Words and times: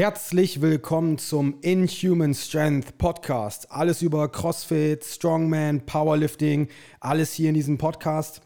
Herzlich 0.00 0.62
willkommen 0.62 1.18
zum 1.18 1.60
Inhuman 1.60 2.32
Strength 2.32 2.96
Podcast. 2.96 3.70
Alles 3.70 4.00
über 4.00 4.30
CrossFit, 4.30 5.04
Strongman, 5.04 5.84
Powerlifting, 5.84 6.68
alles 7.00 7.34
hier 7.34 7.50
in 7.50 7.54
diesem 7.54 7.76
Podcast. 7.76 8.40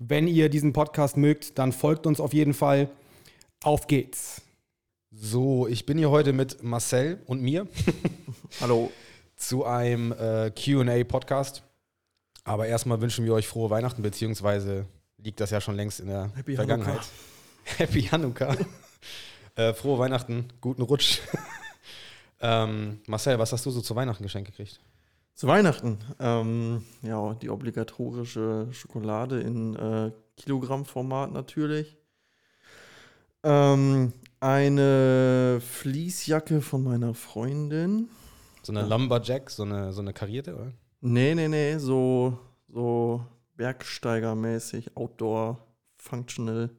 Wenn 0.00 0.26
ihr 0.26 0.48
diesen 0.48 0.72
Podcast 0.72 1.16
mögt, 1.16 1.60
dann 1.60 1.70
folgt 1.70 2.08
uns 2.08 2.18
auf 2.18 2.34
jeden 2.34 2.54
Fall. 2.54 2.90
Auf 3.62 3.86
geht's. 3.86 4.42
So, 5.12 5.68
ich 5.68 5.86
bin 5.86 5.96
hier 5.96 6.10
heute 6.10 6.32
mit 6.32 6.64
Marcel 6.64 7.22
und 7.26 7.40
mir. 7.40 7.68
Hallo. 8.60 8.90
Zu 9.36 9.64
einem 9.64 10.10
äh, 10.10 10.50
QA-Podcast. 10.50 11.62
Aber 12.42 12.66
erstmal 12.66 13.00
wünschen 13.00 13.24
wir 13.24 13.32
euch 13.32 13.46
frohe 13.46 13.70
Weihnachten, 13.70 14.02
beziehungsweise 14.02 14.86
liegt 15.18 15.38
das 15.38 15.50
ja 15.50 15.60
schon 15.60 15.76
längst 15.76 16.00
in 16.00 16.08
der 16.08 16.32
Happy 16.34 16.56
Vergangenheit. 16.56 16.94
Hanukkah. 16.96 17.06
Happy 17.78 18.02
Hanukkah. 18.02 18.56
Äh, 19.56 19.74
frohe 19.74 19.98
Weihnachten, 19.98 20.48
guten 20.60 20.82
Rutsch. 20.82 21.20
ähm, 22.40 23.00
Marcel, 23.06 23.38
was 23.38 23.52
hast 23.52 23.66
du 23.66 23.70
so 23.70 23.80
zu 23.80 23.96
Weihnachten 23.96 24.22
geschenkt 24.22 24.50
gekriegt? 24.50 24.80
Zu 25.34 25.48
Weihnachten. 25.48 25.98
Ähm, 26.18 26.84
ja, 27.02 27.34
die 27.34 27.50
obligatorische 27.50 28.68
Schokolade 28.70 29.40
in 29.40 29.74
äh, 29.76 30.12
Kilogrammformat 30.36 31.32
natürlich. 31.32 31.96
Ähm, 33.42 34.12
eine 34.40 35.60
Fließjacke 35.60 36.60
von 36.60 36.84
meiner 36.84 37.14
Freundin. 37.14 38.08
So 38.62 38.72
eine 38.72 38.86
Lumberjack, 38.86 39.50
so 39.50 39.62
eine, 39.62 39.92
so 39.92 40.00
eine 40.00 40.12
karierte, 40.12 40.54
oder? 40.54 40.72
Nee, 41.00 41.34
nee, 41.34 41.48
nee, 41.48 41.78
so, 41.78 42.38
so 42.68 43.24
Bergsteigermäßig, 43.56 44.96
Outdoor, 44.96 45.66
Functional. 45.96 46.70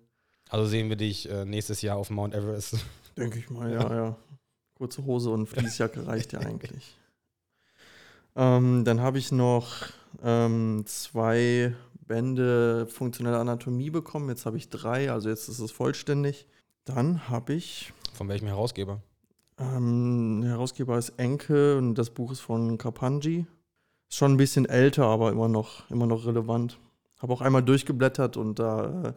Also 0.49 0.65
sehen 0.67 0.89
wir 0.89 0.95
dich 0.95 1.29
äh, 1.29 1.45
nächstes 1.45 1.81
Jahr 1.81 1.97
auf 1.97 2.09
Mount 2.09 2.33
Everest. 2.33 2.77
Denke 3.17 3.39
ich 3.39 3.49
mal, 3.49 3.71
ja, 3.71 3.93
ja. 3.93 4.15
Kurze 4.75 5.05
Hose 5.05 5.29
und 5.31 5.47
Fließjacke 5.47 6.05
reicht 6.07 6.33
ja 6.33 6.39
eigentlich. 6.41 6.95
Ähm, 8.35 8.83
dann 8.85 9.01
habe 9.01 9.17
ich 9.17 9.31
noch 9.31 9.87
ähm, 10.23 10.83
zwei 10.85 11.75
Bände 12.07 12.87
funktionelle 12.87 13.39
Anatomie 13.39 13.89
bekommen. 13.89 14.29
Jetzt 14.29 14.45
habe 14.45 14.57
ich 14.57 14.69
drei, 14.69 15.11
also 15.11 15.29
jetzt 15.29 15.49
ist 15.49 15.59
es 15.59 15.71
vollständig. 15.71 16.45
Dann 16.85 17.27
habe 17.27 17.53
ich, 17.53 17.91
Von 18.13 18.29
welchem 18.29 18.47
Herausgeber? 18.47 19.01
ähm, 19.57 20.43
Herausgeber 20.45 20.97
ist 20.97 21.09
Enke 21.17 21.77
und 21.77 21.95
das 21.95 22.11
Buch 22.11 22.31
ist 22.31 22.39
von 22.39 22.77
Kapanji. 22.77 23.45
Ist 24.09 24.17
schon 24.17 24.33
ein 24.33 24.37
bisschen 24.37 24.65
älter, 24.65 25.05
aber 25.05 25.31
immer 25.31 25.49
noch, 25.49 25.89
immer 25.89 26.05
noch 26.05 26.25
relevant. 26.25 26.77
Habe 27.19 27.33
auch 27.33 27.41
einmal 27.41 27.63
durchgeblättert 27.63 28.37
und 28.37 28.59
da 28.59 29.03
äh, 29.09 29.13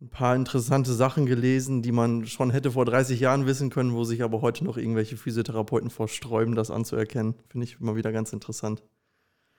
ein 0.00 0.08
paar 0.08 0.34
interessante 0.34 0.94
Sachen 0.94 1.26
gelesen, 1.26 1.82
die 1.82 1.92
man 1.92 2.26
schon 2.26 2.50
hätte 2.50 2.72
vor 2.72 2.86
30 2.86 3.20
Jahren 3.20 3.46
wissen 3.46 3.68
können, 3.70 3.92
wo 3.92 4.04
sich 4.04 4.22
aber 4.22 4.40
heute 4.40 4.64
noch 4.64 4.78
irgendwelche 4.78 5.16
Physiotherapeuten 5.16 5.90
vorsträuben, 5.90 6.54
das 6.54 6.70
anzuerkennen. 6.70 7.34
Finde 7.48 7.64
ich 7.64 7.78
immer 7.80 7.96
wieder 7.96 8.10
ganz 8.10 8.32
interessant. 8.32 8.82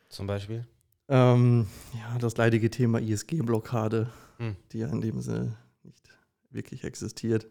Zum 0.09 0.25
Beispiel? 0.27 0.65
Ähm, 1.07 1.67
ja, 1.93 2.17
das 2.17 2.37
leidige 2.37 2.69
Thema 2.69 2.99
ISG-Blockade, 2.99 4.09
Hm. 4.37 4.55
die 4.71 4.79
ja 4.79 4.87
in 4.87 5.01
dem 5.01 5.21
Sinne 5.21 5.57
nicht 5.83 6.09
wirklich 6.49 6.83
existiert. 6.83 7.47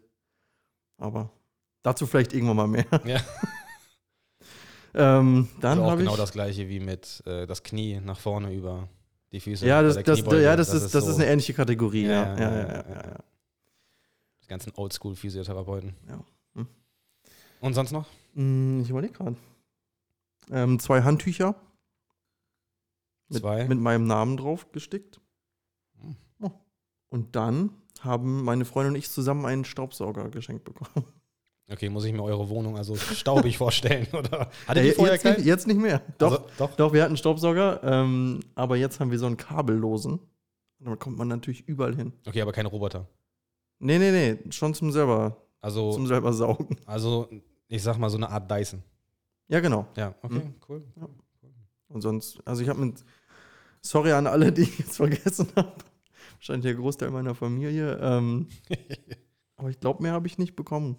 Aber 0.97 1.31
dazu 1.83 2.05
vielleicht 2.05 2.33
irgendwann 2.33 2.57
mal 2.57 2.67
mehr. 2.67 2.85
Ja. 3.05 3.21
ähm, 4.93 5.47
dann 5.61 5.79
also 5.79 5.91
auch 5.91 5.97
genau 5.97 6.11
ich. 6.11 6.17
das 6.17 6.33
gleiche 6.33 6.67
wie 6.67 6.81
mit 6.81 7.23
äh, 7.25 7.47
das 7.47 7.63
Knie 7.63 8.01
nach 8.01 8.19
vorne 8.19 8.53
über 8.53 8.89
die 9.31 9.39
Füße. 9.39 9.65
ja, 9.65 9.81
das, 9.81 9.95
das, 10.03 10.19
ja, 10.19 10.55
das, 10.55 10.73
ist, 10.73 10.93
das 10.93 11.05
so 11.05 11.11
ist 11.11 11.15
eine 11.17 11.27
ähnliche 11.27 11.53
Kategorie. 11.53 12.03
Ja, 12.05 12.37
Ja, 12.37 12.39
ja, 12.39 12.51
ja. 12.51 12.67
ja, 12.67 13.09
ja, 13.11 13.19
Die 14.43 14.47
ganzen 14.47 14.73
Oldschool-Physiotherapeuten. 14.75 15.95
Ja. 16.09 16.23
Hm. 16.55 16.67
Und 17.61 17.73
sonst 17.73 17.91
noch? 17.91 18.07
Hm, 18.35 18.81
Ich 18.81 18.89
überlege 18.89 19.13
gerade. 19.13 19.35
Ähm, 20.49 20.79
zwei 20.79 21.01
Handtücher. 21.03 21.55
Mit, 23.29 23.41
Zwei? 23.41 23.65
mit 23.65 23.79
meinem 23.79 24.05
Namen 24.07 24.35
drauf 24.35 24.71
gestickt. 24.73 25.21
Hm. 26.01 26.17
Oh. 26.41 26.51
Und 27.09 27.35
dann 27.37 27.69
haben 28.01 28.43
meine 28.43 28.65
Freundin 28.65 28.93
und 28.93 28.99
ich 28.99 29.09
zusammen 29.09 29.45
einen 29.45 29.63
Staubsauger 29.63 30.29
geschenkt 30.29 30.65
bekommen. 30.65 31.05
Okay, 31.71 31.89
muss 31.89 32.03
ich 32.05 32.11
mir 32.13 32.21
eure 32.23 32.49
Wohnung 32.49 32.77
also 32.77 32.95
staubig 32.95 33.57
vorstellen, 33.57 34.07
oder? 34.13 34.49
Äh, 34.67 34.87
ihr 34.87 34.93
vorher 34.93 35.13
jetzt, 35.15 35.25
nicht, 35.25 35.45
jetzt 35.45 35.67
nicht 35.67 35.79
mehr. 35.79 36.01
Doch, 36.17 36.31
Also, 36.31 36.45
doch. 36.57 36.75
doch, 36.75 36.93
wir 36.93 37.01
hatten 37.03 37.11
einen 37.11 37.17
Staubsauger, 37.17 37.81
ähm, 37.83 38.41
aber 38.55 38.75
jetzt 38.77 38.99
haben 38.99 39.11
wir 39.11 39.19
so 39.19 39.25
einen 39.25 39.37
kabellosen. 39.37 40.13
Und 40.13 40.85
damit 40.85 40.99
kommt 40.99 41.17
man 41.17 41.27
natürlich 41.27 41.67
überall 41.67 41.95
hin. 41.95 42.11
Okay, 42.27 42.41
aber 42.41 42.51
keine 42.51 42.67
Roboter. 42.69 43.07
Nee, 43.79 43.97
nee, 43.99 44.11
nee, 44.11 44.51
schon 44.51 44.73
zum 44.73 44.91
selber, 44.91 45.37
Also, 45.61 45.91
zum 45.93 46.07
selber 46.07 46.33
saugen. 46.33 46.75
also 46.85 47.29
ich 47.67 47.81
sag 47.81 47.97
mal 47.97 48.09
so 48.09 48.17
eine 48.17 48.29
Art 48.29 48.49
Dyson. 48.51 48.83
Ja, 49.47 49.59
genau. 49.59 49.87
Ja, 49.95 50.13
okay, 50.21 50.35
Hm. 50.41 50.55
cool. 50.67 50.83
Und 51.87 52.01
sonst, 52.01 52.39
also 52.45 52.61
ich 52.63 52.69
habe 52.69 52.79
mit, 52.79 53.03
sorry 53.81 54.11
an 54.11 54.27
alle, 54.27 54.51
die 54.51 54.61
ich 54.63 54.79
jetzt 54.79 54.97
vergessen 54.97 55.47
habe. 55.55 55.73
Wahrscheinlich 56.35 56.63
der 56.63 56.75
Großteil 56.75 57.11
meiner 57.11 57.35
Familie. 57.35 57.97
Ähm, 58.01 58.47
aber 59.57 59.69
ich 59.69 59.79
glaube, 59.79 60.01
mehr 60.03 60.13
habe 60.13 60.27
ich 60.27 60.37
nicht 60.37 60.55
bekommen. 60.55 60.95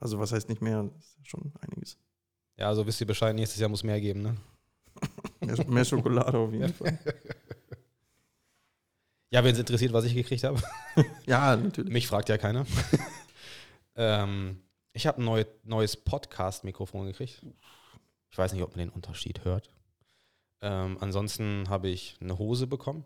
Also 0.00 0.18
was 0.18 0.32
heißt 0.32 0.48
nicht 0.48 0.62
mehr? 0.62 0.82
Das 0.84 1.16
ist 1.16 1.28
schon 1.28 1.52
einiges. 1.60 1.98
Ja, 2.56 2.68
also 2.68 2.86
wisst 2.86 3.00
ihr 3.00 3.06
Bescheid, 3.06 3.34
nächstes 3.34 3.60
Jahr 3.60 3.68
muss 3.68 3.84
mehr 3.84 4.00
geben, 4.00 4.22
ne? 4.22 4.36
Mehr, 5.40 5.66
mehr 5.68 5.84
Schokolade 5.84 6.36
auf 6.36 6.52
jeden 6.52 6.72
Fall. 6.74 6.98
Ja, 9.30 9.44
wenn 9.44 9.52
es 9.52 9.58
interessiert, 9.58 9.92
was 9.92 10.06
ich 10.06 10.14
gekriegt 10.14 10.42
habe. 10.44 10.60
Ja, 11.26 11.54
natürlich. 11.54 11.92
Mich 11.92 12.06
fragt 12.06 12.30
ja 12.30 12.38
keiner. 12.38 12.64
ähm, 13.94 14.62
ich 14.94 15.06
habe 15.06 15.20
ein 15.20 15.24
neu, 15.26 15.44
neues 15.64 15.96
Podcast-Mikrofon 15.96 17.06
gekriegt. 17.06 17.42
Ich 18.30 18.38
weiß 18.38 18.54
nicht, 18.54 18.62
ob 18.62 18.70
man 18.70 18.78
den 18.86 18.88
Unterschied 18.88 19.44
hört. 19.44 19.70
Ähm, 20.62 20.96
ansonsten 21.00 21.68
habe 21.68 21.88
ich 21.88 22.16
eine 22.20 22.38
Hose 22.38 22.66
bekommen. 22.66 23.04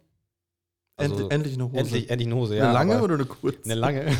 Also 0.96 1.14
Endlich, 1.14 1.32
endlich 1.32 1.54
eine 1.54 1.64
Hose. 1.64 1.76
endlich, 1.78 2.10
endlich 2.10 2.26
eine 2.28 2.36
Hose, 2.36 2.54
eine 2.54 2.62
ja. 2.66 2.72
lange 2.72 2.94
aber- 2.94 3.04
oder 3.04 3.14
eine 3.14 3.24
kurze? 3.24 3.64
Eine 3.64 3.74
lange. 3.74 4.16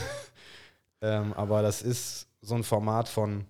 ähm, 1.03 1.33
aber 1.35 1.63
das 1.63 1.83
ist 1.83 2.27
so 2.43 2.55
ein 2.55 2.65
Format 2.65 3.09
von, 3.09 3.47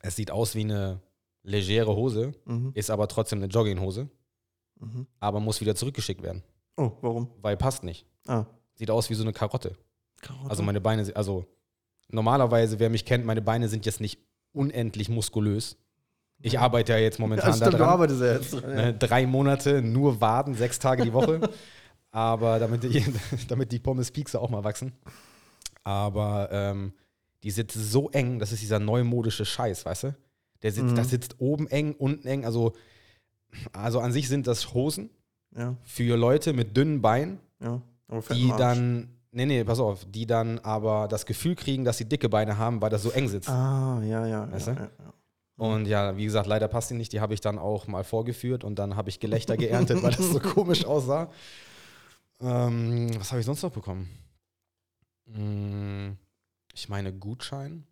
es 0.00 0.16
sieht 0.16 0.30
aus 0.30 0.54
wie 0.54 0.62
eine 0.64 1.00
legere 1.42 1.94
Hose, 1.94 2.32
Mhm. 2.46 2.72
ist 2.74 2.90
aber 2.90 3.06
trotzdem 3.06 3.38
eine 3.38 3.46
Jogginghose, 3.52 4.08
Mhm. 4.80 5.06
aber 5.20 5.40
muss 5.40 5.60
wieder 5.60 5.74
zurückgeschickt 5.76 6.22
werden, 6.22 6.42
Oh, 6.76 6.90
warum? 7.02 7.28
weil 7.42 7.56
passt 7.56 7.84
nicht. 7.84 8.06
Ah, 8.26 8.46
Sieht 8.74 8.90
aus 8.90 9.08
wie 9.08 9.14
so 9.14 9.22
eine 9.22 9.32
Karotte. 9.32 9.76
Karotte. 10.20 10.50
Also 10.50 10.62
meine 10.64 10.80
Beine, 10.80 11.14
also 11.14 11.44
normalerweise, 12.08 12.78
wer 12.80 12.90
mich 12.90 13.04
kennt, 13.04 13.24
meine 13.24 13.42
Beine 13.42 13.68
sind 13.68 13.86
jetzt 13.86 14.00
nicht 14.00 14.18
unendlich 14.52 15.08
muskulös. 15.08 15.76
Ich 16.40 16.58
arbeite 16.58 16.92
ja 16.92 16.98
jetzt 16.98 17.18
momentan 17.20 17.50
ja, 17.50 17.56
stimmt, 17.56 17.74
du 17.74 17.78
daran. 17.78 17.92
arbeitest 17.94 18.20
ja 18.20 18.32
jetzt 18.32 18.52
dran. 18.54 18.74
Ne, 18.74 18.94
drei 18.94 19.26
Monate 19.26 19.80
nur 19.80 20.20
Waden, 20.20 20.54
sechs 20.54 20.78
Tage 20.80 21.04
die 21.04 21.12
Woche. 21.12 21.40
Aber 22.10 22.58
damit 22.58 22.82
die, 22.82 23.04
damit 23.48 23.70
die 23.72 23.78
Pommes 23.78 24.10
Piekse 24.10 24.40
auch 24.40 24.50
mal 24.50 24.64
wachsen. 24.64 24.92
Aber 25.84 26.48
ähm, 26.50 26.92
die 27.44 27.50
sitzt 27.50 27.74
so 27.74 28.10
eng, 28.10 28.38
das 28.38 28.52
ist 28.52 28.62
dieser 28.62 28.78
neumodische 28.80 29.44
Scheiß, 29.44 29.84
weißt 29.84 30.04
du? 30.04 30.16
Der 30.62 30.72
sitzt, 30.72 30.92
Mhm. 30.92 30.96
Das 30.96 31.10
sitzt 31.10 31.36
oben 31.38 31.68
eng, 31.68 31.92
unten 31.92 32.26
eng. 32.26 32.44
Also, 32.44 32.72
also 33.72 34.00
an 34.00 34.12
sich 34.12 34.28
sind 34.28 34.46
das 34.46 34.72
Hosen 34.74 35.10
Ja, 35.56 35.76
für 35.84 36.16
Leute 36.16 36.52
mit 36.52 36.76
dünnen 36.76 37.00
Beinen, 37.02 37.38
ja. 37.60 37.80
Die 38.30 38.48
dann, 38.56 39.08
nee, 39.32 39.46
nee, 39.46 39.64
pass 39.64 39.80
auf, 39.80 40.04
die 40.08 40.26
dann 40.26 40.58
aber 40.60 41.08
das 41.08 41.26
Gefühl 41.26 41.54
kriegen, 41.54 41.84
dass 41.84 41.98
sie 41.98 42.04
dicke 42.04 42.28
Beine 42.28 42.58
haben, 42.58 42.80
weil 42.80 42.90
das 42.90 43.02
so 43.02 43.10
eng 43.10 43.28
sitzt. 43.28 43.48
Ah, 43.48 44.00
ja, 44.04 44.26
ja. 44.26 44.50
Weißt 44.50 44.68
ja, 44.68 44.74
du? 44.74 44.90
Und 45.56 45.86
ja, 45.86 46.16
wie 46.16 46.24
gesagt, 46.24 46.46
leider 46.46 46.68
passt 46.68 46.90
die 46.90 46.94
nicht. 46.94 47.12
Die 47.12 47.20
habe 47.20 47.34
ich 47.34 47.40
dann 47.40 47.58
auch 47.58 47.86
mal 47.86 48.04
vorgeführt 48.04 48.64
und 48.64 48.78
dann 48.78 48.96
habe 48.96 49.08
ich 49.08 49.20
Gelächter 49.20 49.56
geerntet, 49.56 50.02
weil 50.02 50.12
das 50.12 50.30
so 50.30 50.40
komisch 50.54 50.84
aussah. 50.84 51.30
Ähm, 52.40 53.10
was 53.18 53.30
habe 53.30 53.40
ich 53.40 53.46
sonst 53.46 53.62
noch 53.62 53.70
bekommen? 53.72 54.08
Mm, 55.26 56.12
Ich 56.74 56.88
meine 56.88 57.12
Gutschein, 57.12 57.86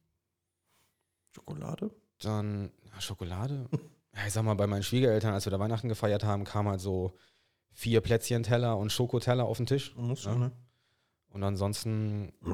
Schokolade? 1.35 1.91
dann 2.21 2.71
ja, 2.93 3.01
Schokolade. 3.01 3.67
Ja, 4.15 4.27
ich 4.27 4.35
sag 4.35 4.43
mal, 4.45 4.53
bei 4.53 4.67
meinen 4.67 4.83
Schwiegereltern, 4.83 5.33
als 5.33 5.47
wir 5.47 5.51
da 5.51 5.59
Weihnachten 5.59 5.89
gefeiert 5.89 6.23
haben, 6.23 6.45
kam 6.45 6.69
halt 6.69 6.83
so 6.83 7.15
vier 7.73 8.03
Plätzchenteller 8.03 8.77
und 8.77 8.93
Schokoteller 8.93 9.47
auf 9.47 9.57
den 9.57 9.65
Tisch. 9.65 9.97
Muss 9.97 10.25
Ja. 10.25 10.33
schon, 10.33 10.41
ne? 10.41 10.53
Und 11.31 11.43
ansonsten 11.43 12.31
äh, 12.45 12.53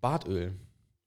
Bartöl. 0.00 0.54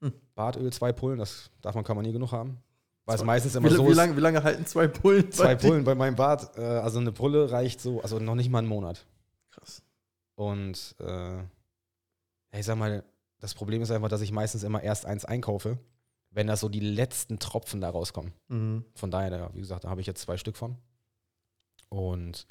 Hm. 0.01 0.11
Bartöl, 0.35 0.73
zwei 0.73 0.91
Pullen, 0.91 1.19
das 1.19 1.51
davon 1.61 1.85
kann 1.85 1.95
man 1.95 2.05
nie 2.05 2.11
genug 2.11 2.33
haben. 2.33 2.57
Weil 3.05 3.15
es 3.15 3.23
meistens 3.23 3.55
immer 3.55 3.69
Wie, 3.71 3.75
so 3.75 3.85
wie, 3.87 3.91
ist. 3.91 3.95
lange, 3.95 4.17
wie 4.17 4.19
lange 4.19 4.43
halten 4.43 4.65
zwei 4.65 4.89
Pullen? 4.89 5.31
Zwei 5.31 5.55
bei? 5.55 5.67
Pullen 5.69 5.85
bei 5.85 5.95
meinem 5.95 6.17
Bart. 6.17 6.57
Äh, 6.57 6.61
also 6.61 6.99
eine 6.99 7.13
Pulle 7.13 7.49
reicht 7.49 7.79
so, 7.79 8.01
also 8.01 8.19
noch 8.19 8.35
nicht 8.35 8.49
mal 8.49 8.59
einen 8.59 8.67
Monat. 8.67 9.05
Krass. 9.51 9.81
Und 10.35 10.95
äh, 10.99 11.37
ich 12.51 12.65
sag 12.65 12.75
mal, 12.77 13.05
das 13.39 13.53
Problem 13.53 13.81
ist 13.81 13.91
einfach, 13.91 14.09
dass 14.09 14.21
ich 14.21 14.31
meistens 14.31 14.63
immer 14.63 14.83
erst 14.83 15.05
eins 15.05 15.25
einkaufe, 15.25 15.79
wenn 16.31 16.47
da 16.47 16.55
so 16.55 16.69
die 16.69 16.79
letzten 16.79 17.39
Tropfen 17.39 17.81
da 17.81 17.89
rauskommen. 17.89 18.33
Mhm. 18.47 18.85
Von 18.95 19.11
daher, 19.11 19.53
wie 19.53 19.59
gesagt, 19.59 19.83
da 19.83 19.89
habe 19.89 20.01
ich 20.01 20.07
jetzt 20.07 20.21
zwei 20.21 20.37
Stück 20.37 20.57
von. 20.57 20.77
Und 21.89 22.45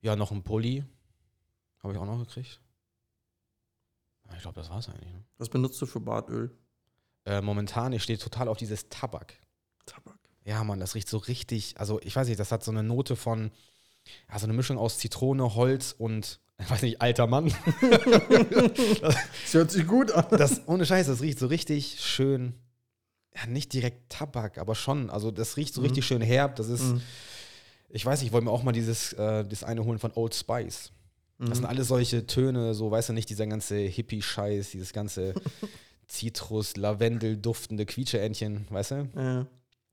ja, 0.00 0.16
noch 0.16 0.32
ein 0.32 0.42
Pulli 0.42 0.84
habe 1.82 1.92
ich 1.92 1.98
auch 1.98 2.06
noch 2.06 2.18
gekriegt. 2.18 2.60
Ich 4.34 4.42
glaube, 4.42 4.58
das 4.58 4.70
war's 4.70 4.88
eigentlich. 4.88 5.12
Ne? 5.12 5.24
Was 5.36 5.48
benutzt 5.48 5.80
du 5.80 5.86
für 5.86 6.00
Bartöl? 6.00 6.56
äh, 7.26 7.40
momentan, 7.40 7.92
ich 7.92 8.02
stehe 8.02 8.18
total 8.18 8.48
auf 8.48 8.56
dieses 8.56 8.88
Tabak. 8.88 9.34
Tabak. 9.86 10.18
Ja, 10.44 10.62
Mann, 10.62 10.80
das 10.80 10.94
riecht 10.94 11.08
so 11.08 11.18
richtig, 11.18 11.78
also 11.78 12.00
ich 12.02 12.14
weiß 12.14 12.28
nicht, 12.28 12.38
das 12.38 12.52
hat 12.52 12.62
so 12.62 12.70
eine 12.70 12.82
Note 12.82 13.16
von, 13.16 13.50
ja, 14.30 14.38
so 14.38 14.44
eine 14.44 14.52
Mischung 14.52 14.76
aus 14.76 14.98
Zitrone, 14.98 15.54
Holz 15.54 15.94
und, 15.96 16.40
ich 16.58 16.70
weiß 16.70 16.82
nicht, 16.82 17.00
alter 17.02 17.26
Mann. 17.26 17.52
Das 17.80 19.52
hört 19.54 19.70
sich 19.70 19.86
gut 19.86 20.10
an. 20.12 20.26
Das, 20.30 20.66
ohne 20.66 20.86
Scheiß, 20.86 21.06
das 21.06 21.20
riecht 21.20 21.38
so 21.38 21.46
richtig 21.46 22.00
schön, 22.00 22.54
ja, 23.34 23.46
nicht 23.46 23.72
direkt 23.72 24.10
Tabak, 24.10 24.58
aber 24.58 24.74
schon, 24.74 25.10
also 25.10 25.30
das 25.30 25.56
riecht 25.56 25.74
so 25.74 25.80
Mhm. 25.80 25.86
richtig 25.86 26.06
schön 26.06 26.22
herb. 26.22 26.56
Das 26.56 26.68
ist, 26.68 26.82
Mhm. 26.94 27.00
ich 27.88 28.06
weiß 28.06 28.20
nicht, 28.20 28.28
ich 28.28 28.32
wollte 28.32 28.44
mir 28.46 28.50
auch 28.52 28.62
mal 28.62 28.72
dieses, 28.72 29.12
äh, 29.14 29.44
das 29.44 29.64
eine 29.64 29.84
holen 29.84 29.98
von 29.98 30.12
Old 30.14 30.34
Spice. 30.34 30.90
Das 31.38 31.48
sind 31.58 31.62
Mhm. 31.62 31.70
alles 31.70 31.88
solche 31.88 32.26
Töne, 32.26 32.74
so, 32.74 32.90
weißt 32.92 33.08
du 33.08 33.12
nicht, 33.12 33.28
dieser 33.28 33.46
ganze 33.48 33.76
Hippie-Scheiß, 33.76 34.70
dieses 34.70 34.92
ganze 34.92 35.34
Zitrus, 36.06 36.76
Lavendel 36.76 37.36
duftende 37.36 37.84
Quietscheentchen, 37.86 38.66
weißt 38.70 38.90
du? 38.92 39.08
Ja. 39.16 39.46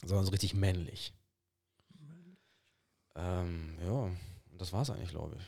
Sondern 0.06 0.25
so 0.25 0.31
richtig 0.31 0.54
männlich. 0.54 1.13
Ähm, 3.16 3.78
ja, 3.86 4.10
das 4.58 4.72
war's 4.72 4.90
eigentlich, 4.90 5.10
glaube 5.10 5.36
ich. 5.40 5.44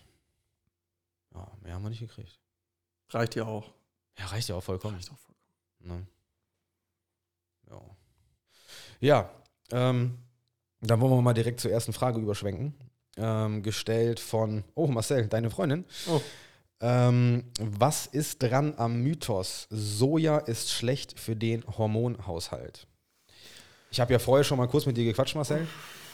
Ja, 1.33 1.51
mehr 1.61 1.73
haben 1.73 1.83
wir 1.83 1.89
nicht 1.89 1.99
gekriegt. 1.99 2.39
Reicht 3.09 3.35
ja 3.35 3.45
auch. 3.45 3.73
Ja, 4.17 4.25
reicht 4.27 4.49
ja 4.49 4.55
auch 4.55 4.63
vollkommen. 4.63 4.95
Reicht 4.95 5.11
auch 5.11 5.17
vollkommen. 5.17 5.37
Ne? 5.79 6.07
Ja. 7.69 7.81
Ja, 8.99 9.29
ähm, 9.71 10.17
dann 10.81 11.01
wollen 11.01 11.11
wir 11.11 11.21
mal 11.21 11.33
direkt 11.33 11.59
zur 11.59 11.71
ersten 11.71 11.93
Frage 11.93 12.19
überschwenken. 12.19 12.73
Ähm, 13.15 13.61
gestellt 13.61 14.19
von, 14.19 14.63
oh 14.73 14.87
Marcel, 14.87 15.27
deine 15.27 15.51
Freundin. 15.51 15.85
Oh. 16.07 16.19
Ähm, 16.81 17.45
was 17.59 18.07
ist 18.07 18.41
dran 18.41 18.73
am 18.77 19.03
Mythos? 19.03 19.67
Soja 19.69 20.39
ist 20.39 20.71
schlecht 20.71 21.19
für 21.19 21.35
den 21.35 21.63
Hormonhaushalt. 21.77 22.87
Ich 23.91 23.99
habe 23.99 24.11
ja 24.11 24.19
vorher 24.19 24.43
schon 24.43 24.57
mal 24.57 24.67
kurz 24.67 24.85
mit 24.85 24.97
dir 24.97 25.05
gequatscht, 25.05 25.35
Marcel. 25.35 25.67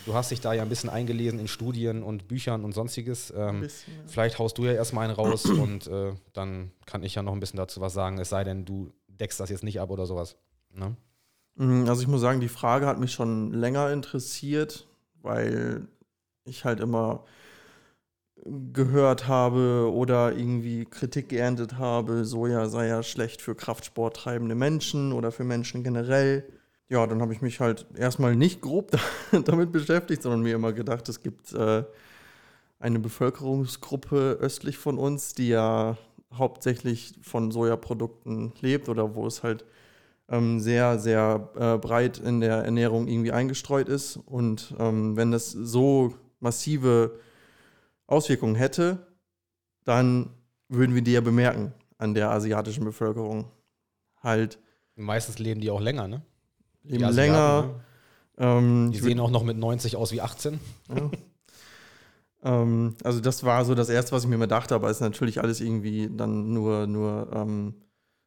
Du 0.06 0.14
hast 0.14 0.32
dich 0.32 0.42
da 0.42 0.54
ja 0.54 0.64
ein 0.64 0.70
bisschen 0.70 0.90
eingelesen 0.90 1.40
in 1.40 1.48
Studien 1.48 2.04
und 2.04 2.28
Büchern 2.28 2.64
und 2.64 2.74
sonstiges. 2.74 3.32
Ein 3.32 3.56
Ähm, 3.56 3.62
bisschen, 3.62 3.94
ja. 3.94 4.02
Vielleicht 4.08 4.40
haust 4.40 4.58
du 4.58 4.66
ja 4.66 4.74
erstmal 4.74 5.06
einen 5.06 5.14
raus 5.16 5.46
und 5.46 5.88
äh, 5.88 6.14
dann 6.34 6.72
kann 6.86 7.04
ich 7.04 7.16
ja 7.16 7.22
noch 7.24 7.34
ein 7.34 7.40
bisschen 7.40 7.58
dazu 7.58 7.82
was 7.82 7.94
sagen, 7.94 8.18
es 8.20 8.30
sei 8.30 8.44
denn, 8.44 8.66
du 8.66 8.92
deckst 9.08 9.40
das 9.40 9.50
jetzt 9.50 9.64
nicht 9.64 9.80
ab 9.80 9.90
oder 9.92 10.06
sowas. 10.06 10.36
Ne? 10.74 10.96
Mm, 11.56 11.86
Also 11.88 12.02
ich 12.02 12.08
muss 12.08 12.22
sagen, 12.22 12.40
die 12.40 12.48
Frage 12.48 12.86
hat 12.88 13.00
mich 13.00 13.12
schon 13.12 13.52
länger 13.54 13.92
interessiert, 13.92 14.88
weil 15.22 15.88
ich 16.46 16.66
halt 16.66 16.80
immer 16.80 17.26
gehört 18.46 19.28
habe 19.28 19.92
oder 19.94 20.32
irgendwie 20.32 20.86
Kritik 20.86 21.30
geerntet 21.30 21.78
habe, 21.78 22.24
Soja 22.24 22.68
sei 22.70 22.88
ja 22.88 23.04
schlecht 23.04 23.42
für 23.42 23.54
Kraftsport 23.54 24.16
treibende 24.16 24.56
Menschen 24.56 25.12
oder 25.12 25.32
für 25.32 25.44
Menschen 25.44 25.84
generell. 25.84 26.46
Ja, 26.90 27.06
dann 27.06 27.22
habe 27.22 27.34
ich 27.34 27.42
mich 27.42 27.60
halt 27.60 27.86
erstmal 27.96 28.36
nicht 28.36 28.62
grob 28.62 28.92
damit 29.46 29.72
beschäftigt, 29.72 30.24
sondern 30.24 30.42
mir 30.42 30.56
immer 30.56 30.74
gedacht, 30.74 31.08
es 31.08 31.22
gibt 31.22 31.54
äh, 31.54 31.84
eine 32.80 33.00
Bevölkerungsgruppe 33.00 34.38
östlich 34.40 34.78
von 34.78 34.98
uns, 34.98 35.34
die 35.34 35.50
ja 35.50 35.98
hauptsächlich 36.34 37.20
von 37.22 37.52
Sojaprodukten 37.52 38.54
lebt 38.62 38.90
oder 38.90 39.16
wo 39.16 39.28
es 39.28 39.44
halt 39.44 39.66
ähm, 40.30 40.60
sehr, 40.60 41.00
sehr 41.00 41.50
äh, 41.56 41.78
breit 41.78 42.18
in 42.20 42.40
der 42.42 42.58
Ernährung 42.64 43.08
irgendwie 43.08 43.32
eingestreut 43.32 43.90
ist. 43.90 44.18
Und 44.18 44.74
ähm, 44.80 45.16
wenn 45.16 45.32
das 45.32 45.52
so 45.52 46.14
massive 46.40 47.20
Auswirkungen 48.08 48.56
hätte, 48.56 49.08
dann 49.86 50.32
würden 50.70 50.96
wir 50.96 51.02
die 51.04 51.14
ja 51.14 51.22
bemerken 51.22 51.74
an 51.98 52.14
der 52.14 52.32
asiatischen 52.32 52.86
Bevölkerung. 52.86 53.52
Halt 54.22 54.60
Meistens 55.00 55.40
leben 55.40 55.62
die 55.62 55.72
auch 55.72 55.80
länger, 55.80 56.10
ne? 56.10 56.22
Die 56.84 56.96
eben 56.96 57.04
Asiaten, 57.04 57.16
länger. 57.34 57.62
ne? 57.62 57.76
Ähm, 58.38 58.92
Die 58.92 59.00
sehen 59.00 59.20
auch 59.20 59.32
noch 59.32 59.44
mit 59.44 59.58
90 59.58 59.96
aus 59.96 60.12
wie 60.12 60.22
18. 60.22 60.60
Ja. 60.90 61.12
ähm, 62.62 62.96
also 63.04 63.20
das 63.20 63.44
war 63.44 63.66
so 63.66 63.76
das 63.76 63.90
Erste, 63.90 64.12
was 64.14 64.24
ich 64.24 64.30
mir 64.30 64.36
immer 64.36 64.48
dachte, 64.48 64.76
aber 64.76 64.90
ist 64.90 65.02
natürlich 65.02 65.42
alles 65.42 65.60
irgendwie 65.62 66.10
dann 66.10 66.54
nur, 66.54 66.88
nur 66.88 67.30
ähm, 67.34 67.74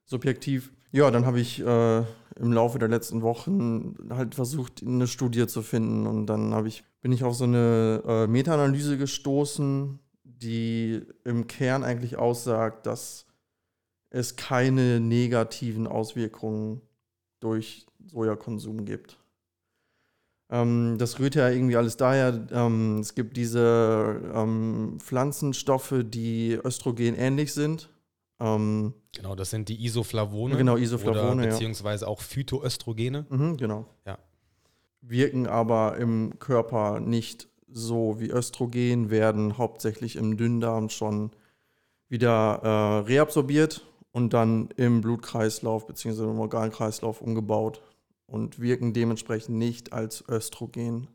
subjektiv. 0.04 0.72
Ja, 0.90 1.10
dann 1.10 1.24
habe 1.24 1.40
ich 1.40 1.60
äh, 1.64 1.98
im 2.36 2.52
Laufe 2.52 2.78
der 2.78 2.88
letzten 2.88 3.22
Wochen 3.22 3.94
halt 4.10 4.34
versucht, 4.34 4.82
eine 4.86 5.06
Studie 5.06 5.46
zu 5.46 5.62
finden 5.62 6.06
und 6.06 6.26
dann 6.26 6.52
habe 6.52 6.68
ich, 6.68 6.84
bin 7.00 7.12
ich 7.12 7.24
auf 7.24 7.34
so 7.34 7.44
eine 7.44 8.02
äh, 8.06 8.26
Meta-Analyse 8.26 8.98
gestoßen, 8.98 9.98
die 10.24 11.00
im 11.24 11.46
Kern 11.46 11.82
eigentlich 11.84 12.16
aussagt, 12.16 12.84
dass 12.86 13.26
es 14.10 14.36
keine 14.36 15.00
negativen 15.00 15.86
Auswirkungen 15.86 16.82
durch 17.40 17.86
Sojakonsum 18.08 18.84
gibt. 18.84 19.18
Ähm, 20.50 20.96
das 20.98 21.18
rührt 21.18 21.34
ja 21.34 21.48
irgendwie 21.48 21.76
alles 21.76 21.96
daher, 21.96 22.46
ähm, 22.52 22.98
es 23.00 23.14
gibt 23.14 23.36
diese 23.36 24.20
ähm, 24.34 24.98
Pflanzenstoffe, 25.00 25.94
die 26.04 26.58
Östrogen 26.62 27.14
ähnlich 27.14 27.54
sind. 27.54 27.88
Ähm, 28.38 28.94
Genau, 29.14 29.34
das 29.34 29.50
sind 29.50 29.68
die 29.68 29.84
Isoflavone. 29.84 30.56
Genau, 30.56 30.76
Isoflavone, 30.76 31.34
oder 31.34 31.44
ja. 31.44 31.50
beziehungsweise 31.50 32.08
auch 32.08 32.20
Phytoöstrogene. 32.20 33.26
mhm, 33.28 33.56
genau. 33.58 33.86
Ja. 34.06 34.18
Wirken 35.02 35.46
aber 35.46 35.96
im 35.98 36.38
Körper 36.38 37.00
nicht 37.00 37.48
so 37.68 38.20
wie 38.20 38.30
Östrogen, 38.30 39.10
werden 39.10 39.58
hauptsächlich 39.58 40.16
im 40.16 40.36
Dünndarm 40.36 40.88
schon 40.88 41.30
wieder 42.08 42.60
äh, 42.62 42.98
reabsorbiert 43.08 43.86
und 44.12 44.32
dann 44.32 44.68
im 44.76 45.00
Blutkreislauf 45.00 45.86
bzw. 45.86 46.24
im 46.24 46.38
Organkreislauf 46.38 47.20
umgebaut 47.20 47.82
und 48.32 48.60
wirken 48.60 48.94
dementsprechend 48.94 49.58
nicht 49.58 49.92
als 49.92 50.24
Östrogen 50.26 51.08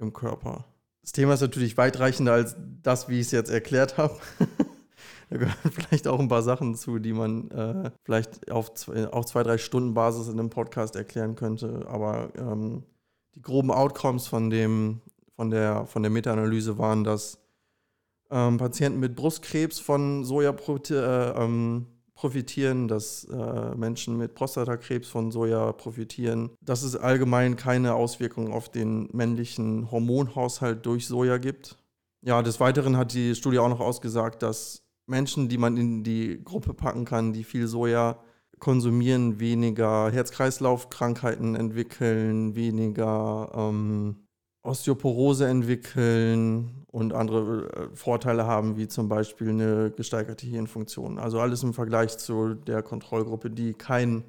im 0.00 0.12
Körper. 0.12 0.64
Das 1.00 1.12
Thema 1.12 1.34
ist 1.34 1.40
natürlich 1.40 1.76
weitreichender 1.76 2.32
als 2.32 2.56
das, 2.82 3.08
wie 3.08 3.20
ich 3.20 3.26
es 3.26 3.30
jetzt 3.30 3.50
erklärt 3.50 3.96
habe. 3.96 4.18
da 5.30 5.36
gehören 5.36 5.70
vielleicht 5.70 6.08
auch 6.08 6.18
ein 6.18 6.26
paar 6.26 6.42
Sachen 6.42 6.74
zu, 6.74 6.98
die 6.98 7.12
man 7.12 7.52
äh, 7.52 7.92
vielleicht 8.02 8.50
auf 8.50 8.74
zwei, 8.74 9.06
auf 9.06 9.26
zwei, 9.26 9.44
drei 9.44 9.58
Stunden 9.58 9.94
Basis 9.94 10.26
in 10.26 10.40
einem 10.40 10.50
Podcast 10.50 10.96
erklären 10.96 11.36
könnte. 11.36 11.86
Aber 11.88 12.30
ähm, 12.36 12.82
die 13.36 13.42
groben 13.42 13.70
Outcomes 13.70 14.26
von, 14.26 14.50
dem, 14.50 15.00
von 15.36 15.50
der, 15.50 15.86
von 15.86 16.02
der 16.02 16.10
Meta-Analyse 16.10 16.78
waren, 16.78 17.04
dass 17.04 17.38
ähm, 18.28 18.58
Patienten 18.58 18.98
mit 18.98 19.14
Brustkrebs 19.14 19.78
von 19.78 20.24
Soja 20.24 20.50
profiti 20.50 20.94
äh, 20.94 21.30
ähm, 21.30 21.86
profitieren, 22.16 22.88
dass 22.88 23.24
äh, 23.24 23.74
Menschen 23.76 24.16
mit 24.16 24.34
Prostatakrebs 24.34 25.06
von 25.08 25.30
Soja 25.30 25.72
profitieren, 25.72 26.50
dass 26.62 26.82
es 26.82 26.96
allgemein 26.96 27.56
keine 27.56 27.94
Auswirkungen 27.94 28.52
auf 28.52 28.70
den 28.70 29.08
männlichen 29.12 29.90
Hormonhaushalt 29.90 30.84
durch 30.84 31.06
Soja 31.06 31.36
gibt. 31.36 31.78
Ja, 32.22 32.42
des 32.42 32.58
Weiteren 32.58 32.96
hat 32.96 33.12
die 33.12 33.34
Studie 33.34 33.58
auch 33.58 33.68
noch 33.68 33.80
ausgesagt, 33.80 34.42
dass 34.42 34.82
Menschen, 35.06 35.48
die 35.48 35.58
man 35.58 35.76
in 35.76 36.02
die 36.02 36.42
Gruppe 36.42 36.74
packen 36.74 37.04
kann, 37.04 37.32
die 37.32 37.44
viel 37.44 37.68
Soja 37.68 38.18
konsumieren, 38.58 39.38
weniger 39.38 40.10
Herz-Kreislauf-Krankheiten 40.10 41.54
entwickeln, 41.54 42.56
weniger 42.56 43.52
ähm, 43.54 44.25
Osteoporose 44.66 45.46
entwickeln 45.46 46.86
und 46.88 47.12
andere 47.12 47.68
äh, 47.72 47.96
Vorteile 47.96 48.46
haben, 48.46 48.76
wie 48.76 48.88
zum 48.88 49.08
Beispiel 49.08 49.50
eine 49.50 49.90
gesteigerte 49.90 50.46
Hirnfunktion. 50.46 51.18
Also 51.18 51.40
alles 51.40 51.62
im 51.62 51.74
Vergleich 51.74 52.18
zu 52.18 52.54
der 52.54 52.82
Kontrollgruppe, 52.82 53.50
die 53.50 53.74
kein 53.74 54.24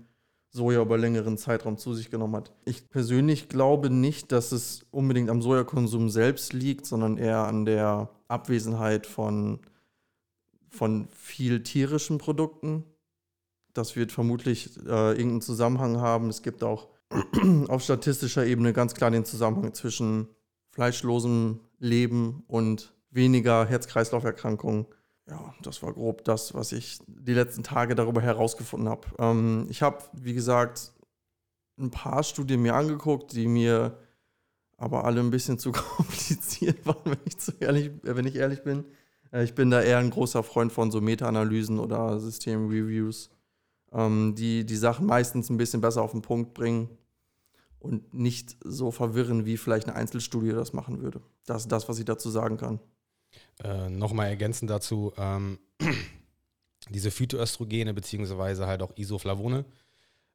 Soja 0.49 0.81
über 0.81 0.97
längeren 0.97 1.37
Zeitraum 1.37 1.77
zu 1.77 1.93
sich 1.93 2.09
genommen 2.09 2.35
hat. 2.35 2.51
Ich 2.65 2.89
persönlich 2.89 3.49
glaube 3.49 3.89
nicht, 3.89 4.31
dass 4.31 4.51
es 4.51 4.85
unbedingt 4.91 5.29
am 5.29 5.41
Sojakonsum 5.41 6.09
selbst 6.09 6.53
liegt, 6.53 6.85
sondern 6.85 7.17
eher 7.17 7.45
an 7.47 7.65
der 7.65 8.09
Abwesenheit 8.27 9.05
von, 9.05 9.59
von 10.69 11.07
viel 11.09 11.63
tierischen 11.63 12.17
Produkten. 12.17 12.83
Das 13.73 13.95
wird 13.95 14.11
vermutlich 14.11 14.75
äh, 14.85 15.11
irgendeinen 15.11 15.41
Zusammenhang 15.41 15.97
haben. 15.97 16.29
Es 16.29 16.41
gibt 16.41 16.63
auch 16.63 16.89
auf 17.67 17.83
statistischer 17.83 18.45
Ebene 18.45 18.73
ganz 18.73 18.93
klar 18.93 19.11
den 19.11 19.25
Zusammenhang 19.25 19.73
zwischen 19.73 20.27
fleischlosem 20.71 21.61
Leben 21.79 22.43
und 22.47 22.93
weniger 23.09 23.65
Herz-Kreislauf-Erkrankungen. 23.65 24.85
Ja, 25.29 25.53
das 25.61 25.83
war 25.83 25.93
grob 25.93 26.23
das, 26.23 26.53
was 26.53 26.71
ich 26.71 26.99
die 27.07 27.33
letzten 27.33 27.63
Tage 27.63 27.95
darüber 27.95 28.21
herausgefunden 28.21 28.87
habe. 28.87 29.07
Ähm, 29.19 29.67
ich 29.69 29.81
habe, 29.81 30.03
wie 30.13 30.33
gesagt, 30.33 30.93
ein 31.77 31.91
paar 31.91 32.23
Studien 32.23 32.61
mir 32.61 32.75
angeguckt, 32.75 33.33
die 33.33 33.47
mir 33.47 33.97
aber 34.77 35.05
alle 35.05 35.19
ein 35.19 35.31
bisschen 35.31 35.59
zu 35.59 35.71
kompliziert 35.71 36.85
waren, 36.85 37.01
wenn 37.05 37.19
ich, 37.25 37.37
zu 37.37 37.53
ehrlich, 37.59 37.87
äh, 38.03 38.15
wenn 38.15 38.25
ich 38.25 38.35
ehrlich 38.35 38.63
bin. 38.63 38.85
Äh, 39.31 39.43
ich 39.43 39.53
bin 39.53 39.69
da 39.69 39.81
eher 39.81 39.97
ein 39.97 40.09
großer 40.09 40.43
Freund 40.43 40.71
von 40.71 40.91
so 40.91 41.01
Meta-Analysen 41.01 41.79
oder 41.79 42.19
System-Reviews, 42.19 43.29
ähm, 43.91 44.35
die 44.35 44.65
die 44.65 44.75
Sachen 44.75 45.05
meistens 45.05 45.49
ein 45.49 45.57
bisschen 45.57 45.81
besser 45.81 46.01
auf 46.01 46.11
den 46.11 46.21
Punkt 46.21 46.53
bringen 46.53 46.89
und 47.79 48.13
nicht 48.13 48.57
so 48.63 48.91
verwirren, 48.91 49.45
wie 49.45 49.57
vielleicht 49.57 49.87
eine 49.87 49.95
Einzelstudie 49.95 50.51
das 50.51 50.73
machen 50.73 51.01
würde. 51.01 51.21
Das 51.45 51.63
ist 51.63 51.71
das, 51.71 51.87
was 51.87 51.99
ich 51.99 52.05
dazu 52.05 52.29
sagen 52.29 52.57
kann. 52.57 52.79
Äh, 53.63 53.89
Nochmal 53.89 54.27
ergänzend 54.27 54.69
dazu, 54.69 55.13
ähm, 55.17 55.59
diese 56.89 57.11
Phytoöstrogene 57.11 57.93
beziehungsweise 57.93 58.67
halt 58.67 58.81
auch 58.81 58.95
Isoflavone, 58.97 59.65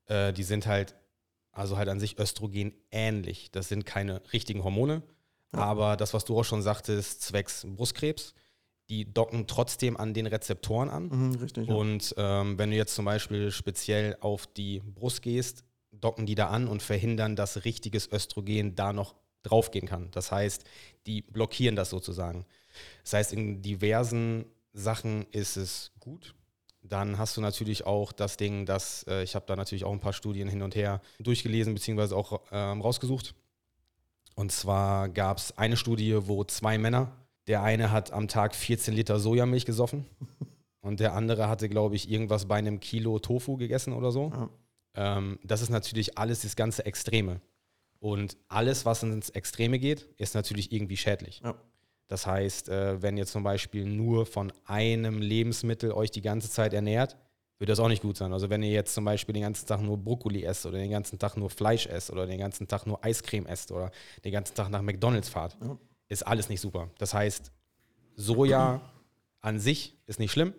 äh, 0.07 0.33
die 0.33 0.45
sind 0.45 0.67
halt 0.67 0.95
also 1.53 1.77
halt 1.77 1.89
an 1.89 2.01
sich 2.01 2.19
Östrogen 2.19 2.73
ähnlich. 2.91 3.51
Das 3.53 3.69
sind 3.69 3.85
keine 3.85 4.23
richtigen 4.33 4.65
Hormone, 4.65 5.03
aber 5.53 5.97
das, 5.97 6.15
was 6.15 6.25
du 6.25 6.39
auch 6.39 6.45
schon 6.45 6.63
sagtest, 6.63 7.23
zwecks 7.23 7.67
Brustkrebs, 7.69 8.35
die 8.93 9.11
docken 9.11 9.47
trotzdem 9.47 9.97
an 9.97 10.13
den 10.13 10.27
Rezeptoren 10.27 10.91
an. 10.91 11.09
Mhm, 11.09 11.35
richtig. 11.37 11.67
Ja. 11.67 11.75
Und 11.75 12.15
ähm, 12.19 12.59
wenn 12.59 12.71
du 12.71 12.77
jetzt 12.77 12.95
zum 12.95 13.07
Beispiel 13.07 13.51
speziell 13.51 14.19
auf 14.21 14.47
die 14.47 14.81
Brust 14.81 15.23
gehst, 15.23 15.65
docken 15.91 16.27
die 16.27 16.35
da 16.35 16.49
an 16.49 16.69
und 16.69 16.83
verhindern, 16.83 17.35
dass 17.35 17.65
richtiges 17.65 18.13
Östrogen 18.13 18.75
da 18.75 18.93
noch 18.93 19.15
draufgehen 19.45 19.89
kann. 19.89 20.11
Das 20.11 20.31
heißt, 20.31 20.65
die 21.07 21.23
blockieren 21.23 21.75
das 21.75 21.89
sozusagen. 21.89 22.45
Das 23.03 23.15
heißt, 23.15 23.33
in 23.33 23.63
diversen 23.63 24.45
Sachen 24.75 25.27
ist 25.31 25.57
es 25.57 25.93
gut. 25.99 26.35
Dann 26.83 27.17
hast 27.17 27.37
du 27.39 27.41
natürlich 27.41 27.87
auch 27.87 28.13
das 28.13 28.37
Ding, 28.37 28.67
dass 28.67 29.07
äh, 29.09 29.23
ich 29.23 29.35
habe 29.35 29.47
da 29.47 29.57
natürlich 29.57 29.85
auch 29.85 29.93
ein 29.93 30.01
paar 30.01 30.13
Studien 30.13 30.49
hin 30.49 30.61
und 30.61 30.75
her 30.75 31.01
durchgelesen 31.19 31.73
beziehungsweise 31.73 32.15
auch 32.15 32.43
ähm, 32.53 32.83
rausgesucht. 32.83 33.35
Und 34.35 34.53
zwar 34.53 35.09
gab 35.09 35.39
es 35.39 35.57
eine 35.57 35.79
Studie, 35.79 36.17
wo 36.27 36.45
zwei 36.45 36.77
Männer, 36.77 37.13
der 37.47 37.63
eine 37.63 37.91
hat 37.91 38.13
am 38.13 38.29
Tag 38.29 38.55
14 38.55 38.95
Liter 38.95 39.19
Sojamilch 39.19 39.65
gesoffen 39.65 40.07
und 40.81 41.01
der 41.01 41.15
andere 41.15 41.49
hatte, 41.49 41.69
glaube 41.69 41.97
ich, 41.97 42.11
irgendwas 42.11 42.47
bei 42.47 42.57
einem 42.57 42.81
Kilo 42.81 43.19
Tofu 43.19 43.57
gegessen 43.57 43.93
oder 43.93 44.13
so. 44.13 44.31
Ja. 44.31 44.49
Ähm, 44.95 45.39
das 45.43 45.63
ist 45.63 45.71
natürlich 45.71 46.19
alles 46.19 46.43
das 46.43 46.57
ganze 46.57 46.85
Extreme. 46.87 47.41
Und 47.99 48.37
alles, 48.49 48.85
was 48.85 49.03
ins 49.05 49.31
Extreme 49.31 49.79
geht, 49.79 50.09
ist 50.17 50.35
natürlich 50.35 50.73
irgendwie 50.73 50.97
schädlich. 50.97 51.41
Ja. 51.45 51.55
Das 52.09 52.27
heißt, 52.27 52.69
äh, 52.69 53.01
wenn 53.01 53.17
ihr 53.17 53.27
zum 53.27 53.43
Beispiel 53.43 53.85
nur 53.87 54.27
von 54.27 54.53
einem 54.67 55.23
Lebensmittel 55.23 55.93
euch 55.93 56.11
die 56.11 56.21
ganze 56.21 56.51
Zeit 56.51 56.75
ernährt, 56.75 57.17
wird 57.59 57.71
das 57.71 57.79
auch 57.79 57.89
nicht 57.89 58.03
gut 58.03 58.17
sein. 58.17 58.33
Also 58.33 58.51
wenn 58.51 58.63
ihr 58.65 58.73
jetzt 58.73 58.93
zum 58.93 59.05
Beispiel 59.05 59.33
den 59.35 59.45
ganzen 59.45 59.67
Tag 59.67 59.81
nur 59.81 59.97
Brokkoli 59.97 60.43
esst 60.43 60.67
oder 60.67 60.79
den 60.79 60.91
ganzen 60.91 61.19
Tag 61.19 61.37
nur 61.37 61.49
Fleisch 61.49 61.87
esst 61.87 62.11
oder 62.11 62.27
den 62.27 62.41
ganzen 62.41 62.67
Tag 62.67 62.87
nur 62.87 63.03
Eiscreme 63.05 63.47
esst 63.47 63.71
oder 63.71 63.93
den 64.25 64.33
ganzen 64.33 64.55
Tag 64.57 64.69
nach 64.69 64.83
McDonalds 64.83 65.29
fahrt, 65.29 65.57
Ja. 65.63 65.79
Ist 66.13 66.23
alles 66.27 66.49
nicht 66.49 66.61
super. 66.61 66.91
Das 66.99 67.15
heißt, 67.15 67.51
Soja 68.15 68.81
an 69.41 69.59
sich 69.59 69.97
ist 70.07 70.21
nicht 70.21 70.33
schlimm, 70.33 70.55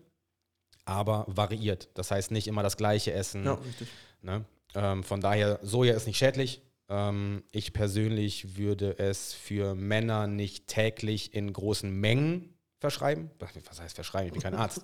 aber 0.86 1.26
variiert. 1.28 1.90
Das 1.94 2.12
heißt, 2.12 2.32
nicht 2.32 2.48
immer 2.48 2.64
das 2.64 2.78
gleiche 2.78 3.14
essen. 3.14 3.46
ja, 3.46 3.54
richtig. 3.54 3.88
Ne? 4.22 4.46
Ähm, 4.76 5.04
von 5.04 5.22
daher, 5.22 5.60
Soja 5.62 5.94
ist 5.94 6.08
nicht 6.08 6.18
schädlich. 6.18 6.62
Ähm, 6.90 7.44
ich 7.52 7.74
persönlich 7.74 8.58
würde 8.58 8.98
es 8.98 9.34
für 9.34 9.76
Männer 9.76 10.28
nicht 10.28 10.68
täglich 10.68 11.34
in 11.34 11.54
großen 11.54 11.92
Mengen 11.92 12.53
verschreiben. 12.84 13.32
Was 13.68 13.82
heißt 13.82 13.96
verschreiben? 13.96 14.28
Ich 14.28 14.34
bin 14.34 14.42
kein 14.42 14.54
Arzt. 14.56 14.82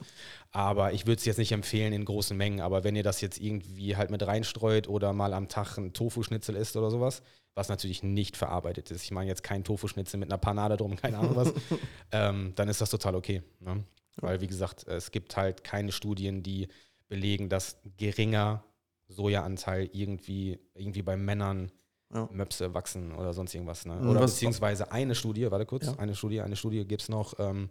Aber 0.51 0.94
ich 0.94 1.06
würde 1.06 1.20
es 1.20 1.25
jetzt 1.25 1.38
nicht 1.38 1.51
empfehlen 1.51 1.94
in 1.94 2.06
großen 2.06 2.36
Mengen. 2.36 2.62
Aber 2.62 2.84
wenn 2.84 2.96
ihr 2.96 3.03
das 3.03 3.22
jetzt 3.22 3.39
irgendwie 3.39 3.96
halt 3.96 4.10
mit 4.10 4.25
reinstreut 4.25 4.88
oder 4.88 5.13
mal 5.13 5.34
am 5.34 5.48
Tag 5.48 5.77
ein 5.77 5.94
Tofu-Schnitzel 5.94 6.56
isst 6.56 6.75
oder 6.75 6.89
sowas, 6.91 7.22
was 7.56 7.70
natürlich 7.70 8.01
nicht 8.03 8.38
verarbeitet 8.38 8.89
ist, 8.91 9.03
ich 9.03 9.12
meine 9.12 9.29
jetzt 9.29 9.44
kein 9.44 9.63
Tofu-Schnitzel 9.63 10.18
mit 10.20 10.29
einer 10.29 10.38
Panade 10.38 10.77
drum, 10.77 10.96
keine 10.96 11.18
Ahnung 11.18 11.36
was, 11.36 11.53
ähm, 12.12 12.53
dann 12.56 12.68
ist 12.70 12.82
das 12.82 12.89
total 12.89 13.15
okay. 13.15 13.44
Ne? 13.60 13.84
Weil, 14.18 14.41
wie 14.41 14.48
gesagt, 14.48 14.88
es 14.88 15.12
gibt 15.12 15.36
halt 15.38 15.63
keine 15.63 15.91
Studien, 15.91 16.41
die 16.44 16.68
belegen, 17.08 17.50
dass 17.50 17.77
geringer 17.98 18.63
Sojaanteil 19.08 19.89
irgendwie, 19.94 20.60
irgendwie 20.75 21.01
bei 21.01 21.18
Männern 21.18 21.72
Ja. 22.13 22.27
Möpse 22.32 22.74
wachsen 22.74 23.13
oder 23.13 23.34
sonst 23.34 23.53
irgendwas. 23.53 23.86
Ne? 23.86 24.00
Oder 24.00 24.22
was- 24.22 24.34
beziehungsweise 24.34 24.91
eine 24.91 25.13
Studie, 25.15 25.50
warte 25.51 25.65
kurz, 25.68 25.86
Ja. 25.88 25.96
eine 26.00 26.15
Studie, 26.15 26.41
eine 26.41 26.56
Studie 26.56 26.86
gibt 26.86 27.03
es 27.03 27.10
noch, 27.10 27.38
ähm, 27.39 27.70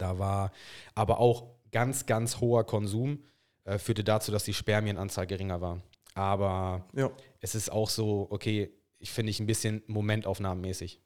da 0.00 0.18
war 0.18 0.52
aber 0.94 1.18
auch 1.20 1.44
ganz, 1.72 2.06
ganz 2.06 2.40
hoher 2.40 2.64
Konsum, 2.64 3.18
äh, 3.64 3.78
führte 3.78 4.04
dazu, 4.04 4.30
dass 4.32 4.44
die 4.44 4.54
Spermienanzahl 4.54 5.26
geringer 5.26 5.60
war. 5.60 5.80
Aber 6.14 6.84
Ja. 6.94 7.10
es 7.40 7.54
ist 7.54 7.70
auch 7.72 7.90
so, 7.90 8.26
okay, 8.30 8.70
ich 8.98 9.10
finde 9.10 9.30
ich 9.30 9.40
ein 9.40 9.46
bisschen 9.46 9.82
momentaufnahmenmäßig. 9.86 11.00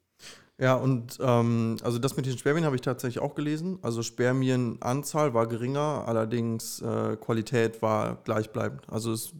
Ja, 0.57 0.75
und 0.75 1.17
ähm, 1.21 1.77
also 1.83 1.99
das 1.99 2.17
mit 2.17 2.25
den 2.25 2.37
Spermien 2.37 2.65
habe 2.65 2.75
ich 2.75 2.81
tatsächlich 2.81 3.19
auch 3.23 3.33
gelesen. 3.33 3.79
Also 3.81 4.03
Spermienanzahl 4.03 5.33
war 5.33 5.47
geringer, 5.47 6.03
allerdings 6.05 6.81
äh, 6.81 7.15
Qualität 7.15 7.81
war 7.81 8.17
gleichbleibend. 8.25 8.89
Also 8.89 9.13
es 9.13 9.33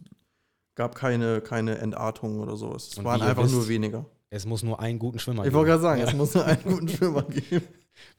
gab 0.74 0.94
keine, 0.94 1.42
keine 1.42 1.76
Entartung 1.78 2.40
oder 2.40 2.56
sowas. 2.56 2.88
Es 2.92 2.98
Und 2.98 3.04
waren 3.04 3.20
einfach 3.20 3.44
wisst, 3.44 3.54
nur 3.54 3.68
weniger. 3.68 4.06
Es 4.30 4.46
muss 4.46 4.62
nur 4.62 4.80
einen 4.80 4.98
guten 4.98 5.18
Schwimmer 5.18 5.44
Ich 5.44 5.52
wollte 5.52 5.70
gerade 5.70 5.82
sagen, 5.82 6.00
Ja. 6.00 6.06
es 6.06 6.14
muss 6.14 6.32
nur 6.34 6.44
einen 6.46 6.62
guten 6.64 6.88
Schwimmer 6.88 7.22
geben. 7.24 7.66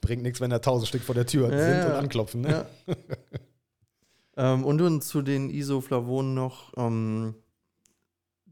Bringt 0.01 0.23
nichts, 0.23 0.41
wenn 0.41 0.49
da 0.49 0.59
tausend 0.59 0.87
Stück 0.87 1.03
vor 1.03 1.15
der 1.15 1.25
Tür 1.25 1.51
Ja, 1.51 1.59
sind 1.59 1.91
und 1.91 1.99
anklopfen. 1.99 2.41
Ne? 2.41 2.65
Ja. 2.87 2.95
ähm, 4.53 4.65
und 4.65 4.77
nun 4.77 5.01
zu 5.01 5.21
den 5.21 5.49
Isoflavonen 5.49 6.33
noch. 6.33 6.73
Ähm, 6.77 7.35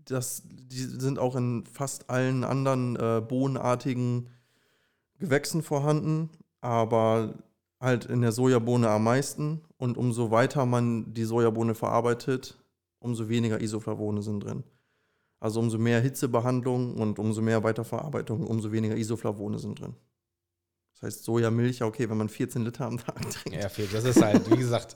das, 0.06 0.44
die 0.46 0.78
sind 0.78 1.20
auch 1.20 1.36
in 1.36 1.66
fast 1.66 2.10
allen 2.10 2.44
anderen 2.44 2.96
äh, 2.96 3.22
bohnenartigen 3.22 4.30
Gewächsen 5.20 5.62
vorhanden, 5.62 6.30
aber 6.62 7.36
halt 7.80 8.06
in 8.06 8.22
der 8.22 8.32
Sojabohne 8.32 8.90
am 8.90 9.04
meisten. 9.04 9.62
Und 9.78 9.98
umso 9.98 10.32
weiter 10.32 10.66
man 10.66 11.14
die 11.14 11.24
Sojabohne 11.24 11.76
verarbeitet, 11.76 12.58
umso 13.00 13.30
weniger 13.30 13.62
Isoflavone 13.62 14.22
sind 14.22 14.44
drin. 14.44 14.64
Also 15.40 15.62
umso 15.62 15.78
mehr 15.78 16.02
Hitzebehandlung 16.02 16.96
und 16.96 17.18
umso 17.18 17.42
mehr 17.42 17.64
Weiterverarbeitung, 17.64 18.46
umso 18.46 18.72
weniger 18.72 18.98
Isoflavone 18.98 19.58
sind 19.58 19.80
drin. 19.80 19.96
Das 21.00 21.16
heißt, 21.16 21.24
Sojamilch, 21.26 21.80
ja, 21.80 21.86
okay, 21.86 22.10
wenn 22.10 22.18
man 22.18 22.30
14 22.30 22.64
Liter 22.64 22.86
am 22.86 22.98
Tag 22.98 23.22
trinkt. 23.32 23.62
Ja, 23.62 23.70
fehlt. 23.70 23.94
Das 23.94 24.04
ist 24.04 24.22
halt, 24.22 24.50
wie 24.52 24.58
gesagt, 24.58 24.96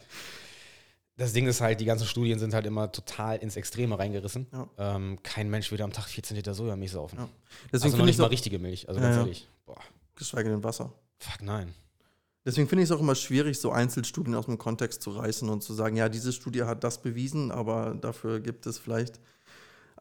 das 1.16 1.32
Ding 1.34 1.48
ist 1.48 1.62
halt, 1.62 1.80
die 1.80 1.86
ganzen 1.86 2.08
Studien 2.08 2.40
sind 2.40 2.54
halt 2.54 2.66
immer 2.66 2.92
total 2.92 3.38
ins 3.38 3.56
Extreme 3.56 3.98
reingerissen. 3.98 4.48
Ja. 4.52 4.70
Ähm, 4.78 5.20
kein 5.24 5.50
Mensch 5.50 5.72
will 5.72 5.82
am 5.82 5.94
Tag 5.94 6.08
14 6.08 6.36
Liter 6.36 6.54
Sojamilch 6.54 6.92
saufen. 6.92 7.18
Ja. 7.18 7.24
also 7.24 7.32
Deswegen 7.72 7.92
noch 7.92 7.98
finde 7.98 8.06
nicht 8.08 8.20
mal 8.20 8.28
richtige 8.28 8.60
Milch. 8.60 8.90
Also 8.90 9.00
ganz 9.00 9.16
ja. 9.16 9.22
ehrlich. 9.22 9.48
Boah, 9.66 9.80
geschweige 10.16 10.50
denn 10.50 10.64
Wasser. 10.64 10.92
fuck 11.20 11.42
nein. 11.42 11.74
Deswegen 12.46 12.68
finde 12.68 12.84
ich 12.84 12.90
es 12.90 12.96
auch 12.96 13.00
immer 13.00 13.16
schwierig, 13.16 13.58
so 13.60 13.72
Einzelstudien 13.72 14.36
aus 14.36 14.46
dem 14.46 14.58
Kontext 14.58 15.02
zu 15.02 15.12
reißen 15.12 15.48
und 15.48 15.64
zu 15.64 15.74
sagen, 15.74 15.96
ja, 15.96 16.10
diese 16.10 16.34
Studie 16.34 16.64
hat 16.64 16.84
das 16.84 17.02
bewiesen, 17.02 17.52
aber 17.52 17.96
dafür 17.96 18.42
gibt 18.42 18.66
es 18.66 18.78
vielleicht 18.80 19.22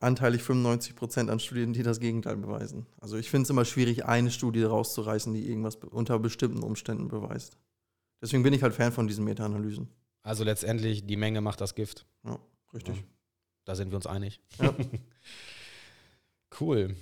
anteilig 0.02 0.42
95 0.42 0.94
Prozent 0.94 1.30
an 1.30 1.40
Studien, 1.40 1.72
die 1.72 1.82
das 1.82 2.00
Gegenteil 2.00 2.36
beweisen. 2.36 2.86
Also 3.00 3.16
ich 3.16 3.30
finde 3.30 3.44
es 3.44 3.50
immer 3.50 3.64
schwierig, 3.64 4.04
eine 4.04 4.30
Studie 4.30 4.62
rauszureißen, 4.62 5.32
die 5.32 5.48
irgendwas 5.48 5.76
unter 5.76 6.18
bestimmten 6.18 6.62
Umständen 6.62 7.08
beweist. 7.08 7.56
Deswegen 8.20 8.42
bin 8.42 8.52
ich 8.52 8.62
halt 8.62 8.74
Fan 8.74 8.92
von 8.92 9.06
diesen 9.08 9.24
Meta-Analysen. 9.24 9.88
Also 10.22 10.44
letztendlich, 10.44 11.06
die 11.06 11.16
Menge 11.16 11.40
macht 11.40 11.60
das 11.60 11.74
Gift. 11.74 12.06
Ja, 12.24 12.38
richtig. 12.72 12.96
Ja. 12.96 13.02
Da 13.64 13.74
sind 13.74 13.90
wir 13.90 13.96
uns 13.96 14.06
einig. 14.06 14.40
Ja. 14.60 14.74
cool. 16.60 16.96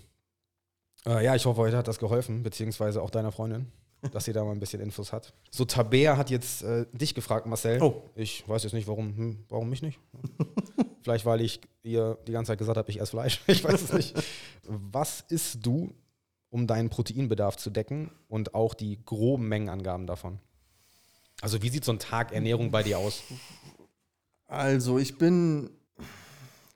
Äh, 1.06 1.24
ja, 1.24 1.34
ich 1.34 1.44
hoffe, 1.46 1.60
heute 1.60 1.76
hat 1.76 1.88
das 1.88 1.98
geholfen, 1.98 2.42
beziehungsweise 2.42 3.02
auch 3.02 3.10
deiner 3.10 3.32
Freundin, 3.32 3.70
dass 4.12 4.24
sie 4.24 4.32
da 4.32 4.44
mal 4.44 4.52
ein 4.52 4.60
bisschen 4.60 4.80
Infos 4.80 5.12
hat. 5.12 5.32
So, 5.50 5.64
Tabea 5.64 6.16
hat 6.16 6.30
jetzt 6.30 6.62
äh, 6.62 6.86
dich 6.92 7.14
gefragt, 7.14 7.46
Marcel. 7.46 7.82
Oh. 7.82 8.02
Ich 8.14 8.48
weiß 8.48 8.62
jetzt 8.62 8.72
nicht, 8.72 8.88
warum, 8.88 9.16
hm, 9.16 9.44
warum 9.48 9.68
mich 9.68 9.82
nicht. 9.82 9.98
Vielleicht, 11.02 11.24
weil 11.24 11.40
ich 11.40 11.60
ihr 11.82 12.18
die 12.26 12.32
ganze 12.32 12.52
Zeit 12.52 12.58
gesagt 12.58 12.76
habe, 12.76 12.90
ich 12.90 13.00
esse 13.00 13.10
Fleisch. 13.10 13.40
Ich 13.46 13.64
weiß 13.64 13.82
es 13.82 13.92
nicht. 13.92 14.14
Was 14.64 15.24
isst 15.28 15.64
du, 15.64 15.94
um 16.50 16.66
deinen 16.66 16.90
Proteinbedarf 16.90 17.56
zu 17.56 17.70
decken 17.70 18.10
und 18.28 18.54
auch 18.54 18.74
die 18.74 18.98
groben 19.04 19.48
Mengenangaben 19.48 20.06
davon? 20.06 20.40
Also, 21.40 21.62
wie 21.62 21.70
sieht 21.70 21.84
so 21.84 21.92
ein 21.92 21.98
Tag 21.98 22.32
Ernährung 22.32 22.70
bei 22.70 22.82
dir 22.82 22.98
aus? 22.98 23.22
Also, 24.46 24.98
ich 24.98 25.16
bin 25.16 25.70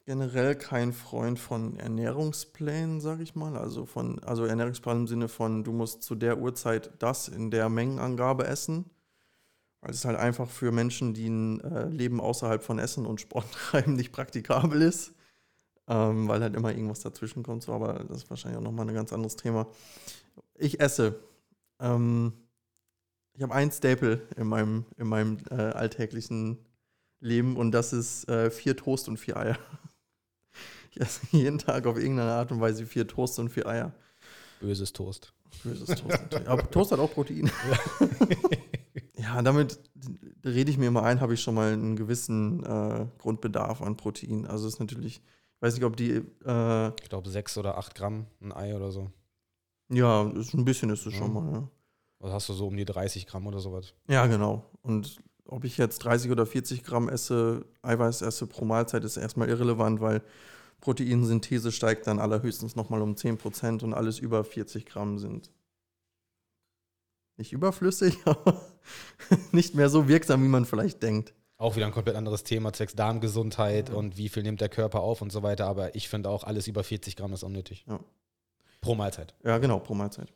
generell 0.04 0.54
kein 0.54 0.92
Freund 0.92 1.38
von 1.38 1.78
Ernährungsplänen, 1.78 3.00
sage 3.00 3.22
ich 3.22 3.34
mal. 3.34 3.56
Also 3.56 3.86
von, 3.86 4.18
also 4.20 4.44
Ernährungsplan 4.44 4.98
im 4.98 5.06
Sinne 5.06 5.28
von, 5.28 5.64
du 5.64 5.72
musst 5.72 6.02
zu 6.02 6.14
der 6.14 6.38
Uhrzeit 6.38 6.90
das 6.98 7.28
in 7.28 7.50
der 7.50 7.68
Mengenangabe 7.68 8.46
essen. 8.46 8.90
Weil 9.80 9.92
es 9.92 10.04
halt 10.04 10.18
einfach 10.18 10.48
für 10.48 10.72
Menschen, 10.72 11.12
die 11.14 11.28
ein 11.28 11.60
äh, 11.60 11.88
Leben 11.88 12.20
außerhalb 12.20 12.62
von 12.62 12.78
Essen 12.78 13.06
und 13.06 13.20
Sport 13.20 13.50
treiben, 13.52 13.96
nicht 13.96 14.12
praktikabel 14.12 14.82
ist. 14.82 15.14
Ähm, 15.86 16.28
weil 16.28 16.42
halt 16.42 16.56
immer 16.56 16.70
irgendwas 16.70 17.00
dazwischen 17.00 17.42
kommt. 17.42 17.62
So, 17.62 17.72
aber 17.72 18.04
das 18.04 18.18
ist 18.18 18.30
wahrscheinlich 18.30 18.58
auch 18.58 18.64
nochmal 18.64 18.88
ein 18.88 18.94
ganz 18.94 19.12
anderes 19.12 19.36
Thema. 19.36 19.66
Ich 20.54 20.80
esse. 20.80 21.20
Ähm, 21.80 22.32
ich 23.34 23.42
habe 23.42 23.54
ein 23.54 23.70
Staple 23.70 24.22
in 24.36 24.46
meinem, 24.46 24.84
in 24.96 25.08
meinem 25.08 25.38
äh, 25.50 25.54
alltäglichen 25.54 26.58
Leben 27.20 27.56
und 27.56 27.72
das 27.72 27.92
ist 27.92 28.28
äh, 28.28 28.50
vier 28.50 28.76
Toast 28.76 29.08
und 29.08 29.18
vier 29.18 29.36
Eier. 29.36 29.58
Ich 30.94 31.00
esse 31.00 31.20
jeden 31.32 31.58
Tag 31.58 31.86
auf 31.86 31.96
irgendeine 31.96 32.32
Art 32.32 32.52
und 32.52 32.60
Weise 32.60 32.86
vier 32.86 33.06
Toast 33.06 33.38
und 33.38 33.48
vier 33.50 33.66
Eier. 33.66 33.92
Böses 34.60 34.92
Toast. 34.92 35.32
Böses 35.62 35.86
Toast 35.88 36.08
natürlich. 36.22 36.48
Aber 36.48 36.70
Toast 36.70 36.92
hat 36.92 36.98
auch 36.98 37.12
Protein. 37.12 37.50
ja, 39.16 39.42
damit 39.42 39.78
rede 40.44 40.70
ich 40.70 40.78
mir 40.78 40.86
immer 40.88 41.02
ein, 41.02 41.20
habe 41.20 41.34
ich 41.34 41.40
schon 41.42 41.54
mal 41.54 41.72
einen 41.72 41.96
gewissen 41.96 42.62
äh, 42.64 43.06
Grundbedarf 43.18 43.82
an 43.82 43.96
Protein. 43.96 44.46
Also 44.46 44.68
ist 44.68 44.80
natürlich, 44.80 45.16
ich 45.56 45.62
weiß 45.62 45.74
nicht, 45.74 45.84
ob 45.84 45.96
die, 45.96 46.22
äh, 46.44 46.88
Ich 47.02 47.08
glaube, 47.08 47.28
sechs 47.28 47.56
oder 47.58 47.76
acht 47.78 47.94
Gramm 47.94 48.26
ein 48.40 48.52
Ei 48.52 48.74
oder 48.74 48.90
so. 48.90 49.10
ja, 49.90 50.28
ist 50.30 50.54
ein 50.54 50.64
bisschen 50.64 50.90
ist 50.90 51.06
es 51.06 51.12
Ja. 51.14 51.18
schon 51.20 51.32
mal, 51.32 51.52
ja. 51.52 51.68
Was 52.20 52.32
hast 52.32 52.48
du 52.48 52.52
so 52.54 52.66
um 52.68 52.76
die 52.76 52.84
30 52.86 53.26
Gramm 53.26 53.46
oder 53.46 53.58
sowas? 53.58 53.92
Ja, 54.08 54.26
genau. 54.26 54.64
Und 54.82 55.18
ob 55.46 55.64
ich 55.64 55.76
jetzt 55.76 55.98
30 55.98 56.30
oder 56.30 56.46
40 56.46 56.82
Gramm 56.82 57.08
esse, 57.10 57.66
Eiweiß 57.82 58.22
esse 58.22 58.46
pro 58.46 58.64
Mahlzeit, 58.64 59.04
ist 59.04 59.18
erstmal 59.18 59.50
irrelevant, 59.50 60.00
weil 60.00 60.22
Proteinsynthese 60.80 61.72
steigt 61.72 62.06
dann 62.06 62.18
allerhöchstens 62.18 62.76
nochmal 62.76 63.02
um 63.02 63.14
10% 63.14 63.82
und 63.82 63.94
alles 63.94 64.18
über 64.18 64.44
40 64.44 64.86
Gramm 64.86 65.18
sind 65.18 65.50
nicht 67.36 67.52
überflüssig, 67.52 68.18
aber 68.24 68.60
nicht 69.52 69.74
mehr 69.74 69.88
so 69.88 70.08
wirksam, 70.08 70.42
wie 70.42 70.48
man 70.48 70.64
vielleicht 70.64 71.02
denkt. 71.02 71.34
Auch 71.56 71.76
wieder 71.76 71.86
ein 71.86 71.92
komplett 71.92 72.16
anderes 72.16 72.44
Thema, 72.44 72.72
zwecks 72.72 72.94
Darmgesundheit 72.94 73.88
ja. 73.88 73.94
und 73.94 74.16
wie 74.16 74.28
viel 74.28 74.42
nimmt 74.42 74.60
der 74.60 74.68
Körper 74.68 75.00
auf 75.00 75.22
und 75.22 75.30
so 75.30 75.42
weiter. 75.42 75.66
Aber 75.66 75.94
ich 75.94 76.08
finde 76.08 76.28
auch, 76.28 76.44
alles 76.44 76.66
über 76.66 76.82
40 76.82 77.16
Gramm 77.16 77.32
ist 77.32 77.44
unnötig. 77.44 77.84
Ja. 77.88 78.00
Pro 78.80 78.94
Mahlzeit. 78.94 79.34
Ja, 79.44 79.58
genau, 79.58 79.78
pro 79.78 79.94
Mahlzeit. 79.94 80.32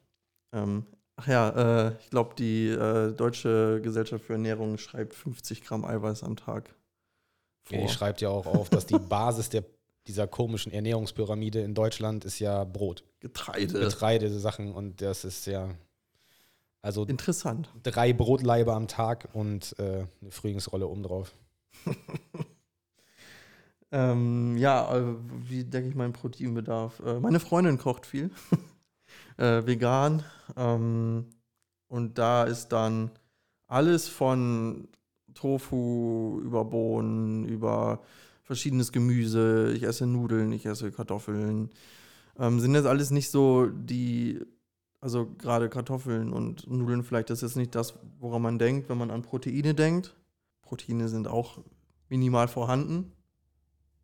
Ähm, 0.53 0.87
ach 1.17 1.27
ja, 1.27 1.89
äh, 1.89 1.93
ich 2.01 2.11
glaube, 2.11 2.35
die 2.37 2.69
äh, 2.69 3.13
Deutsche 3.13 3.81
Gesellschaft 3.83 4.25
für 4.25 4.35
Ernährung 4.35 4.79
schreibt 4.79 5.13
50 5.13 5.65
Gramm 5.65 5.85
Eiweiß 5.85 6.23
am 6.23 6.37
Tag. 6.37 6.75
Vor. 7.65 7.79
Die 7.79 7.89
schreibt 7.89 8.21
ja 8.21 8.31
auch 8.31 8.47
auf, 8.47 8.71
dass 8.71 8.87
die 8.87 8.99
Basis 8.99 9.51
der, 9.51 9.65
dieser 10.09 10.27
komischen 10.27 10.73
Ernährungspyramide 10.73 11.61
in 11.61 11.75
Deutschland 11.75 12.25
ist 12.25 12.39
ja 12.39 12.65
Brot. 12.65 13.05
Getreide. 13.21 13.79
Getreidesachen 13.79 14.73
und 14.73 15.01
das 15.03 15.25
ist 15.25 15.47
ja 15.47 15.75
also 16.83 17.05
Interessant. 17.05 17.71
drei 17.83 18.13
Brotleibe 18.13 18.73
am 18.73 18.89
Tag 18.89 19.29
und 19.35 19.79
äh, 19.79 20.07
eine 20.21 20.31
Frühlingsrolle 20.31 20.87
obendrauf. 20.89 21.35
ähm, 23.93 24.57
ja, 24.57 24.97
äh, 24.97 25.15
wie 25.49 25.65
denke 25.65 25.91
ich 25.91 25.95
meinen 25.95 26.15
Proteinbedarf? 26.15 27.01
Äh, 27.01 27.21
meine 27.21 27.41
Freundin 27.41 27.79
kocht 27.79 28.07
viel. 28.07 28.31
äh, 29.37 29.67
vegan. 29.67 30.25
Ähm, 30.57 31.27
und 31.89 32.17
da 32.17 32.45
ist 32.45 32.69
dann 32.69 33.11
alles 33.67 34.09
von 34.09 34.89
Tofu 35.35 36.41
über 36.43 36.65
Bohnen, 36.65 37.45
über 37.47 38.01
verschiedenes 38.49 38.91
Gemüse. 38.91 39.73
Ich 39.75 39.85
esse 39.85 40.07
Nudeln, 40.07 40.51
ich 40.53 40.67
esse 40.67 40.91
Kartoffeln. 40.91 41.71
Ähm, 42.39 42.59
sind 42.59 42.73
das 42.73 42.87
alles 42.87 43.11
nicht 43.11 43.31
so 43.31 43.67
die 43.67 44.41
also 45.01 45.27
gerade 45.27 45.69
Kartoffeln 45.69 46.33
und 46.33 46.67
Nudeln 46.67 47.05
vielleicht, 47.05 47.31
das 47.31 47.43
ist 47.43 47.57
nicht 47.57 47.75
das, 47.75 47.95
woran 48.19 48.43
man 48.43 48.59
denkt, 48.59 48.89
wenn 48.89 48.99
man 48.99 49.11
an 49.11 49.23
Proteine 49.23 49.75
denkt. 49.75 50.17
Proteine 50.63 51.09
sind 51.09 51.29
auch 51.29 51.59
minimal 52.09 52.49
vorhanden. 52.49 53.13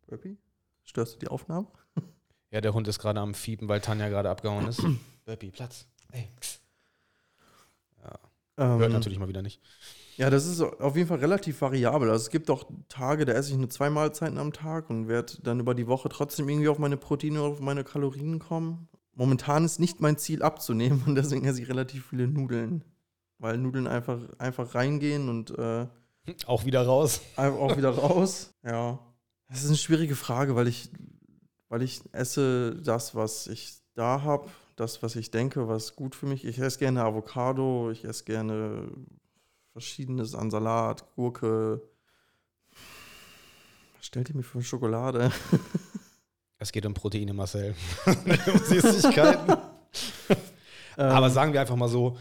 Burpee, 0.07 0.37
störst 0.83 1.15
du 1.15 1.19
die 1.19 1.27
Aufnahme? 1.27 1.67
Ja, 2.51 2.61
der 2.61 2.73
Hund 2.73 2.87
ist 2.87 2.99
gerade 2.99 3.19
am 3.19 3.33
Fiepen, 3.33 3.67
weil 3.67 3.81
Tanja 3.81 4.07
gerade 4.07 4.29
abgehauen 4.29 4.65
ist. 4.67 4.81
Burpee, 5.25 5.51
Platz. 5.51 5.87
Ey. 6.13 6.29
Ja. 8.01 8.17
Ähm, 8.57 8.79
Hört 8.79 8.93
natürlich 8.93 9.19
mal 9.19 9.27
wieder 9.27 9.41
nicht. 9.41 9.59
Ja, 10.15 10.29
das 10.29 10.45
ist 10.45 10.61
auf 10.61 10.95
jeden 10.95 11.07
Fall 11.07 11.19
relativ 11.19 11.61
variabel. 11.61 12.09
Also 12.09 12.23
es 12.23 12.29
gibt 12.29 12.49
auch 12.49 12.65
Tage, 12.87 13.25
da 13.25 13.33
esse 13.33 13.51
ich 13.51 13.57
nur 13.57 13.69
zwei 13.69 13.89
Mahlzeiten 13.89 14.37
am 14.37 14.53
Tag 14.53 14.89
und 14.89 15.07
werde 15.07 15.33
dann 15.43 15.59
über 15.59 15.75
die 15.75 15.87
Woche 15.87 16.09
trotzdem 16.09 16.47
irgendwie 16.47 16.69
auf 16.69 16.79
meine 16.79 16.97
Proteine 16.97 17.41
oder 17.41 17.51
auf 17.51 17.59
meine 17.59 17.83
Kalorien 17.83 18.39
kommen 18.39 18.87
momentan 19.15 19.65
ist 19.65 19.79
nicht 19.79 20.01
mein 20.01 20.17
Ziel 20.17 20.43
abzunehmen 20.43 21.03
und 21.05 21.15
deswegen 21.15 21.45
esse 21.45 21.61
ich 21.61 21.69
relativ 21.69 22.05
viele 22.07 22.27
Nudeln. 22.27 22.83
Weil 23.37 23.57
Nudeln 23.57 23.87
einfach, 23.87 24.19
einfach 24.37 24.75
reingehen 24.75 25.27
und 25.27 25.51
äh, 25.57 25.87
auch 26.45 26.65
wieder 26.65 26.85
raus. 26.85 27.21
Auch 27.35 27.77
wieder 27.77 27.89
raus, 27.89 28.53
ja. 28.63 28.99
Das 29.49 29.61
ist 29.61 29.67
eine 29.67 29.77
schwierige 29.77 30.15
Frage, 30.15 30.55
weil 30.55 30.67
ich, 30.67 30.89
weil 31.69 31.81
ich 31.81 32.01
esse 32.13 32.81
das, 32.81 33.13
was 33.13 33.47
ich 33.47 33.75
da 33.93 34.23
habe, 34.23 34.49
das, 34.75 35.03
was 35.03 35.15
ich 35.15 35.31
denke, 35.31 35.67
was 35.67 35.95
gut 35.95 36.15
für 36.15 36.25
mich. 36.25 36.45
Ich 36.45 36.59
esse 36.59 36.79
gerne 36.79 37.03
Avocado, 37.03 37.91
ich 37.91 38.05
esse 38.05 38.23
gerne 38.23 38.89
verschiedenes 39.75 40.33
an 40.35 40.49
Salat, 40.49 41.03
Gurke. 41.17 41.81
Was 43.97 44.05
stellt 44.05 44.29
ihr 44.29 44.35
mir 44.37 44.43
für 44.43 44.63
Schokolade? 44.63 45.31
Es 46.57 46.71
geht 46.71 46.85
um 46.85 46.93
Proteine, 46.93 47.33
Marcel. 47.33 47.75
um 48.05 48.57
Süßigkeiten. 48.59 49.57
Aber 50.95 51.29
sagen 51.29 51.51
wir 51.51 51.59
einfach 51.59 51.75
mal 51.75 51.89
so, 51.89 52.17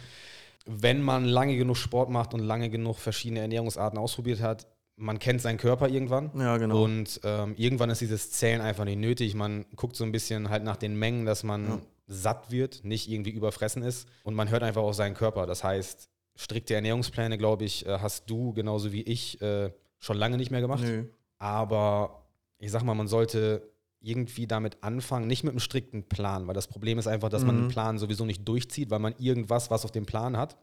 wenn 0.67 1.01
man 1.01 1.25
lange 1.25 1.57
genug 1.57 1.77
Sport 1.77 2.11
macht 2.11 2.35
und 2.35 2.40
lange 2.40 2.69
genug 2.69 2.99
verschiedene 2.99 3.40
Ernährungsarten 3.40 3.97
ausprobiert 3.97 4.43
hat, 4.43 4.67
man 4.97 5.21
kennt 5.21 5.40
seinen 5.40 5.57
Körper 5.57 5.88
irgendwann. 5.88 6.33
Ja, 6.37 6.57
genau. 6.57 6.83
Und 6.83 7.21
ähm, 7.23 7.55
irgendwann 7.57 7.90
ist 7.90 8.01
dieses 8.01 8.33
Zählen 8.33 8.61
einfach 8.61 8.85
nicht 8.85 8.99
nötig. 8.99 9.37
Man 9.37 9.64
guckt 9.77 9.95
so 9.95 10.03
ein 10.03 10.11
bisschen 10.11 10.51
halt 10.51 10.64
nach 10.64 10.77
den 10.77 10.99
Mengen, 10.99 11.25
dass 11.27 11.45
man 11.45 11.69
ja. 11.69 11.79
satt 12.09 12.51
wird, 12.51 12.85
nicht 12.85 13.09
irgendwie 13.09 13.31
überfressen 13.31 13.85
ist. 13.85 14.09
Und 14.25 14.35
man 14.35 14.51
hört 14.51 14.64
einfach 14.64 14.83
auf 14.83 14.97
seinen 14.97 15.14
Körper. 15.14 15.47
Das 15.47 15.62
heißt, 15.62 16.11
strikte 16.37 16.75
Ernährungspläne, 16.75 17.38
glaube 17.38 17.64
ich, 17.64 17.87
äh, 17.87 17.99
hast 17.99 18.29
du 18.29 18.53
genauso 18.53 18.92
wie 18.92 19.03
ich 19.03 19.40
äh, 19.40 19.70
schon 19.99 20.16
lange 20.16 20.37
nicht 20.37 20.51
mehr 20.51 20.61
gemacht. 20.61 20.83
Nö. 20.83 21.05
Aber 21.38 22.25
ich 22.59 22.70
sag 22.70 22.83
mal, 22.83 22.94
man 22.94 23.09
sollte 23.09 23.62
irgendwie 24.01 24.47
damit 24.47 24.77
anfangen, 24.83 25.27
nicht 25.27 25.44
mit 25.44 25.53
einem 25.53 25.61
strikten 25.61 26.05
Plan, 26.05 26.47
weil 26.47 26.55
das 26.55 26.68
Problem 26.68 26.99
ist 26.99 27.07
einfach, 27.07 27.31
dass 27.31 27.42
mhm. 27.42 27.47
man 27.47 27.57
einen 27.57 27.68
Plan 27.68 27.99
sowieso 27.99 28.25
nicht 28.27 28.47
durchzieht, 28.47 28.90
weil 28.90 28.99
man 28.99 29.14
irgendwas, 29.18 29.70
was 29.70 29.85
auf 29.85 29.92
dem 29.92 30.05
Plan 30.05 30.37
hat, 30.37 30.57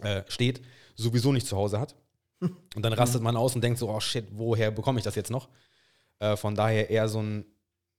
äh, 0.00 0.22
steht, 0.28 0.60
sowieso 0.96 1.32
nicht 1.32 1.46
zu 1.46 1.56
Hause 1.56 1.78
hat. 1.78 1.94
Und 2.40 2.82
dann 2.82 2.92
rastet 2.92 3.20
mhm. 3.20 3.26
man 3.26 3.36
aus 3.36 3.54
und 3.54 3.62
denkt 3.62 3.78
so, 3.78 3.88
oh 3.88 4.00
shit, 4.00 4.26
woher 4.32 4.70
bekomme 4.70 4.98
ich 4.98 5.04
das 5.04 5.14
jetzt 5.14 5.30
noch? 5.30 5.48
Äh, 6.18 6.36
von 6.36 6.54
daher 6.54 6.90
eher 6.90 7.08
so 7.08 7.22
ein, 7.22 7.44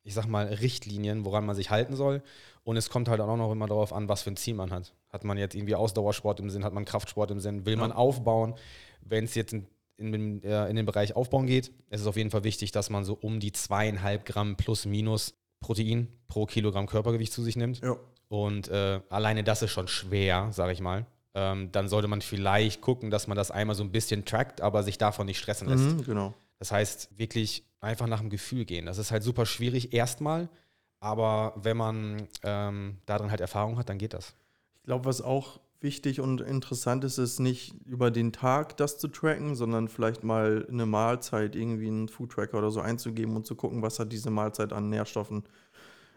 ich 0.06 0.14
sag 0.14 0.28
mal, 0.28 0.46
Richtlinien, 0.46 1.26
woran 1.26 1.46
man 1.46 1.56
sich 1.56 1.72
halten 1.72 1.96
soll. 1.96 2.22
Und 2.64 2.78
es 2.78 2.90
kommt 2.90 3.10
halt 3.10 3.20
auch 3.20 3.38
noch 3.38 3.52
immer 3.52 3.68
darauf 3.68 3.92
an, 3.92 4.08
was 4.08 4.22
für 4.22 4.32
ein 4.32 4.38
Ziel 4.38 4.54
man 4.54 4.72
hat. 4.72 4.94
Hat 5.10 5.24
man 5.24 5.38
jetzt 5.38 5.56
irgendwie 5.56 5.76
Ausdauersport 5.76 6.40
im 6.40 6.50
Sinn, 6.50 6.64
hat 6.64 6.74
man 6.74 6.86
Kraftsport 6.86 7.32
im 7.32 7.40
Sinn, 7.40 7.66
will 7.66 7.74
ja. 7.74 7.80
man 7.80 7.92
aufbauen? 7.92 8.54
Wenn 9.02 9.26
es 9.26 9.36
jetzt 9.36 9.54
in 9.54 9.66
den, 9.98 10.44
äh, 10.44 10.70
in 10.70 10.76
den 10.76 10.86
Bereich 10.86 11.16
Aufbauen 11.16 11.48
geht, 11.48 11.72
ist 11.90 12.02
es 12.02 12.08
auf 12.08 12.18
jeden 12.18 12.30
Fall 12.30 12.44
wichtig, 12.44 12.72
dass 12.72 12.90
man 12.90 13.04
so 13.04 13.18
um 13.20 13.40
die 13.40 13.52
zweieinhalb 13.52 14.26
Gramm 14.26 14.56
plus 14.56 14.86
minus 14.86 15.34
Protein 15.60 16.08
pro 16.28 16.46
Kilogramm 16.46 16.86
Körpergewicht 16.86 17.34
zu 17.34 17.42
sich 17.42 17.56
nimmt. 17.56 17.82
Ja. 17.82 17.98
Und 18.28 18.68
äh, 18.68 19.02
alleine 19.10 19.44
das 19.44 19.64
ist 19.64 19.72
schon 19.72 19.88
schwer, 19.88 20.50
sage 20.52 20.74
ich 20.74 20.82
mal. 20.82 21.08
Ähm, 21.34 21.72
dann 21.72 21.88
sollte 21.88 22.08
man 22.08 22.22
vielleicht 22.22 22.82
gucken, 22.82 23.10
dass 23.10 23.28
man 23.28 23.36
das 23.36 23.52
einmal 23.52 23.76
so 23.76 23.84
ein 23.84 23.92
bisschen 23.92 24.24
trackt, 24.24 24.62
aber 24.62 24.84
sich 24.84 24.98
davon 24.98 25.26
nicht 25.26 25.40
stressen 25.40 25.68
lässt. 25.68 25.84
Mhm, 25.84 26.04
genau. 26.04 26.34
Das 26.66 26.72
heißt, 26.72 27.10
wirklich 27.16 27.64
einfach 27.80 28.08
nach 28.08 28.22
dem 28.22 28.32
Gefühl 28.32 28.66
gehen. 28.66 28.88
Das 28.88 28.98
ist 28.98 29.12
halt 29.12 29.22
super 29.22 29.46
schwierig 29.46 29.94
erstmal, 29.94 30.50
aber 31.00 31.54
wenn 31.58 31.78
man 31.78 32.28
ähm, 32.42 32.98
darin 33.06 33.30
halt 33.30 33.40
Erfahrung 33.40 33.78
hat, 33.78 33.88
dann 33.90 34.00
geht 34.00 34.16
das. 34.16 34.34
Ich 34.78 34.86
glaube, 34.86 35.06
was 35.06 35.22
auch 35.22 35.60
wichtig 35.80 36.22
und 36.22 36.42
interessant 36.42 37.04
ist 37.04 37.20
es 37.20 37.38
nicht 37.38 37.76
über 37.86 38.10
den 38.10 38.32
Tag 38.32 38.78
das 38.78 38.98
zu 38.98 39.10
tracken, 39.10 39.54
sondern 39.54 39.90
vielleicht 39.90 40.24
mal 40.24 40.66
eine 40.68 40.88
Mahlzeit 40.88 41.56
irgendwie 41.56 41.86
einen 41.86 42.08
Food-Tracker 42.08 42.58
oder 42.58 42.72
so 42.72 42.82
einzugeben 42.82 43.36
und 43.36 43.46
zu 43.46 43.54
gucken, 43.54 43.84
was 43.84 44.00
hat 44.00 44.12
diese 44.12 44.32
Mahlzeit 44.32 44.74
an 44.74 44.90
Nährstoffen. 44.90 45.44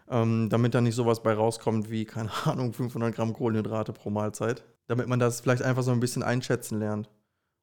Ähm, 0.09 0.49
damit 0.49 0.73
da 0.73 0.81
nicht 0.81 0.95
sowas 0.95 1.21
bei 1.21 1.33
rauskommt 1.33 1.91
wie, 1.91 2.05
keine 2.05 2.31
Ahnung, 2.45 2.73
500 2.73 3.13
Gramm 3.13 3.33
Kohlenhydrate 3.33 3.93
pro 3.93 4.09
Mahlzeit. 4.09 4.63
Damit 4.87 5.07
man 5.07 5.19
das 5.19 5.41
vielleicht 5.41 5.61
einfach 5.61 5.83
so 5.83 5.91
ein 5.91 5.99
bisschen 5.99 6.23
einschätzen 6.23 6.79
lernt. 6.79 7.07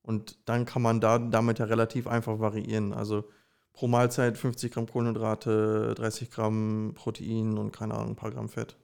Und 0.07 0.39
dann 0.45 0.65
kann 0.65 0.83
man 0.83 1.01
da 1.01 1.19
damit 1.19 1.59
ja 1.59 1.65
relativ 1.65 2.07
einfach 2.07 2.39
variieren. 2.39 2.93
Also 2.93 3.25
pro 3.73 3.89
Mahlzeit 3.89 4.39
50 4.39 4.73
Gramm 4.73 4.87
Kohlenhydrate, 4.87 5.95
30 5.97 6.31
Gramm 6.31 6.93
Protein 6.95 7.59
und 7.59 7.73
keine 7.73 7.95
Ahnung, 7.95 8.11
ein 8.11 8.17
paar 8.17 8.31
Gramm 8.31 8.49
Fett. 8.49 8.77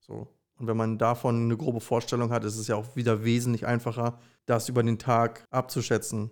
So. 0.00 0.28
Und 0.58 0.66
wenn 0.66 0.76
man 0.76 0.98
davon 0.98 1.44
eine 1.44 1.56
grobe 1.56 1.80
Vorstellung 1.80 2.30
hat, 2.30 2.44
ist 2.44 2.58
es 2.58 2.68
ja 2.68 2.76
auch 2.76 2.94
wieder 2.94 3.24
wesentlich 3.24 3.66
einfacher, 3.66 4.18
das 4.44 4.68
über 4.68 4.82
den 4.82 4.98
Tag 4.98 5.46
abzuschätzen. 5.50 6.30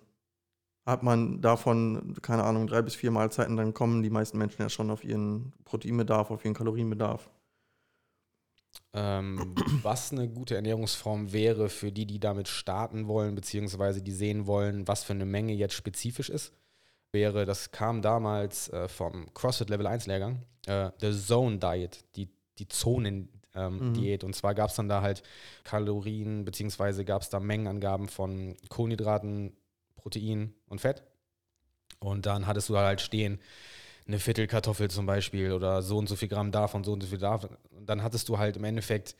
Hat 0.85 1.01
man 1.01 1.41
davon, 1.41 2.13
keine 2.21 2.43
Ahnung, 2.43 2.67
drei 2.67 2.83
bis 2.83 2.93
vier 2.93 3.09
Mahlzeiten, 3.09 3.57
dann 3.57 3.73
kommen 3.73 4.03
die 4.03 4.11
meisten 4.11 4.37
Menschen 4.37 4.61
ja 4.61 4.69
schon 4.69 4.91
auf 4.91 5.03
ihren 5.03 5.53
Proteinbedarf, 5.63 6.29
auf 6.29 6.45
ihren 6.45 6.53
Kalorienbedarf. 6.53 7.31
Ähm, 8.93 9.55
was 9.83 10.11
eine 10.11 10.29
gute 10.29 10.55
Ernährungsform 10.55 11.33
wäre 11.33 11.69
für 11.69 11.91
die, 11.91 12.05
die 12.05 12.19
damit 12.19 12.47
starten 12.47 13.07
wollen, 13.07 13.35
beziehungsweise 13.35 14.01
die 14.01 14.11
sehen 14.11 14.47
wollen, 14.47 14.87
was 14.87 15.03
für 15.03 15.13
eine 15.13 15.25
Menge 15.25 15.53
jetzt 15.53 15.73
spezifisch 15.73 16.29
ist, 16.29 16.53
wäre, 17.11 17.45
das 17.45 17.71
kam 17.71 18.01
damals 18.01 18.69
äh, 18.69 18.87
vom 18.87 19.33
CrossFit 19.33 19.69
Level 19.69 19.87
1 19.87 20.05
Lehrgang, 20.05 20.43
äh, 20.65 20.91
The 20.99 21.11
Zone 21.11 21.57
Diet, 21.57 22.05
die, 22.15 22.29
die 22.57 22.67
Zonen, 22.67 23.29
ähm, 23.55 23.89
mhm. 23.89 23.93
Diät. 23.95 24.23
Und 24.23 24.35
zwar 24.35 24.53
gab 24.53 24.69
es 24.69 24.75
dann 24.75 24.89
da 24.89 25.01
halt 25.01 25.23
Kalorien, 25.63 26.45
beziehungsweise 26.45 27.05
gab 27.05 27.21
es 27.21 27.29
da 27.29 27.39
Mengenangaben 27.39 28.07
von 28.07 28.55
Kohlenhydraten, 28.69 29.55
Protein 29.95 30.53
und 30.67 30.81
Fett. 30.81 31.03
Und 31.99 32.25
dann 32.25 32.45
hattest 32.45 32.69
du 32.69 32.77
halt 32.77 33.01
stehen, 33.01 33.39
eine 34.07 34.19
Viertelkartoffel 34.19 34.89
zum 34.89 35.05
Beispiel 35.05 35.51
oder 35.51 35.81
so 35.81 35.97
und 35.97 36.07
so 36.07 36.15
viel 36.15 36.27
Gramm 36.27 36.51
davon, 36.51 36.83
so 36.83 36.93
und 36.93 37.01
so 37.01 37.07
viel 37.07 37.17
davon. 37.17 37.49
Und 37.71 37.87
dann 37.87 38.03
hattest 38.03 38.29
du 38.29 38.37
halt 38.37 38.57
im 38.57 38.63
Endeffekt 38.63 39.15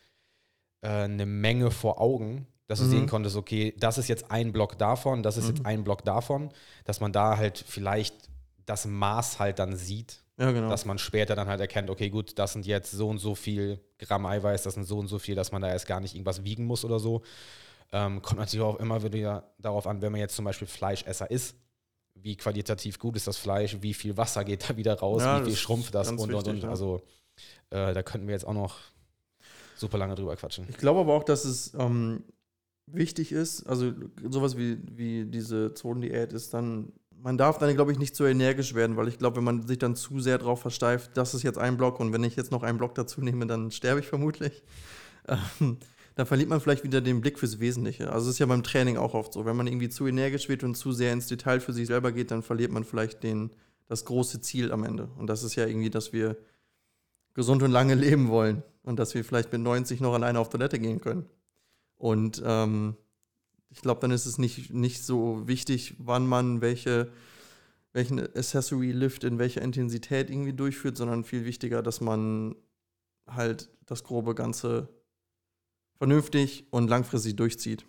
äh, 0.81 0.87
eine 0.87 1.25
Menge 1.25 1.71
vor 1.71 1.99
Augen, 1.99 2.47
dass 2.67 2.79
du 2.79 2.85
mhm. 2.85 2.89
sehen 2.89 3.07
konntest, 3.07 3.35
okay, 3.35 3.73
das 3.77 3.97
ist 3.97 4.07
jetzt 4.07 4.31
ein 4.31 4.51
Block 4.51 4.77
davon, 4.77 5.23
das 5.23 5.37
ist 5.37 5.45
mhm. 5.45 5.55
jetzt 5.55 5.65
ein 5.65 5.83
Block 5.83 6.03
davon, 6.03 6.51
dass 6.83 6.99
man 6.99 7.11
da 7.11 7.37
halt 7.37 7.63
vielleicht 7.65 8.29
das 8.65 8.85
Maß 8.85 9.39
halt 9.39 9.59
dann 9.59 9.75
sieht 9.75 10.25
ja, 10.37 10.51
genau. 10.51 10.69
Dass 10.69 10.85
man 10.85 10.97
später 10.97 11.35
dann 11.35 11.47
halt 11.47 11.61
erkennt, 11.61 11.89
okay, 11.89 12.09
gut, 12.09 12.37
das 12.37 12.53
sind 12.53 12.65
jetzt 12.65 12.91
so 12.91 13.07
und 13.09 13.19
so 13.19 13.35
viel 13.35 13.79
Gramm 13.99 14.25
Eiweiß, 14.25 14.63
das 14.63 14.73
sind 14.73 14.83
so 14.83 14.99
und 14.99 15.07
so 15.07 15.17
viel, 15.17 15.35
dass 15.35 15.51
man 15.51 15.61
da 15.61 15.69
erst 15.69 15.87
gar 15.87 16.01
nicht 16.01 16.13
irgendwas 16.13 16.43
wiegen 16.43 16.65
muss 16.65 16.83
oder 16.83 16.99
so. 16.99 17.21
Ähm, 17.93 18.21
kommt 18.21 18.39
natürlich 18.39 18.65
auch 18.65 18.79
immer 18.79 19.01
wieder 19.03 19.53
darauf 19.59 19.87
an, 19.87 20.01
wenn 20.01 20.11
man 20.11 20.19
jetzt 20.19 20.35
zum 20.35 20.43
Beispiel 20.43 20.67
Fleischesser 20.67 21.31
ist, 21.31 21.55
wie 22.15 22.35
qualitativ 22.35 22.97
gut 22.99 23.15
ist 23.15 23.27
das 23.27 23.37
Fleisch, 23.37 23.77
wie 23.81 23.93
viel 23.93 24.17
Wasser 24.17 24.43
geht 24.43 24.69
da 24.69 24.77
wieder 24.77 24.95
raus, 24.99 25.21
Ja, 25.21 25.41
wie 25.41 25.49
viel 25.49 25.55
schrumpft 25.55 25.93
das 25.93 26.09
und 26.09 26.19
und 26.19 26.29
wichtig, 26.31 26.53
und. 26.53 26.63
ja. 26.63 26.69
Also 26.69 27.01
äh, 27.69 27.93
da 27.93 28.03
könnten 28.03 28.27
wir 28.27 28.33
jetzt 28.33 28.47
auch 28.47 28.53
noch 28.53 28.77
super 29.75 29.97
lange 29.97 30.15
drüber 30.15 30.35
quatschen. 30.35 30.65
Ich 30.69 30.77
glaube 30.77 31.01
aber 31.01 31.13
auch, 31.13 31.23
dass 31.23 31.45
es 31.45 31.73
ähm, 31.77 32.23
wichtig 32.87 33.31
ist, 33.31 33.63
also 33.67 33.91
sowas 34.29 34.57
wie, 34.57 34.77
wie 34.91 35.25
diese 35.25 35.73
Zonendiät 35.73 36.33
ist 36.33 36.53
dann, 36.53 36.93
man 37.17 37.37
darf 37.37 37.57
dann, 37.57 37.73
glaube 37.75 37.91
ich, 37.91 37.97
nicht 37.99 38.15
zu 38.15 38.25
energisch 38.25 38.73
werden, 38.75 38.95
weil 38.97 39.07
ich 39.07 39.17
glaube, 39.17 39.37
wenn 39.37 39.43
man 39.43 39.67
sich 39.67 39.79
dann 39.79 39.95
zu 39.95 40.19
sehr 40.19 40.37
darauf 40.37 40.61
versteift, 40.61 41.11
das 41.15 41.33
ist 41.33 41.43
jetzt 41.43 41.57
ein 41.57 41.75
Block 41.77 41.99
und 41.99 42.13
wenn 42.13 42.23
ich 42.23 42.35
jetzt 42.35 42.51
noch 42.51 42.63
einen 42.63 42.77
Block 42.77 42.95
dazu 42.95 43.21
nehme, 43.21 43.47
dann 43.47 43.71
sterbe 43.71 43.99
ich 43.99 44.07
vermutlich. 44.07 44.63
Ähm, 45.27 45.79
dann 46.15 46.25
verliert 46.25 46.49
man 46.49 46.61
vielleicht 46.61 46.83
wieder 46.83 47.01
den 47.01 47.19
Blick 47.19 47.37
fürs 47.37 47.59
Wesentliche. 47.59 48.11
Also 48.11 48.29
es 48.29 48.35
ist 48.35 48.39
ja 48.39 48.45
beim 48.45 48.63
Training 48.63 48.95
auch 48.95 49.13
oft 49.13 49.33
so. 49.33 49.45
Wenn 49.45 49.57
man 49.57 49.67
irgendwie 49.67 49.89
zu 49.89 50.07
energisch 50.07 50.47
wird 50.47 50.63
und 50.63 50.75
zu 50.75 50.93
sehr 50.93 51.11
ins 51.11 51.27
Detail 51.27 51.59
für 51.59 51.73
sich 51.73 51.87
selber 51.87 52.13
geht, 52.13 52.31
dann 52.31 52.41
verliert 52.41 52.71
man 52.71 52.85
vielleicht 52.85 53.21
den, 53.21 53.51
das 53.87 54.05
große 54.05 54.39
Ziel 54.39 54.71
am 54.71 54.85
Ende. 54.85 55.09
Und 55.17 55.27
das 55.27 55.43
ist 55.43 55.55
ja 55.55 55.65
irgendwie, 55.67 55.89
dass 55.89 56.13
wir 56.13 56.37
gesund 57.33 57.63
und 57.63 57.71
lange 57.71 57.95
leben 57.95 58.29
wollen 58.29 58.63
und 58.83 58.97
dass 58.97 59.13
wir 59.13 59.25
vielleicht 59.25 59.51
mit 59.51 59.61
90 59.61 59.99
noch 59.99 60.13
alleine 60.13 60.39
auf 60.39 60.49
Toilette 60.49 60.79
gehen 60.79 61.01
können. 61.01 61.25
Und 61.97 62.41
ähm, 62.45 62.95
ich 63.69 63.81
glaube, 63.81 63.99
dann 63.99 64.11
ist 64.11 64.25
es 64.25 64.37
nicht, 64.37 64.73
nicht 64.73 65.03
so 65.03 65.45
wichtig, 65.47 65.95
wann 65.97 66.25
man 66.27 66.61
welche, 66.61 67.11
welchen 67.91 68.19
Accessory 68.19 68.93
Lift 68.93 69.25
in 69.25 69.37
welcher 69.37 69.61
Intensität 69.61 70.29
irgendwie 70.29 70.53
durchführt, 70.53 70.95
sondern 70.95 71.25
viel 71.25 71.43
wichtiger, 71.43 71.83
dass 71.83 71.99
man 71.99 72.55
halt 73.27 73.69
das 73.85 74.05
grobe 74.05 74.33
Ganze 74.33 74.87
vernünftig 75.97 76.65
und 76.71 76.89
langfristig 76.89 77.35
durchzieht. 77.35 77.85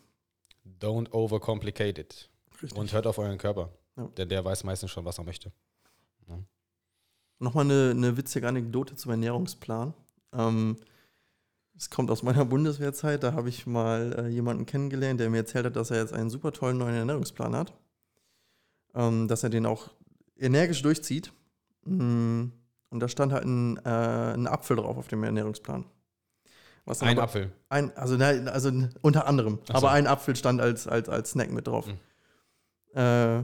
Don't 0.81 1.11
overcomplicate 1.12 2.01
it. 2.01 2.31
Richtig. 2.62 2.79
Und 2.79 2.92
hört 2.92 3.07
auf 3.07 3.19
euren 3.19 3.38
Körper. 3.38 3.71
Ja. 3.97 4.09
Denn 4.16 4.29
der 4.29 4.45
weiß 4.45 4.64
meistens 4.64 4.90
schon, 4.90 5.05
was 5.05 5.19
er 5.19 5.25
möchte. 5.25 5.53
Nochmal 7.38 7.64
eine, 7.64 7.90
eine 7.90 8.16
witzige 8.16 8.49
Anekdote 8.49 8.95
zum 8.95 9.11
Ernährungsplan. 9.11 9.92
Ähm, 10.33 10.77
es 11.77 11.90
kommt 11.90 12.11
aus 12.11 12.23
meiner 12.23 12.45
Bundeswehrzeit. 12.47 13.23
Da 13.23 13.35
habe 13.35 13.49
ich 13.49 13.66
mal 13.66 14.14
äh, 14.19 14.29
jemanden 14.29 14.64
kennengelernt, 14.64 15.21
der 15.21 15.29
mir 15.29 15.38
erzählt 15.38 15.66
hat, 15.66 15.77
dass 15.77 15.90
er 15.90 15.99
jetzt 15.99 16.14
einen 16.14 16.31
super 16.31 16.53
tollen 16.53 16.79
neuen 16.79 16.95
Ernährungsplan 16.95 17.55
hat. 17.55 17.75
Ähm, 18.95 19.29
dass 19.29 19.42
er 19.42 19.51
den 19.51 19.66
auch 19.66 19.90
energisch 20.38 20.81
durchzieht. 20.81 21.31
Mm, 21.85 22.47
Und 22.88 23.01
da 23.01 23.09
stand 23.09 23.33
halt 23.33 23.45
ein, 23.45 23.77
äh, 23.85 24.35
ein 24.35 24.47
Apfel 24.47 24.77
drauf 24.77 24.97
auf 24.97 25.09
dem 25.09 25.23
Ernährungsplan. 25.23 25.85
Was 26.87 27.03
Ein 27.03 27.18
aber- 27.18 27.25
Apfel. 27.25 27.53
Ein, 27.68 27.94
also, 27.96 28.16
nein, 28.16 28.49
also 28.49 28.70
unter 29.03 29.27
anderem. 29.27 29.59
So. 29.66 29.75
Aber 29.75 29.90
ein 29.90 30.07
Apfel 30.07 30.35
stand 30.37 30.61
als, 30.61 30.87
als, 30.87 31.09
als 31.09 31.31
Snack 31.33 31.51
mit 31.51 31.66
drauf. 31.66 31.87
Mhm. 31.87 32.99
Äh, 32.99 33.42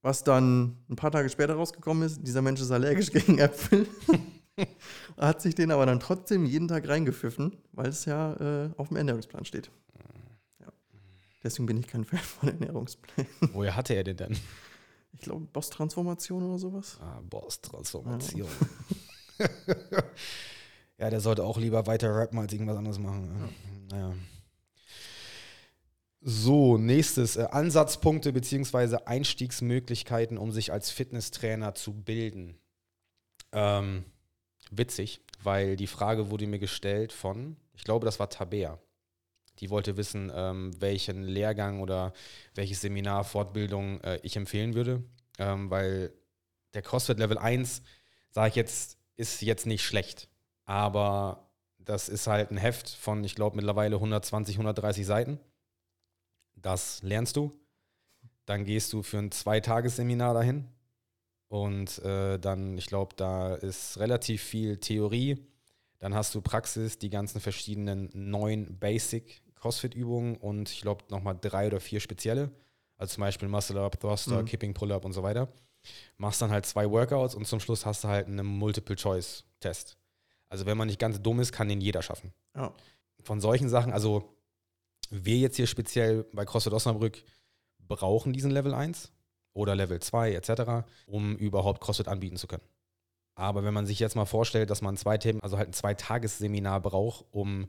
was 0.00 0.24
dann 0.24 0.78
ein 0.88 0.96
paar 0.96 1.10
Tage 1.10 1.28
später 1.28 1.54
rausgekommen 1.54 2.04
ist, 2.04 2.20
dieser 2.26 2.40
Mensch 2.42 2.60
ist 2.60 2.70
allergisch 2.70 3.10
gegen 3.12 3.38
Äpfel. 3.38 3.86
hat 5.18 5.40
sich 5.42 5.54
den 5.54 5.70
aber 5.70 5.86
dann 5.86 6.00
trotzdem 6.00 6.44
jeden 6.44 6.68
Tag 6.68 6.88
reingepfiffen, 6.88 7.56
weil 7.72 7.88
es 7.88 8.04
ja 8.04 8.34
äh, 8.64 8.70
auf 8.76 8.88
dem 8.88 8.96
Ernährungsplan 8.96 9.44
steht. 9.44 9.70
Ja. 10.60 10.68
Deswegen 11.42 11.66
bin 11.66 11.78
ich 11.78 11.86
kein 11.88 12.04
Fan 12.04 12.18
von 12.20 12.48
Ernährungsplänen. 12.48 13.30
Woher 13.52 13.74
hatte 13.76 13.94
er 13.94 14.04
den 14.04 14.16
denn? 14.16 14.36
Ich 15.12 15.20
glaube, 15.20 15.46
Boss-Transformation 15.46 16.42
oder 16.44 16.58
sowas. 16.58 16.98
Ah, 17.00 17.20
Boss-Transformation. 17.28 18.48
ja, 19.38 19.46
der 21.10 21.20
sollte 21.20 21.44
auch 21.44 21.58
lieber 21.58 21.86
weiter 21.86 22.14
rappen 22.14 22.38
als 22.38 22.52
irgendwas 22.52 22.76
anderes 22.76 22.98
machen. 22.98 23.52
Ja. 23.90 23.96
Naja. 23.96 24.14
So, 26.20 26.78
nächstes. 26.78 27.36
Äh, 27.36 27.48
Ansatzpunkte 27.50 28.32
bzw. 28.32 28.98
Einstiegsmöglichkeiten, 29.06 30.38
um 30.38 30.52
sich 30.52 30.72
als 30.72 30.90
Fitnesstrainer 30.90 31.74
zu 31.74 31.92
bilden. 31.92 32.58
Ähm, 33.50 34.04
witzig, 34.70 35.20
weil 35.42 35.76
die 35.76 35.88
Frage 35.88 36.30
wurde 36.30 36.46
mir 36.46 36.60
gestellt 36.60 37.12
von, 37.12 37.56
ich 37.74 37.82
glaube, 37.82 38.06
das 38.06 38.20
war 38.20 38.30
Tabea. 38.30 38.78
Die 39.58 39.68
wollte 39.68 39.96
wissen, 39.96 40.30
ähm, 40.34 40.70
welchen 40.80 41.24
Lehrgang 41.24 41.80
oder 41.80 42.12
welches 42.54 42.80
Seminar, 42.80 43.24
Fortbildung 43.24 44.00
äh, 44.00 44.18
ich 44.22 44.36
empfehlen 44.36 44.74
würde, 44.74 45.02
ähm, 45.38 45.70
weil 45.70 46.12
der 46.74 46.82
CrossFit 46.82 47.18
Level 47.18 47.36
1, 47.36 47.82
sage 48.30 48.48
ich 48.48 48.54
jetzt, 48.54 48.96
ist 49.16 49.42
jetzt 49.42 49.66
nicht 49.66 49.84
schlecht. 49.84 50.28
Aber 50.72 51.50
das 51.78 52.08
ist 52.08 52.26
halt 52.26 52.50
ein 52.50 52.56
Heft 52.56 52.88
von, 52.88 53.22
ich 53.24 53.34
glaube, 53.34 53.56
mittlerweile 53.56 53.96
120, 53.96 54.54
130 54.54 55.04
Seiten. 55.04 55.38
Das 56.56 57.02
lernst 57.02 57.36
du. 57.36 57.52
Dann 58.46 58.64
gehst 58.64 58.90
du 58.94 59.02
für 59.02 59.18
ein 59.18 59.30
Zweitagesseminar 59.30 60.32
dahin. 60.32 60.66
Und 61.48 61.98
äh, 61.98 62.38
dann, 62.38 62.78
ich 62.78 62.86
glaube, 62.86 63.14
da 63.16 63.54
ist 63.54 63.98
relativ 63.98 64.42
viel 64.42 64.78
Theorie. 64.78 65.46
Dann 65.98 66.14
hast 66.14 66.34
du 66.34 66.40
Praxis, 66.40 66.98
die 66.98 67.10
ganzen 67.10 67.38
verschiedenen 67.42 68.08
neun 68.14 68.78
Basic 68.78 69.42
CrossFit-Übungen 69.56 70.38
und 70.38 70.70
ich 70.70 70.80
glaube 70.80 71.04
nochmal 71.10 71.36
drei 71.38 71.66
oder 71.66 71.80
vier 71.80 72.00
spezielle. 72.00 72.50
Also 72.96 73.16
zum 73.16 73.20
Beispiel 73.20 73.48
Muscle 73.48 73.78
Up, 73.78 74.00
Thruster, 74.00 74.40
Mhm. 74.40 74.46
Kipping, 74.46 74.72
Pull-Up 74.72 75.04
und 75.04 75.12
so 75.12 75.22
weiter. 75.22 75.48
Machst 76.16 76.40
dann 76.40 76.50
halt 76.50 76.64
zwei 76.64 76.90
Workouts 76.90 77.34
und 77.34 77.46
zum 77.46 77.60
Schluss 77.60 77.84
hast 77.84 78.04
du 78.04 78.08
halt 78.08 78.26
einen 78.26 78.46
Multiple-Choice-Test. 78.46 79.98
Also 80.52 80.66
wenn 80.66 80.76
man 80.76 80.86
nicht 80.86 80.98
ganz 80.98 81.22
dumm 81.22 81.40
ist, 81.40 81.50
kann 81.50 81.70
den 81.70 81.80
jeder 81.80 82.02
schaffen. 82.02 82.30
Ja. 82.54 82.74
Von 83.22 83.40
solchen 83.40 83.70
Sachen, 83.70 83.90
also 83.90 84.36
wir 85.08 85.38
jetzt 85.38 85.56
hier 85.56 85.66
speziell 85.66 86.24
bei 86.34 86.44
CrossFit 86.44 86.74
Osnabrück 86.74 87.24
brauchen 87.78 88.34
diesen 88.34 88.50
Level 88.50 88.74
1 88.74 89.12
oder 89.54 89.74
Level 89.74 89.98
2 89.98 90.34
etc., 90.34 90.86
um 91.06 91.36
überhaupt 91.36 91.80
CrossFit 91.80 92.06
anbieten 92.06 92.36
zu 92.36 92.48
können. 92.48 92.62
Aber 93.34 93.64
wenn 93.64 93.72
man 93.72 93.86
sich 93.86 93.98
jetzt 93.98 94.14
mal 94.14 94.26
vorstellt, 94.26 94.68
dass 94.68 94.82
man 94.82 94.98
zwei 94.98 95.16
Themen, 95.16 95.40
also 95.40 95.56
halt 95.56 95.70
ein 95.70 95.72
Zweitagesseminar 95.72 96.82
braucht, 96.82 97.24
um 97.30 97.66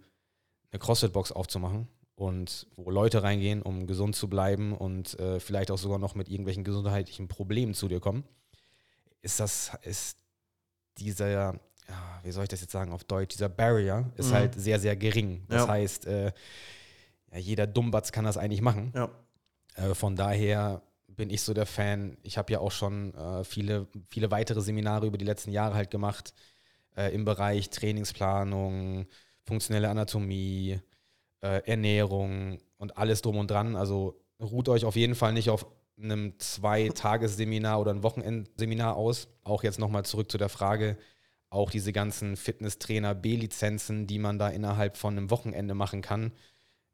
eine 0.74 0.80
CrossFit-Box 0.80 1.32
aufzumachen 1.32 1.88
und 2.15 2.67
wo 2.76 2.91
Leute 2.91 3.24
reingehen, 3.24 3.62
um 3.62 3.88
gesund 3.88 4.17
zu 4.17 4.28
bleiben 4.28 4.76
und 4.76 5.17
äh, 5.22 5.39
vielleicht 5.39 5.72
auch 5.72 5.78
sogar 5.78 6.00
noch 6.00 6.15
mit 6.15 6.28
irgendwelchen 6.28 6.65
gesundheitlichen 6.65 7.30
Problemen 7.30 7.76
zu 7.76 7.88
dir 7.88 8.02
kommen, 8.02 8.26
ist 9.22 9.39
das, 9.39 9.72
ist 9.84 10.17
dieser, 10.98 11.58
ja, 11.89 12.19
wie 12.24 12.32
soll 12.32 12.43
ich 12.43 12.50
das 12.50 12.62
jetzt 12.62 12.72
sagen 12.72 12.91
auf 12.93 13.04
Deutsch, 13.04 13.34
dieser 13.36 13.50
Barrier 13.50 14.12
ist 14.15 14.30
Mhm. 14.30 14.34
halt 14.34 14.56
sehr, 14.56 14.80
sehr 14.80 14.96
gering. 14.96 15.46
Das 15.50 15.63
Ja. 15.63 15.67
heißt, 15.69 16.06
äh, 16.08 16.32
ja, 17.32 17.38
jeder 17.38 17.67
Dummbatz 17.67 18.12
kann 18.12 18.26
das 18.26 18.38
eigentlich 18.38 18.62
machen. 18.62 18.93
Äh, 19.76 19.93
von 19.93 20.15
daher 20.15 20.82
bin 21.08 21.30
ich 21.30 21.41
so 21.41 21.54
der 21.54 21.65
Fan. 21.65 22.17
Ich 22.24 22.38
habe 22.38 22.52
ja 22.54 22.60
auch 22.60 22.72
schon 22.72 23.13
äh, 23.15 23.43
viele, 23.43 23.88
viele 24.10 24.32
weitere 24.32 24.62
Seminare 24.62 25.06
über 25.08 25.17
die 25.17 25.26
letzten 25.26 25.52
Jahre 25.52 25.76
halt 25.76 25.91
gemacht 25.91 26.34
äh, 26.96 27.13
im 27.13 27.26
Bereich 27.26 27.69
Trainingsplanung, 27.69 29.06
funktionelle 29.43 29.89
Anatomie, 29.89 30.80
äh, 31.41 31.62
Ernährung 31.69 32.60
und 32.78 32.98
alles 32.98 33.22
drum 33.22 33.38
und 33.38 33.50
dran. 33.52 33.76
Also 33.76 34.22
ruht 34.39 34.69
euch 34.69 34.86
auf 34.86 34.96
jeden 34.96 35.15
Fall 35.15 35.34
nicht 35.34 35.50
auf 35.50 35.65
einem 36.02 36.39
Zwei-Tages-Seminar 36.39 37.80
oder 37.80 37.91
ein 37.91 38.04
Wochenendseminar 38.04 38.96
aus. 38.96 39.28
Auch 39.43 39.63
jetzt 39.63 39.80
nochmal 39.80 40.06
zurück 40.06 40.32
zu 40.32 40.38
der 40.38 40.50
Frage, 40.50 40.98
auch 41.54 41.70
diese 41.70 41.94
ganzen 41.94 42.36
Fitnesstrainer 42.36 43.13
B-Lizenzen, 43.16 44.08
die 44.08 44.20
man 44.20 44.39
da 44.39 44.50
innerhalb 44.50 44.98
von 44.98 45.18
einem 45.18 45.30
Wochenende 45.30 45.74
machen 45.76 46.02
kann, 46.02 46.32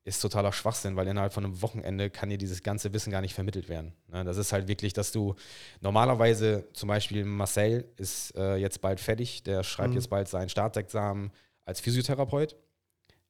ist 0.05 0.21
totaler 0.21 0.51
Schwachsinn, 0.53 0.95
weil 0.95 1.07
innerhalb 1.07 1.33
von 1.33 1.45
einem 1.45 1.61
Wochenende 1.61 2.09
kann 2.09 2.29
dir 2.29 2.37
dieses 2.37 2.63
ganze 2.63 2.93
Wissen 2.93 3.11
gar 3.11 3.21
nicht 3.21 3.33
vermittelt 3.35 3.69
werden. 3.69 3.93
Ne, 4.07 4.23
Das 4.23 4.37
ist 4.37 4.51
halt 4.53 4.67
wirklich, 4.67 4.93
dass 4.93 5.11
du 5.11 5.35
normalerweise, 5.81 6.67
zum 6.73 6.87
Beispiel 6.87 7.25
Marcel 7.25 7.85
ist 7.97 8.35
äh, 8.35 8.55
jetzt 8.55 8.81
bald 8.81 8.99
fertig, 8.99 9.43
der 9.43 9.63
schreibt 9.63 9.89
Mhm. 9.91 9.95
jetzt 9.95 10.09
bald 10.09 10.27
seinen 10.27 10.49
Staatsexamen 10.49 11.31
als 11.65 11.79
Physiotherapeut. 11.79 12.55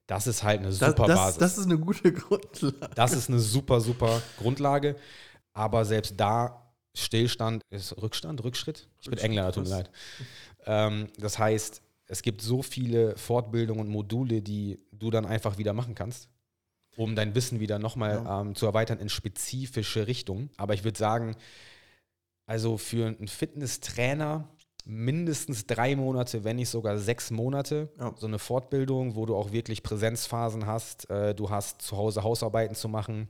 Das 0.07 0.25
ist 0.25 0.43
halt 0.43 0.59
eine 0.59 0.69
Das, 0.69 0.79
super 0.79 1.05
das, 1.07 1.15
Basis. 1.17 1.37
das 1.39 1.57
ist 1.57 1.65
eine 1.65 1.77
gute 1.77 2.11
Grundlage. 2.13 2.89
Das 2.95 3.13
ist 3.13 3.29
eine 3.29 3.39
super, 3.39 3.81
super 3.81 4.21
Grundlage. 4.37 4.95
Aber 5.53 5.85
selbst 5.85 6.13
da 6.17 6.65
Stillstand 6.95 7.61
ist 7.69 7.95
Rückstand, 8.01 8.43
Rückschritt. 8.43 8.87
Ich 8.99 9.05
bin 9.05 9.13
Rückschritt, 9.13 9.25
Engländer, 9.25 9.51
tut 9.51 9.63
mir 9.65 9.69
leid. 9.69 9.91
Ähm, 10.65 11.07
das 11.17 11.37
heißt, 11.39 11.81
es 12.07 12.21
gibt 12.21 12.41
so 12.41 12.61
viele 12.61 13.15
Fortbildungen 13.17 13.81
und 13.85 13.89
Module, 13.91 14.41
die 14.41 14.79
du 14.91 15.09
dann 15.11 15.25
einfach 15.25 15.57
wieder 15.57 15.73
machen 15.73 15.95
kannst, 15.95 16.29
um 16.97 17.15
dein 17.15 17.35
Wissen 17.35 17.59
wieder 17.59 17.79
nochmal 17.79 18.23
Ja. 18.25 18.41
ähm, 18.41 18.55
zu 18.55 18.65
erweitern 18.65 18.99
in 18.99 19.09
spezifische 19.09 20.07
Richtungen. 20.07 20.49
Aber 20.57 20.73
ich 20.73 20.83
würde 20.83 20.97
sagen, 20.97 21.35
also 22.45 22.77
für 22.77 23.07
einen 23.07 23.27
Fitnesstrainer 23.27 24.49
mindestens 24.85 25.67
drei 25.67 25.95
Monate, 25.95 26.43
wenn 26.43 26.55
nicht 26.55 26.69
sogar 26.69 26.97
sechs 26.97 27.29
Monate, 27.29 27.89
Ja. 27.99 28.13
so 28.17 28.25
eine 28.25 28.39
Fortbildung, 28.39 29.15
wo 29.15 29.25
du 29.27 29.35
auch 29.35 29.51
wirklich 29.51 29.83
Präsenzphasen 29.83 30.65
hast. 30.65 31.09
Äh, 31.11 31.35
du 31.35 31.49
hast 31.51 31.81
zu 31.83 31.95
Hause 31.95 32.23
Hausarbeiten 32.23 32.75
zu 32.75 32.89
machen. 32.89 33.29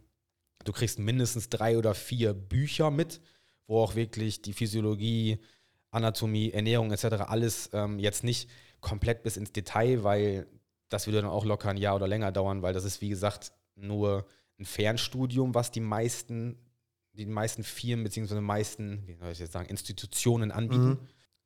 Du 0.64 0.72
kriegst 0.72 1.00
mindestens 1.00 1.50
drei 1.50 1.78
oder 1.78 1.94
vier 1.96 2.34
Bücher 2.34 2.92
mit, 2.92 3.20
wo 3.68 3.82
auch 3.82 3.96
wirklich 3.96 4.42
die 4.42 4.54
Physiologie, 4.54 5.40
Anatomie, 5.92 6.52
Ernährung 6.52 6.92
etc. 6.92 7.24
alles 7.28 7.70
ähm, 7.74 8.00
jetzt 8.00 8.24
nicht 8.24 8.50
komplett 8.80 9.24
bis 9.24 9.38
ins 9.38 9.52
Detail, 9.52 10.04
weil 10.04 10.48
das 10.90 11.08
würde 11.08 11.22
dann 11.22 11.30
auch 11.30 11.46
locker 11.46 11.70
ein 11.70 11.78
Jahr 11.78 11.96
oder 11.96 12.08
länger 12.08 12.32
dauern, 12.32 12.62
weil 12.62 12.74
das 12.74 12.84
ist, 12.84 13.02
wie 13.02 13.10
gesagt, 13.10 13.52
nur 13.76 14.26
ein 14.60 14.66
Fernstudium, 14.66 15.54
was 15.54 15.72
die 15.72 15.80
meisten 15.80 16.58
die 17.20 17.26
meisten 17.26 17.64
Firmen 17.64 18.04
bzw. 18.04 18.40
meisten, 18.40 19.04
wie 19.06 19.16
soll 19.16 19.32
ich 19.32 19.40
jetzt 19.40 19.54
sagen, 19.54 19.68
Institutionen 19.70 20.52
anbieten. 20.52 20.90
Mhm. 20.90 21.00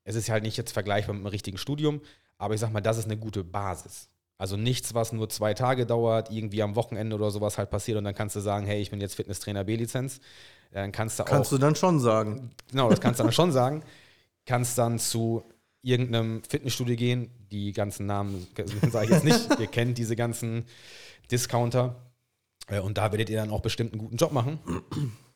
Es 0.03 0.15
ist 0.15 0.29
halt 0.29 0.43
nicht 0.43 0.57
jetzt 0.57 0.71
vergleichbar 0.71 1.13
mit 1.13 1.21
einem 1.21 1.31
richtigen 1.31 1.57
Studium, 1.57 2.01
aber 2.37 2.53
ich 2.53 2.59
sag 2.59 2.71
mal, 2.71 2.81
das 2.81 2.97
ist 2.97 3.05
eine 3.05 3.17
gute 3.17 3.43
Basis. 3.43 4.09
Also 4.37 4.57
nichts, 4.57 4.93
was 4.93 5.13
nur 5.13 5.29
zwei 5.29 5.53
Tage 5.53 5.85
dauert, 5.85 6.29
irgendwie 6.29 6.61
am 6.61 6.75
Wochenende 6.75 7.15
oder 7.15 7.31
sowas 7.31 7.57
halt 7.57 7.69
passiert 7.69 7.97
und 7.97 8.03
dann 8.03 8.15
kannst 8.15 8.35
du 8.35 8.39
sagen, 8.39 8.65
hey, 8.65 8.81
ich 8.81 8.91
bin 8.91 8.99
jetzt 8.99 9.15
Fitnesstrainer 9.15 9.63
B-Lizenz. 9.63 10.19
Dann 10.71 10.91
kannst 10.91 11.19
du 11.19 11.23
auch. 11.23 11.27
Kannst 11.27 11.51
du 11.51 11.57
dann 11.57 11.75
schon 11.75 11.99
sagen. 11.99 12.51
Genau, 12.69 12.89
das 12.89 12.99
kannst 12.99 13.19
du 13.19 13.23
dann 13.23 13.31
schon 13.31 13.51
sagen. 13.51 13.83
Kannst 14.45 14.77
dann 14.77 14.99
zu 14.99 15.43
irgendeinem 15.81 16.43
Fitnessstudio 16.43 16.95
gehen. 16.95 17.29
Die 17.51 17.71
ganzen 17.71 18.05
Namen 18.05 18.47
sage 18.91 19.05
ich 19.05 19.11
jetzt 19.11 19.25
nicht. 19.25 19.49
ihr 19.59 19.67
kennt 19.67 19.97
diese 19.97 20.15
ganzen 20.15 20.65
Discounter. 21.29 21.95
Äh, 22.67 22.79
und 22.79 22.97
da 22.97 23.11
werdet 23.11 23.29
ihr 23.29 23.37
dann 23.37 23.51
auch 23.51 23.61
bestimmt 23.61 23.93
einen 23.93 24.01
guten 24.01 24.17
Job 24.17 24.31
machen. 24.31 24.59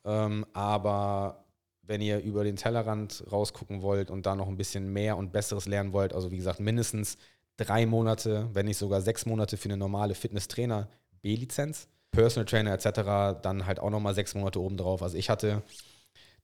ähm, 0.06 0.46
aber 0.54 1.46
wenn 1.84 2.02
ihr 2.02 2.20
über 2.20 2.44
den 2.44 2.56
Tellerrand 2.56 3.24
rausgucken 3.32 3.82
wollt 3.82 4.12
und 4.12 4.26
da 4.26 4.36
noch 4.36 4.48
ein 4.48 4.58
bisschen 4.58 4.92
mehr 4.92 5.18
und 5.18 5.32
Besseres 5.32 5.68
lernen 5.68 5.94
wollt, 5.94 6.14
also 6.14 6.32
wie 6.32 6.38
gesagt, 6.38 6.60
mindestens 6.60 7.18
drei 7.56 7.86
Monate, 7.86 8.50
wenn 8.54 8.66
nicht 8.66 8.78
sogar 8.78 9.02
sechs 9.02 9.26
Monate 9.26 9.58
für 9.58 9.70
eine 9.70 9.78
normale 9.78 10.16
Fitnesstrainer 10.16 10.90
B-Lizenz, 11.22 11.88
Personal 12.12 12.46
Trainer 12.46 12.74
etc., 12.74 13.42
dann 13.42 13.66
halt 13.66 13.80
auch 13.80 13.90
nochmal 13.90 14.16
sechs 14.16 14.36
Monate 14.36 14.62
obendrauf. 14.62 15.02
Also 15.02 15.18
ich 15.18 15.30
hatte 15.30 15.64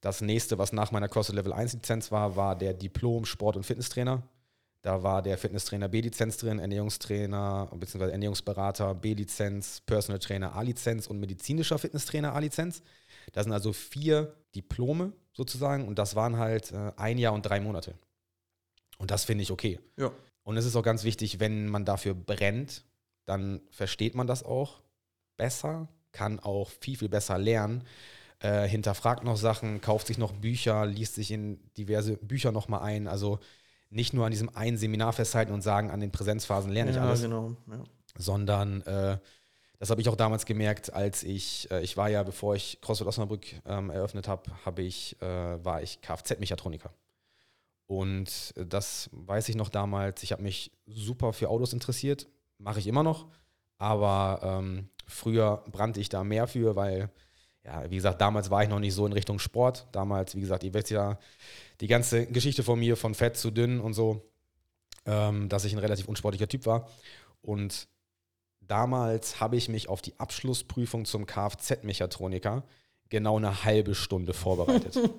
das 0.04 0.20
nächste, 0.20 0.58
was 0.58 0.74
nach 0.74 0.92
meiner 0.92 1.08
CrossFit 1.08 1.36
Level 1.36 1.54
1 1.54 1.76
Lizenz 1.76 2.12
war, 2.12 2.36
war 2.36 2.58
der 2.58 2.74
Diplom 2.74 3.24
Sport- 3.24 3.56
und 3.56 3.64
Fitnesstrainer. 3.64 4.22
Da 4.82 5.02
war 5.02 5.22
der 5.22 5.38
Fitnesstrainer 5.38 5.88
B-Lizenz 5.88 6.36
drin, 6.36 6.60
Ernährungstrainer 6.60 7.70
bzw. 7.74 8.12
Ernährungsberater 8.12 8.96
B-Lizenz, 8.96 9.80
Personal 9.80 10.20
Trainer 10.20 10.56
A-Lizenz 10.56 11.08
und 11.08 11.22
medizinischer 11.22 11.80
Fitnesstrainer 11.80 12.36
A-Lizenz. 12.36 12.82
Das 13.32 13.46
sind 13.46 13.54
also 13.54 13.72
vier 13.72 14.36
Diplome 14.54 15.14
sozusagen 15.32 15.88
und 15.88 15.98
das 15.98 16.18
waren 16.18 16.36
halt 16.38 16.74
äh, 16.74 16.92
ein 16.98 17.18
Jahr 17.18 17.32
und 17.32 17.46
drei 17.46 17.62
Monate. 17.62 17.94
Und 18.98 19.10
das 19.10 19.24
finde 19.24 19.44
ich 19.44 19.52
okay. 19.52 19.80
Ja. 19.96 20.12
Und 20.44 20.58
es 20.58 20.66
ist 20.66 20.76
auch 20.76 20.84
ganz 20.84 21.06
wichtig, 21.06 21.40
wenn 21.40 21.70
man 21.70 21.86
dafür 21.86 22.14
brennt, 22.14 22.84
dann 23.24 23.62
versteht 23.72 24.16
man 24.16 24.28
das 24.28 24.44
auch 24.44 24.82
besser, 25.38 25.88
kann 26.12 26.42
auch 26.42 26.70
viel, 26.82 26.98
viel 26.98 27.08
besser 27.08 27.38
lernen, 27.38 27.86
äh, 28.44 28.68
hinterfragt 28.68 29.24
noch 29.24 29.38
Sachen, 29.38 29.82
kauft 29.82 30.08
sich 30.08 30.18
noch 30.18 30.34
Bücher, 30.34 30.86
liest 30.86 31.16
sich 31.16 31.32
in 31.32 31.60
diverse 31.78 32.18
Bücher 32.18 32.52
nochmal 32.52 32.82
ein. 32.82 33.08
Also 33.08 33.40
nicht 33.90 34.14
nur 34.14 34.26
an 34.26 34.32
diesem 34.32 34.56
einen 34.56 34.78
Seminar 34.78 35.14
festhalten 35.14 35.54
und 35.54 35.62
sagen, 35.62 35.90
an 35.90 36.00
den 36.00 36.12
Präsenzphasen 36.12 36.72
lerne 36.72 36.92
ich 36.92 36.98
ja, 36.98 37.06
alles, 37.06 37.22
genau. 37.22 37.56
ja. 37.68 37.84
sondern 38.18 38.82
äh, 38.82 39.18
das 39.80 39.90
habe 39.90 40.02
ich 40.02 40.10
auch 40.10 40.16
damals 40.16 40.46
gemerkt, 40.46 40.94
als 40.94 41.24
ich, 41.24 41.70
äh, 41.72 41.82
ich 41.82 41.98
war 41.98 42.10
ja, 42.10 42.24
bevor 42.24 42.56
ich 42.56 42.80
CrossFit 42.82 43.08
Osnabrück 43.08 43.46
ähm, 43.66 43.90
eröffnet 43.90 44.28
habe, 44.28 44.44
habe 44.66 44.82
ich, 44.82 45.22
äh, 45.22 45.26
war 45.64 45.82
ich 45.82 46.02
Kfz-Mechatroniker. 46.02 46.94
Und 47.86 48.54
das 48.56 49.10
weiß 49.12 49.50
ich 49.50 49.56
noch 49.56 49.70
damals. 49.70 50.24
Ich 50.24 50.32
habe 50.32 50.42
mich 50.42 50.72
super 50.86 51.34
für 51.34 51.50
Autos 51.50 51.74
interessiert, 51.74 52.28
mache 52.58 52.80
ich 52.80 52.88
immer 52.88 53.04
noch. 53.04 53.28
Aber 53.78 54.40
ähm, 54.42 54.90
früher 55.06 55.64
brannte 55.72 56.00
ich 56.00 56.10
da 56.10 56.24
mehr 56.24 56.48
für, 56.48 56.76
weil, 56.76 57.10
ja, 57.66 57.90
wie 57.90 57.96
gesagt, 57.96 58.20
damals 58.20 58.50
war 58.50 58.64
ich 58.64 58.70
noch 58.70 58.80
nicht 58.80 58.94
so 58.94 59.06
in 59.06 59.14
Richtung 59.14 59.40
Sport. 59.40 59.88
Damals, 59.92 60.36
wie 60.36 60.42
gesagt, 60.42 60.64
ihr 60.64 60.74
wisst 60.74 60.90
ja 60.90 61.18
die 61.80 61.88
ganze 61.88 62.26
Geschichte 62.28 62.64
von 62.64 62.80
mir, 62.80 62.98
von 62.98 63.16
fett 63.16 63.38
zu 63.38 63.52
dünn 63.52 63.80
und 63.80 63.94
so, 63.94 64.30
ähm, 65.06 65.50
dass 65.50 65.66
ich 65.66 65.74
ein 65.74 65.80
relativ 65.80 66.08
unsportlicher 66.08 66.48
Typ 66.48 66.66
war. 66.66 66.90
Und 67.42 67.88
damals 68.60 69.40
habe 69.40 69.56
ich 69.56 69.70
mich 69.70 69.88
auf 69.88 70.02
die 70.02 70.20
Abschlussprüfung 70.20 71.06
zum 71.06 71.26
Kfz-Mechatroniker 71.26 72.64
genau 73.10 73.38
eine 73.38 73.64
halbe 73.64 73.96
Stunde 73.96 74.34
vorbereitet. 74.34 74.98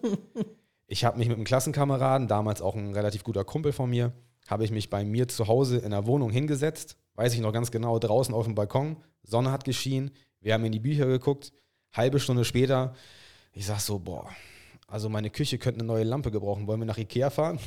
Ich 0.86 1.04
habe 1.04 1.18
mich 1.18 1.28
mit 1.28 1.36
einem 1.36 1.46
Klassenkameraden, 1.46 2.28
damals 2.28 2.60
auch 2.60 2.74
ein 2.74 2.92
relativ 2.92 3.24
guter 3.24 3.42
Kumpel 3.42 3.72
von 3.72 3.88
mir, 3.88 4.12
habe 4.48 4.64
ich 4.64 4.70
mich 4.70 4.90
bei 4.90 5.02
mir 5.02 5.28
zu 5.28 5.48
Hause 5.48 5.78
in 5.78 5.92
der 5.92 6.06
Wohnung 6.06 6.30
hingesetzt, 6.30 6.98
weiß 7.14 7.32
ich 7.32 7.40
noch 7.40 7.52
ganz 7.52 7.70
genau, 7.70 7.98
draußen 7.98 8.34
auf 8.34 8.44
dem 8.44 8.54
Balkon, 8.54 8.98
Sonne 9.22 9.50
hat 9.50 9.64
geschienen, 9.64 10.10
wir 10.40 10.52
haben 10.52 10.64
in 10.64 10.72
die 10.72 10.80
Bücher 10.80 11.06
geguckt, 11.06 11.52
halbe 11.94 12.20
Stunde 12.20 12.44
später, 12.44 12.94
ich 13.52 13.66
sag 13.66 13.80
so, 13.80 13.98
boah, 13.98 14.28
also 14.86 15.08
meine 15.08 15.30
Küche 15.30 15.58
könnte 15.58 15.80
eine 15.80 15.86
neue 15.86 16.04
Lampe 16.04 16.30
gebrauchen, 16.30 16.66
wollen 16.66 16.80
wir 16.80 16.86
nach 16.86 16.98
Ikea 16.98 17.30
fahren? 17.30 17.58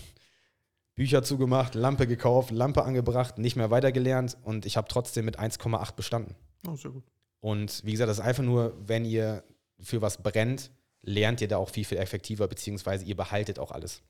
Bücher 0.96 1.24
zugemacht, 1.24 1.76
Lampe 1.76 2.08
gekauft, 2.08 2.52
Lampe 2.52 2.84
angebracht, 2.84 3.38
nicht 3.38 3.56
mehr 3.56 3.70
weitergelernt 3.70 4.38
und 4.44 4.66
ich 4.66 4.78
habe 4.78 4.88
trotzdem 4.88 5.26
mit 5.26 5.40
1,8 5.40 5.96
bestanden. 5.96 6.36
Oh, 6.68 6.76
sehr 6.76 6.92
gut. 6.92 7.04
Und 7.40 7.86
wie 7.86 7.92
gesagt, 7.92 8.10
das 8.10 8.20
ist 8.20 8.26
einfach 8.26 8.44
nur, 8.44 8.74
wenn 8.80 9.06
ihr 9.06 9.44
für 9.80 10.02
was 10.02 10.22
brennt, 10.24 10.72
lernt 11.02 11.40
ihr 11.42 11.48
da 11.48 11.58
auch 11.58 11.70
viel, 11.70 11.86
viel 11.86 12.00
effektiver, 12.00 12.48
beziehungsweise 12.48 13.06
ihr 13.06 13.16
behaltet 13.16 13.60
auch 13.60 13.72
alles. 13.72 14.02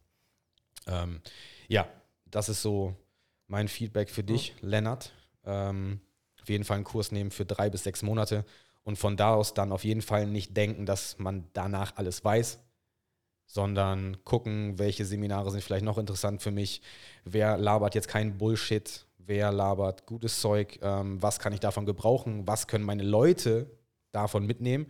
Ähm, 0.87 1.21
ja, 1.67 1.87
das 2.25 2.49
ist 2.49 2.61
so 2.61 2.95
mein 3.47 3.67
Feedback 3.67 4.09
für 4.09 4.23
dich, 4.23 4.49
ja. 4.61 4.67
Lennart. 4.69 5.11
Ähm, 5.45 5.99
auf 6.41 6.49
jeden 6.49 6.63
Fall 6.63 6.75
einen 6.75 6.83
Kurs 6.85 7.11
nehmen 7.11 7.31
für 7.31 7.45
drei 7.45 7.69
bis 7.69 7.83
sechs 7.83 8.01
Monate 8.01 8.45
und 8.87 8.97
von 8.97 9.17
da 9.17 9.33
aus 9.33 9.53
dann 9.53 9.73
auf 9.73 9.83
jeden 9.83 10.01
Fall 10.01 10.25
nicht 10.27 10.55
denken, 10.55 10.85
dass 10.85 11.19
man 11.19 11.49
danach 11.51 11.97
alles 11.97 12.23
weiß, 12.23 12.57
sondern 13.45 14.23
gucken, 14.23 14.79
welche 14.79 15.03
Seminare 15.03 15.51
sind 15.51 15.61
vielleicht 15.61 15.83
noch 15.83 15.97
interessant 15.97 16.41
für 16.41 16.51
mich, 16.51 16.81
wer 17.25 17.57
labert 17.57 17.95
jetzt 17.95 18.07
kein 18.07 18.37
Bullshit, 18.37 19.05
wer 19.17 19.51
labert 19.51 20.05
gutes 20.05 20.39
Zeug, 20.39 20.79
ähm, 20.81 21.21
was 21.21 21.39
kann 21.39 21.51
ich 21.51 21.59
davon 21.59 21.85
gebrauchen, 21.85 22.47
was 22.47 22.67
können 22.67 22.85
meine 22.85 23.03
Leute 23.03 23.69
davon 24.13 24.45
mitnehmen 24.45 24.87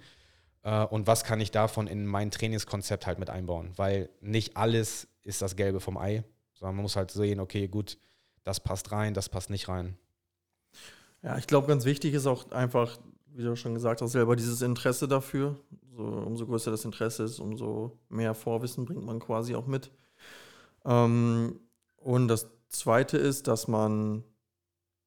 äh, 0.62 0.84
und 0.86 1.08
was 1.08 1.24
kann 1.24 1.42
ich 1.42 1.50
davon 1.50 1.88
in 1.88 2.06
mein 2.06 2.30
Trainingskonzept 2.30 3.08
halt 3.08 3.18
mit 3.18 3.32
einbauen? 3.32 3.72
Weil 3.78 4.12
nicht 4.22 4.58
alles 4.58 5.08
ist 5.24 5.42
das 5.42 5.56
Gelbe 5.56 5.80
vom 5.80 5.98
Ei, 5.98 6.24
sondern 6.54 6.76
man 6.76 6.84
muss 6.84 6.98
halt 6.98 7.10
sehen, 7.10 7.40
okay, 7.40 7.68
gut, 7.68 7.98
das 8.44 8.60
passt 8.60 8.92
rein, 8.92 9.16
das 9.16 9.28
passt 9.28 9.50
nicht 9.50 9.68
rein. 9.70 9.98
Ja, 11.24 11.40
ich 11.40 11.48
glaube, 11.48 11.66
ganz 11.66 11.84
wichtig 11.86 12.14
ist 12.14 12.28
auch 12.28 12.52
einfach, 12.52 13.00
wie 13.34 13.44
du 13.44 13.56
schon 13.56 13.74
gesagt 13.74 14.02
hast, 14.02 14.12
selber 14.12 14.36
dieses 14.36 14.62
Interesse 14.62 15.08
dafür. 15.08 15.56
So, 15.96 16.04
umso 16.04 16.46
größer 16.46 16.72
das 16.72 16.86
Interesse 16.86 17.24
ist, 17.24 17.40
umso 17.40 17.98
mehr 18.10 18.34
Vorwissen 18.34 18.86
bringt 18.86 19.06
man 19.06 19.20
quasi 19.20 19.56
auch 19.56 19.68
mit. 19.68 19.92
Ähm, 20.86 21.60
und 21.98 22.28
das 22.28 22.48
Zweite 22.70 23.18
ist, 23.18 23.48
dass 23.48 23.68
man, 23.68 24.24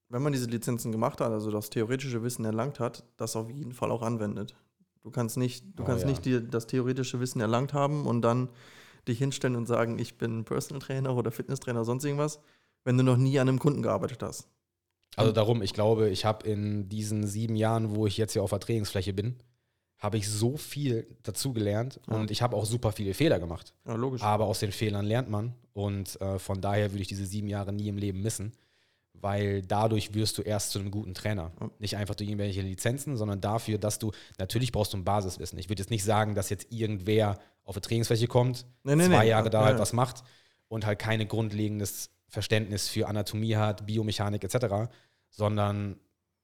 wenn 0.09 0.22
man 0.22 0.33
diese 0.33 0.46
Lizenzen 0.46 0.92
gemacht 0.92 1.20
hat, 1.20 1.33
also 1.33 1.50
das 1.50 1.70
theoretische 1.70 2.22
Wissen 2.22 2.44
erlangt 2.44 2.80
hat, 2.80 3.04
das 3.16 3.37
auf 3.37 3.50
jeden 3.50 3.72
Fall 3.72 3.90
auch 3.90 4.02
anwendet. 4.02 4.54
Du 5.02 5.11
kannst 5.11 5.37
nicht, 5.37 5.64
du 5.78 5.83
oh, 5.83 5.87
kannst 5.87 6.04
ja. 6.04 6.11
nicht 6.11 6.24
dir 6.24 6.40
das 6.40 6.66
theoretische 6.66 7.20
Wissen 7.20 7.40
erlangt 7.40 7.72
haben 7.72 8.06
und 8.06 8.22
dann 8.22 8.48
dich 9.09 9.18
hinstellen 9.18 9.56
und 9.56 9.66
sagen, 9.66 9.98
ich 9.98 10.18
bin 10.18 10.44
Personal 10.44 10.80
Trainer 10.80 11.16
oder 11.16 11.30
Fitnesstrainer 11.30 11.80
oder 11.80 11.87
sonst 11.87 12.04
irgendwas, 12.04 12.40
wenn 12.85 12.98
du 12.98 13.04
noch 13.04 13.16
nie 13.16 13.38
an 13.38 13.48
einem 13.48 13.59
Kunden 13.59 13.83
gearbeitet 13.83 14.22
hast. 14.22 14.48
Also 15.16 15.33
darum, 15.33 15.62
ich 15.62 15.73
glaube, 15.73 16.09
ich 16.11 16.25
habe 16.25 16.46
in 16.46 16.88
diesen 16.88 17.27
sieben 17.27 17.57
Jahren, 17.57 17.94
wo 17.94 18.07
ich 18.07 18.16
jetzt 18.16 18.33
hier 18.33 18.42
auf 18.42 18.51
der 18.51 18.61
Trainingsfläche 18.61 19.12
bin, 19.12 19.37
habe 19.99 20.16
ich 20.16 20.29
so 20.29 20.57
viel 20.57 21.07
dazugelernt 21.23 22.01
ja. 22.09 22.16
und 22.16 22.31
ich 22.31 22.42
habe 22.42 22.57
auch 22.57 22.64
super 22.64 22.92
viele 22.92 23.12
Fehler 23.12 23.38
gemacht. 23.38 23.75
Ja, 23.87 23.94
logisch. 23.94 24.23
Aber 24.23 24.46
aus 24.46 24.61
den 24.61 24.73
Fehlern 24.73 25.05
lernt 25.05 25.29
man 25.29 25.55
und 25.73 26.18
äh, 26.20 26.38
von 26.38 26.61
daher 26.61 26.92
würde 26.92 27.03
ich 27.03 27.09
diese 27.09 27.27
sieben 27.27 27.49
Jahre 27.49 27.73
nie 27.73 27.88
im 27.88 27.99
Leben 27.99 28.23
missen 28.23 28.53
weil 29.23 29.62
dadurch 29.62 30.14
wirst 30.14 30.38
du 30.38 30.42
erst 30.42 30.70
zu 30.70 30.79
einem 30.79 30.90
guten 30.90 31.14
Trainer. 31.14 31.53
Nicht 31.79 31.96
einfach 31.96 32.14
durch 32.14 32.29
irgendwelche 32.29 32.62
Lizenzen, 32.62 33.16
sondern 33.16 33.40
dafür, 33.40 33.79
dass 33.79 33.99
du, 33.99 34.12
natürlich 34.38 34.73
brauchst 34.73 34.92
du 34.92 34.99
ein 34.99 35.05
Basiswissen. 35.05 35.59
Ich 35.59 35.68
würde 35.68 35.83
jetzt 35.83 35.90
nicht 35.90 36.05
sagen, 36.05 36.35
dass 36.35 36.51
jetzt 36.51 36.73
irgendwer 36.73 37.38
auf 37.64 37.77
eine 37.77 37.83
Trainingsfläche 37.83 38.27
kommt, 38.27 38.66
nee, 38.83 38.96
nee, 38.96 39.07
zwei 39.07 39.25
nee. 39.25 39.31
Jahre 39.31 39.51
da 39.51 39.64
halt 39.64 39.79
was 39.79 39.92
macht 39.92 40.25
und 40.68 40.87
halt 40.87 40.99
keine 40.99 41.27
grundlegendes 41.27 42.11
Verständnis 42.31 42.88
für 42.88 43.09
Anatomie 43.09 43.57
hat, 43.57 43.87
Biomechanik 43.87 44.45
etc., 44.45 44.90
sondern 45.29 45.99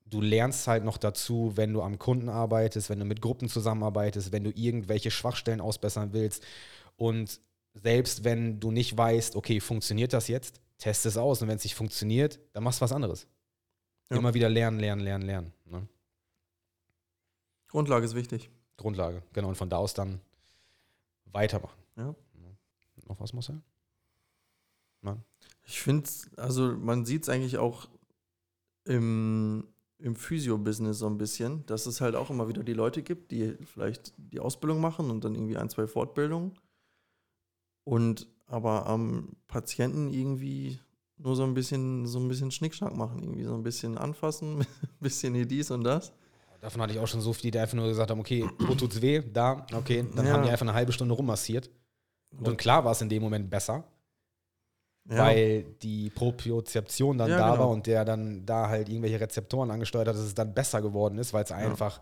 du 0.04 0.20
lernst 0.20 0.68
halt 0.68 0.84
noch 0.84 0.98
dazu, 0.98 1.52
wenn 1.54 1.72
du 1.72 1.82
am 1.82 1.98
Kunden 1.98 2.28
arbeitest, 2.28 2.90
wenn 2.90 2.98
du 2.98 3.04
mit 3.04 3.20
Gruppen 3.20 3.48
zusammenarbeitest, 3.48 4.32
wenn 4.32 4.44
du 4.44 4.50
irgendwelche 4.50 5.10
Schwachstellen 5.10 5.60
ausbessern 5.60 6.12
willst 6.12 6.44
und 6.96 7.40
selbst 7.74 8.24
wenn 8.24 8.60
du 8.60 8.70
nicht 8.70 8.96
weißt, 8.96 9.36
okay, 9.36 9.60
funktioniert 9.60 10.12
das 10.12 10.28
jetzt, 10.28 10.60
test 10.78 11.06
es 11.06 11.16
aus 11.16 11.42
und 11.42 11.48
wenn 11.48 11.56
es 11.56 11.64
nicht 11.64 11.74
funktioniert, 11.74 12.38
dann 12.52 12.62
machst 12.64 12.80
du 12.80 12.84
was 12.84 12.92
anderes. 12.92 13.26
Ja. 14.10 14.18
Immer 14.18 14.34
wieder 14.34 14.48
lernen, 14.48 14.78
lernen, 14.78 15.02
lernen, 15.02 15.26
lernen. 15.26 15.52
Ne? 15.64 15.88
Grundlage 17.68 18.04
ist 18.04 18.14
wichtig. 18.14 18.50
Grundlage, 18.76 19.22
genau. 19.32 19.48
Und 19.48 19.56
von 19.56 19.68
da 19.68 19.78
aus 19.78 19.94
dann 19.94 20.20
weitermachen. 21.26 21.78
Ja. 21.96 22.14
Noch 23.08 23.20
was, 23.20 23.32
Marcel? 23.32 23.60
Nein. 25.02 25.22
Ich 25.66 25.80
finde, 25.80 26.08
also 26.36 26.76
man 26.76 27.04
sieht 27.04 27.24
es 27.24 27.28
eigentlich 27.28 27.58
auch 27.58 27.88
im, 28.84 29.66
im 29.98 30.14
Physio-Business 30.14 30.98
so 30.98 31.06
ein 31.08 31.18
bisschen, 31.18 31.66
dass 31.66 31.86
es 31.86 32.00
halt 32.00 32.14
auch 32.14 32.30
immer 32.30 32.48
wieder 32.48 32.62
die 32.62 32.72
Leute 32.72 33.02
gibt, 33.02 33.32
die 33.32 33.54
vielleicht 33.72 34.14
die 34.16 34.38
Ausbildung 34.40 34.80
machen 34.80 35.10
und 35.10 35.24
dann 35.24 35.34
irgendwie 35.34 35.56
ein, 35.56 35.68
zwei 35.68 35.86
Fortbildungen 35.86 36.52
und 37.84 38.28
aber 38.46 38.86
am 38.86 39.34
Patienten 39.48 40.08
irgendwie 40.12 40.78
nur 41.18 41.34
so 41.34 41.42
ein 41.42 41.54
bisschen, 41.54 42.06
so 42.06 42.18
ein 42.20 42.28
bisschen 42.28 42.50
Schnickschnack 42.50 42.94
machen, 42.94 43.22
irgendwie 43.22 43.44
so 43.44 43.54
ein 43.54 43.62
bisschen 43.62 43.98
anfassen, 43.98 44.60
ein 44.60 44.66
bisschen 45.00 45.34
hier 45.34 45.46
dies 45.46 45.70
und 45.70 45.82
das. 45.82 46.12
Davon 46.60 46.80
hatte 46.82 46.92
ich 46.92 46.98
auch 47.00 47.08
schon 47.08 47.20
so 47.20 47.32
viele, 47.32 47.50
die 47.52 47.58
einfach 47.58 47.74
nur 47.74 47.88
gesagt 47.88 48.10
haben, 48.10 48.20
okay, 48.20 48.48
wo 48.60 48.74
tut's 48.74 49.00
weh? 49.02 49.20
Da, 49.32 49.66
okay. 49.74 50.04
Dann 50.14 50.26
Ja. 50.26 50.32
haben 50.32 50.42
die 50.44 50.50
einfach 50.50 50.66
eine 50.66 50.74
halbe 50.74 50.92
Stunde 50.92 51.14
rummassiert. 51.14 51.70
Und 52.38 52.56
klar 52.58 52.84
war 52.84 52.92
es 52.92 53.00
in 53.00 53.08
dem 53.08 53.22
Moment 53.22 53.48
besser, 53.50 53.84
Ja. 55.08 55.18
weil 55.18 55.62
die 55.82 56.10
Propriozeption 56.10 57.16
dann 57.18 57.30
Ja, 57.30 57.38
da 57.38 57.50
genau. 57.50 57.58
war 57.64 57.68
und 57.70 57.86
der 57.86 58.04
dann 58.04 58.44
da 58.44 58.68
halt 58.68 58.88
irgendwelche 58.88 59.20
Rezeptoren 59.20 59.70
angesteuert 59.70 60.08
hat, 60.08 60.14
dass 60.16 60.22
es 60.22 60.34
dann 60.34 60.52
besser 60.52 60.82
geworden 60.82 61.18
ist, 61.18 61.32
weil 61.32 61.44
es 61.44 61.52
einfach 61.52 62.00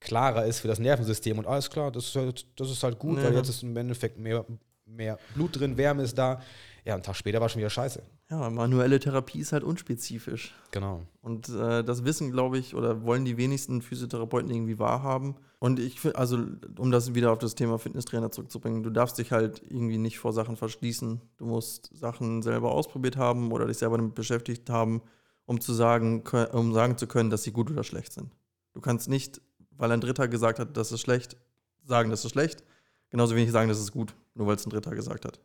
klarer 0.00 0.44
ist 0.44 0.60
für 0.60 0.68
das 0.68 0.78
Nervensystem. 0.78 1.38
Und 1.38 1.46
alles 1.46 1.70
klar, 1.70 1.90
das 1.90 2.06
ist 2.06 2.16
halt, 2.16 2.46
das 2.56 2.70
ist 2.70 2.82
halt 2.82 2.98
gut, 2.98 3.22
weil 3.22 3.34
jetzt 3.34 3.48
ist 3.48 3.62
im 3.62 3.76
Endeffekt 3.76 4.18
mehr, 4.18 4.44
mehr 4.84 5.18
Blut 5.34 5.58
drin, 5.58 5.76
Wärme 5.76 6.02
ist 6.02 6.18
da. 6.18 6.42
Ja, 6.84 6.94
einen 6.94 7.02
Tag 7.02 7.16
später 7.16 7.40
war 7.40 7.48
schon 7.48 7.60
wieder 7.60 7.70
scheiße. 7.70 8.02
Ja, 8.32 8.48
manuelle 8.48 8.98
Therapie 8.98 9.40
ist 9.40 9.52
halt 9.52 9.62
unspezifisch. 9.62 10.54
Genau. 10.70 11.02
Und 11.20 11.50
äh, 11.50 11.84
das 11.84 12.04
wissen, 12.04 12.30
glaube 12.30 12.56
ich, 12.56 12.74
oder 12.74 13.02
wollen 13.02 13.26
die 13.26 13.36
wenigsten 13.36 13.82
Physiotherapeuten 13.82 14.50
irgendwie 14.50 14.78
wahrhaben. 14.78 15.34
Und 15.58 15.78
ich 15.78 16.00
finde, 16.00 16.16
also 16.16 16.38
um 16.78 16.90
das 16.90 17.14
wieder 17.14 17.30
auf 17.30 17.38
das 17.38 17.54
Thema 17.54 17.78
Fitnesstrainer 17.78 18.30
zurückzubringen, 18.30 18.82
du 18.82 18.88
darfst 18.88 19.18
dich 19.18 19.32
halt 19.32 19.60
irgendwie 19.68 19.98
nicht 19.98 20.18
vor 20.18 20.32
Sachen 20.32 20.56
verschließen. 20.56 21.20
Du 21.36 21.44
musst 21.44 21.90
Sachen 21.94 22.40
selber 22.40 22.72
ausprobiert 22.72 23.18
haben 23.18 23.52
oder 23.52 23.66
dich 23.66 23.76
selber 23.76 23.98
damit 23.98 24.14
beschäftigt 24.14 24.70
haben, 24.70 25.02
um 25.44 25.60
zu 25.60 25.74
sagen, 25.74 26.22
um 26.52 26.72
sagen 26.72 26.96
zu 26.96 27.06
können, 27.06 27.28
dass 27.28 27.42
sie 27.42 27.52
gut 27.52 27.70
oder 27.70 27.84
schlecht 27.84 28.14
sind. 28.14 28.30
Du 28.72 28.80
kannst 28.80 29.10
nicht, 29.10 29.42
weil 29.76 29.92
ein 29.92 30.00
Dritter 30.00 30.26
gesagt 30.26 30.58
hat, 30.58 30.74
das 30.78 30.90
ist 30.90 31.02
schlecht, 31.02 31.36
sagen, 31.84 32.08
das 32.08 32.24
ist 32.24 32.30
schlecht. 32.30 32.64
Genauso 33.10 33.36
wenig 33.36 33.52
sagen, 33.52 33.68
das 33.68 33.78
ist 33.78 33.92
gut, 33.92 34.14
nur 34.34 34.46
weil 34.46 34.56
es 34.56 34.64
ein 34.64 34.70
Dritter 34.70 34.94
gesagt 34.94 35.26
hat. 35.26 35.38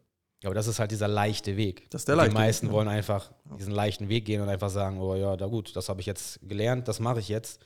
Aber 0.43 0.53
das 0.53 0.67
ist 0.67 0.79
halt 0.79 0.91
dieser 0.91 1.07
leichte 1.07 1.57
Weg. 1.57 1.89
Das 1.89 2.01
ist 2.01 2.07
der 2.07 2.15
leichte 2.15 2.31
Die 2.31 2.37
meisten 2.37 2.67
Weg, 2.67 2.71
ja. 2.71 2.77
wollen 2.77 2.87
einfach 2.87 3.31
diesen 3.57 3.73
leichten 3.73 4.07
Weg 4.07 4.25
gehen 4.25 4.41
und 4.41 4.49
einfach 4.49 4.69
sagen, 4.69 4.99
oh 4.99 5.15
ja, 5.15 5.35
da 5.35 5.47
gut, 5.47 5.75
das 5.75 5.89
habe 5.89 5.99
ich 5.99 6.05
jetzt 6.05 6.39
gelernt, 6.47 6.87
das 6.87 6.99
mache 6.99 7.19
ich 7.19 7.27
jetzt 7.27 7.59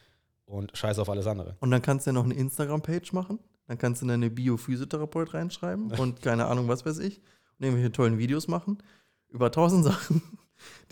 und 0.46 0.76
scheiß 0.76 1.00
auf 1.00 1.10
alles 1.10 1.28
andere. 1.28 1.58
Und 1.60 1.72
dann 1.72 1.82
kannst 1.82 2.06
du 2.06 2.10
ja 2.10 2.14
noch 2.14 2.24
eine 2.24 2.34
Instagram-Page 2.34 3.14
machen. 3.14 3.40
Dann 3.68 3.78
kannst 3.78 4.02
du 4.02 4.06
in 4.06 4.10
deine 4.10 4.30
Bio-Physiotherapeut 4.30 5.34
reinschreiben 5.34 5.92
und 5.98 6.22
keine 6.22 6.46
Ahnung, 6.46 6.68
was 6.68 6.86
weiß 6.86 7.00
ich. 7.00 7.20
Und 7.60 7.66
irgendwelche 7.66 7.92
tollen 7.92 8.18
Videos 8.18 8.48
machen 8.48 8.78
über 9.30 9.52
tausend 9.52 9.84
Sachen, 9.86 10.22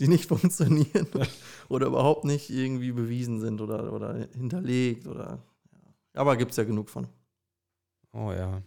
die 0.00 0.08
nicht 0.08 0.26
funktionieren 0.26 1.06
oder 1.68 1.86
überhaupt 1.86 2.24
nicht 2.24 2.50
irgendwie 2.50 2.92
bewiesen 2.92 3.40
sind 3.40 3.60
oder, 3.60 3.92
oder 3.92 4.26
hinterlegt 4.34 5.06
oder. 5.06 5.42
Ja. 5.72 5.94
Aber 6.14 6.36
gibt 6.36 6.50
es 6.50 6.56
ja 6.56 6.64
genug 6.64 6.90
von. 6.90 7.06
Oh 8.12 8.32
ja. 8.32 8.62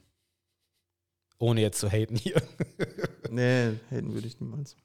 Ohne 1.40 1.62
jetzt 1.62 1.80
zu 1.80 1.90
haten 1.90 2.16
hier. 2.16 2.42
Nee, 3.30 3.80
haten 3.90 4.14
würde 4.14 4.28
ich 4.28 4.40
niemals. 4.40 4.76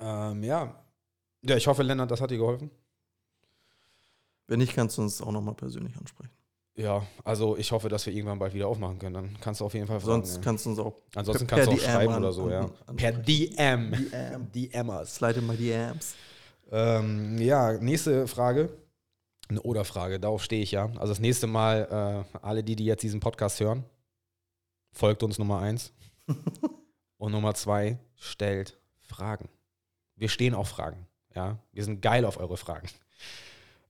ähm, 0.00 0.42
ja. 0.42 0.74
Ja, 1.42 1.56
ich 1.56 1.68
hoffe, 1.68 1.84
Lennart, 1.84 2.10
das 2.10 2.20
hat 2.20 2.32
dir 2.32 2.38
geholfen. 2.38 2.68
Wenn 4.48 4.58
nicht, 4.58 4.74
kannst 4.74 4.98
du 4.98 5.02
uns 5.02 5.22
auch 5.22 5.30
nochmal 5.30 5.54
persönlich 5.54 5.96
ansprechen. 5.96 6.32
Ja, 6.74 7.06
also 7.24 7.56
ich 7.56 7.70
hoffe, 7.72 7.88
dass 7.88 8.04
wir 8.06 8.12
irgendwann 8.12 8.38
bald 8.40 8.54
wieder 8.54 8.66
aufmachen 8.66 8.98
können. 8.98 9.14
Dann 9.14 9.36
kannst 9.40 9.60
du 9.60 9.64
auf 9.64 9.72
jeden 9.74 9.86
Fall 9.86 10.00
fragen. 10.00 10.24
Sonst 10.24 10.36
ja. 10.36 10.42
kannst 10.42 10.66
du 10.66 10.70
uns 10.70 10.78
auch 10.80 10.94
Ansonsten 11.14 11.46
kannst 11.46 11.66
du 11.68 11.70
auch 11.70 11.76
DM 11.76 11.84
schreiben 11.84 12.12
an- 12.14 12.22
oder 12.24 12.32
so, 12.32 12.44
an- 12.44 12.50
ja. 12.50 12.70
an- 12.86 12.96
Per 12.96 13.12
DM. 13.12 13.92
DM. 13.92 14.52
DMers. 14.72 15.14
slide 15.14 15.38
in 15.38 15.46
my 15.46 15.56
DMs. 15.56 16.14
Ähm, 16.70 17.38
ja, 17.38 17.72
nächste 17.78 18.26
Frage. 18.26 18.70
Eine 19.48 19.62
Oder-Frage, 19.62 20.18
darauf 20.18 20.42
stehe 20.42 20.62
ich 20.62 20.72
ja. 20.72 20.86
Also 20.96 21.12
das 21.12 21.20
nächste 21.20 21.46
Mal, 21.46 22.24
äh, 22.34 22.38
alle 22.38 22.64
die, 22.64 22.74
die 22.74 22.84
jetzt 22.84 23.04
diesen 23.04 23.20
Podcast 23.20 23.60
hören, 23.60 23.84
folgt 24.96 25.22
uns 25.22 25.38
Nummer 25.38 25.60
eins. 25.60 25.92
Und 27.18 27.32
Nummer 27.32 27.54
zwei, 27.54 27.98
stellt 28.16 28.78
Fragen. 29.02 29.48
Wir 30.16 30.28
stehen 30.28 30.54
auf 30.54 30.68
Fragen. 30.68 31.06
Ja, 31.34 31.58
wir 31.72 31.84
sind 31.84 32.00
geil 32.00 32.24
auf 32.24 32.38
eure 32.38 32.56
Fragen. 32.56 32.88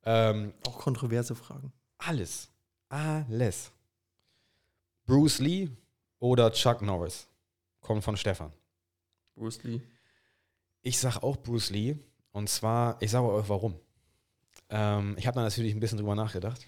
Ähm, 0.04 0.52
Auch 0.66 0.78
kontroverse 0.78 1.34
Fragen. 1.34 1.72
alles. 1.98 2.50
Alles. 2.88 3.72
Bruce 5.06 5.38
Lee 5.38 5.70
oder 6.18 6.52
Chuck 6.52 6.82
Norris? 6.82 7.26
Kommt 7.80 8.04
von 8.04 8.16
Stefan. 8.16 8.52
Bruce 9.34 9.62
Lee. 9.62 9.80
Ich 10.82 10.98
sag 10.98 11.22
auch 11.22 11.36
Bruce 11.36 11.70
Lee. 11.70 11.96
Und 12.32 12.48
zwar, 12.48 13.00
ich 13.00 13.10
sage 13.10 13.28
euch 13.28 13.48
warum. 13.48 13.74
Ähm, 14.68 15.16
ich 15.18 15.26
habe 15.26 15.36
da 15.36 15.42
natürlich 15.42 15.72
ein 15.74 15.80
bisschen 15.80 15.98
drüber 15.98 16.14
nachgedacht. 16.14 16.64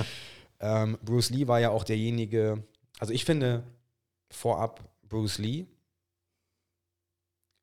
ähm, 0.60 0.98
Bruce 1.02 1.30
Lee 1.30 1.46
war 1.46 1.60
ja 1.60 1.70
auch 1.70 1.84
derjenige, 1.84 2.64
also 2.98 3.12
ich 3.12 3.24
finde 3.24 3.64
vorab, 4.30 4.82
Bruce 5.02 5.38
Lee 5.38 5.66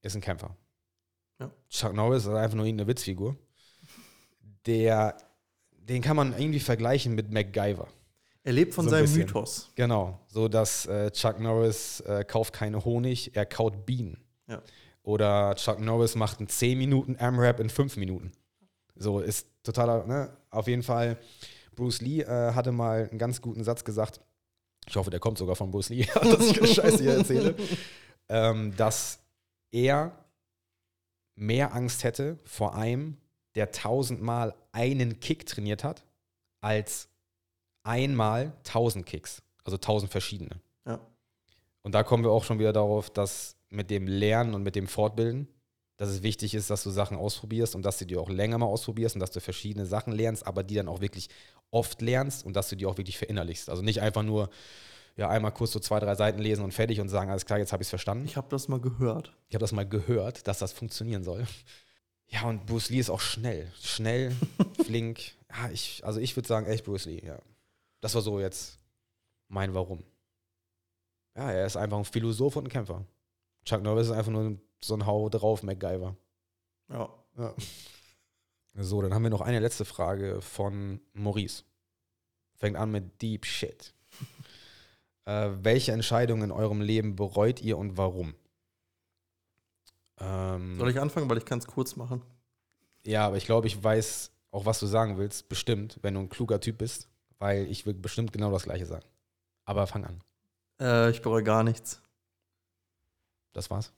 ist 0.01 0.15
ein 0.15 0.21
Kämpfer. 0.21 0.55
Ja. 1.39 1.51
Chuck 1.69 1.93
Norris 1.93 2.23
ist 2.23 2.29
einfach 2.29 2.55
nur 2.55 2.65
irgendeine 2.65 2.87
Witzfigur. 2.89 3.35
Der, 4.65 5.17
den 5.71 6.01
kann 6.01 6.15
man 6.15 6.37
irgendwie 6.37 6.59
vergleichen 6.59 7.15
mit 7.15 7.31
MacGyver. 7.31 7.87
Er 8.43 8.53
lebt 8.53 8.73
von 8.73 8.85
So 8.85 8.89
ein 8.89 8.91
seinem 8.91 9.03
bisschen. 9.03 9.21
Mythos. 9.21 9.71
Genau, 9.75 10.19
so 10.27 10.47
dass 10.47 10.85
äh, 10.85 11.11
Chuck 11.11 11.39
Norris 11.39 12.01
äh, 12.01 12.25
kauft 12.25 12.53
keine 12.53 12.83
Honig, 12.83 13.35
er 13.35 13.45
kaut 13.45 13.85
Bienen. 13.85 14.17
Ja. 14.47 14.61
Oder 15.03 15.55
Chuck 15.55 15.79
Norris 15.79 16.15
macht 16.15 16.39
einen 16.39 16.47
10 16.49 16.77
Minuten 16.77 17.15
AMRAP 17.17 17.59
in 17.59 17.69
5 17.69 17.97
Minuten. 17.97 18.31
So 18.95 19.19
ist 19.19 19.47
totaler, 19.63 20.05
ne? 20.05 20.35
Auf 20.49 20.67
jeden 20.67 20.83
Fall, 20.83 21.17
Bruce 21.75 22.01
Lee 22.01 22.21
äh, 22.21 22.53
hatte 22.53 22.71
mal 22.71 23.07
einen 23.09 23.17
ganz 23.17 23.41
guten 23.41 23.63
Satz 23.63 23.83
gesagt. 23.83 24.21
Ich 24.87 24.95
hoffe, 24.95 25.09
der 25.09 25.19
kommt 25.19 25.37
sogar 25.37 25.55
von 25.55 25.71
Bruce 25.71 25.89
Lee, 25.89 26.05
dass 26.13 26.47
ich 26.47 26.53
keine 26.53 26.67
Scheiße 26.67 27.03
hier 27.03 27.13
erzähle. 27.15 27.55
ähm, 28.29 28.75
dass 28.75 29.19
er 29.71 30.11
mehr 31.35 31.73
Angst 31.73 32.03
hätte 32.03 32.37
vor 32.45 32.75
einem, 32.75 33.17
der 33.55 33.71
tausendmal 33.71 34.55
einen 34.71 35.19
Kick 35.19 35.45
trainiert 35.45 35.83
hat, 35.83 36.05
als 36.61 37.09
einmal 37.83 38.53
tausend 38.63 39.05
Kicks. 39.05 39.41
Also 39.63 39.77
tausend 39.77 40.11
verschiedene. 40.11 40.59
Ja. 40.85 40.99
Und 41.83 41.93
da 41.93 42.03
kommen 42.03 42.23
wir 42.23 42.31
auch 42.31 42.43
schon 42.43 42.59
wieder 42.59 42.73
darauf, 42.73 43.09
dass 43.09 43.55
mit 43.69 43.89
dem 43.89 44.07
Lernen 44.07 44.53
und 44.53 44.63
mit 44.63 44.75
dem 44.75 44.87
Fortbilden, 44.87 45.47
dass 45.97 46.09
es 46.09 46.23
wichtig 46.23 46.53
ist, 46.53 46.69
dass 46.69 46.83
du 46.83 46.89
Sachen 46.89 47.17
ausprobierst 47.17 47.75
und 47.75 47.83
dass 47.83 47.97
du 47.97 48.05
die 48.05 48.17
auch 48.17 48.29
länger 48.29 48.57
mal 48.57 48.65
ausprobierst 48.65 49.15
und 49.15 49.19
dass 49.19 49.31
du 49.31 49.39
verschiedene 49.39 49.85
Sachen 49.85 50.13
lernst, 50.13 50.45
aber 50.45 50.63
die 50.63 50.75
dann 50.75 50.87
auch 50.87 51.01
wirklich 51.01 51.29
oft 51.73 52.01
lernst 52.01 52.45
und 52.45 52.55
dass 52.55 52.69
du 52.69 52.75
die 52.75 52.85
auch 52.85 52.97
wirklich 52.97 53.17
verinnerlichst. 53.17 53.69
Also 53.69 53.81
nicht 53.81 54.01
einfach 54.01 54.23
nur 54.23 54.49
ja, 55.15 55.29
einmal 55.29 55.51
kurz 55.51 55.71
so 55.71 55.79
zwei, 55.79 55.99
drei 55.99 56.15
Seiten 56.15 56.39
lesen 56.39 56.63
und 56.63 56.73
fertig 56.73 56.99
und 56.99 57.09
sagen, 57.09 57.29
alles 57.29 57.45
klar, 57.45 57.59
jetzt 57.59 57.71
habe 57.71 57.83
ich 57.83 57.87
es 57.87 57.89
verstanden. 57.89 58.25
Ich 58.25 58.37
habe 58.37 58.47
das 58.49 58.67
mal 58.67 58.79
gehört. 58.79 59.33
Ich 59.49 59.55
habe 59.55 59.61
das 59.61 59.71
mal 59.71 59.87
gehört, 59.87 60.47
dass 60.47 60.59
das 60.59 60.73
funktionieren 60.73 61.23
soll. 61.23 61.45
Ja, 62.27 62.43
und 62.43 62.65
Bruce 62.65 62.89
Lee 62.89 62.99
ist 62.99 63.09
auch 63.09 63.19
schnell. 63.19 63.71
Schnell, 63.81 64.35
flink. 64.83 65.19
Ja, 65.49 65.69
ich, 65.71 66.01
also 66.03 66.19
ich 66.19 66.35
würde 66.35 66.47
sagen, 66.47 66.65
echt 66.65 66.85
Bruce 66.85 67.05
Lee, 67.05 67.23
ja. 67.23 67.39
Das 68.01 68.15
war 68.15 68.21
so 68.21 68.39
jetzt 68.39 68.79
mein 69.47 69.73
Warum. 69.73 70.03
Ja, 71.35 71.51
er 71.51 71.65
ist 71.65 71.77
einfach 71.77 71.97
ein 71.97 72.05
Philosoph 72.05 72.55
und 72.55 72.65
ein 72.65 72.71
Kämpfer. 72.71 73.05
Chuck 73.65 73.81
Norris 73.81 74.07
ist 74.07 74.13
einfach 74.13 74.31
nur 74.31 74.57
so 74.81 74.95
ein 74.95 75.05
Hau 75.05 75.29
drauf 75.29 75.63
MacGyver. 75.63 76.15
Ja. 76.89 77.09
Ja. 77.37 77.53
So, 78.75 79.01
dann 79.01 79.13
haben 79.13 79.23
wir 79.23 79.29
noch 79.29 79.41
eine 79.41 79.59
letzte 79.59 79.85
Frage 79.85 80.41
von 80.41 80.99
Maurice. 81.13 81.63
Fängt 82.55 82.75
an 82.75 82.91
mit 82.91 83.21
Deep 83.21 83.45
Shit. 83.45 83.93
äh, 85.25 85.49
welche 85.61 85.91
Entscheidung 85.91 86.41
in 86.43 86.51
eurem 86.51 86.81
Leben 86.81 87.15
bereut 87.15 87.61
ihr 87.61 87.77
und 87.77 87.97
warum? 87.97 88.33
Ähm, 90.19 90.77
Soll 90.79 90.89
ich 90.89 90.99
anfangen, 90.99 91.29
weil 91.29 91.37
ich 91.37 91.45
kann 91.45 91.59
es 91.59 91.67
kurz 91.67 91.95
machen? 91.95 92.21
ja, 93.05 93.27
aber 93.27 93.37
ich 93.37 93.45
glaube, 93.45 93.67
ich 93.67 93.83
weiß 93.83 94.31
auch, 94.51 94.65
was 94.65 94.79
du 94.79 94.85
sagen 94.85 95.17
willst. 95.17 95.49
Bestimmt, 95.49 95.99
wenn 96.01 96.13
du 96.13 96.21
ein 96.21 96.29
kluger 96.29 96.59
Typ 96.59 96.77
bist. 96.77 97.09
Weil 97.39 97.65
ich 97.69 97.85
will 97.85 97.93
bestimmt 97.93 98.31
genau 98.31 98.51
das 98.51 98.63
Gleiche 98.63 98.85
sagen. 98.85 99.05
Aber 99.65 99.85
fang 99.87 100.05
an. 100.05 100.21
Äh, 100.79 101.11
ich 101.11 101.21
bereue 101.21 101.43
gar 101.43 101.63
nichts. 101.63 102.01
Das 103.51 103.69
war's. 103.69 103.91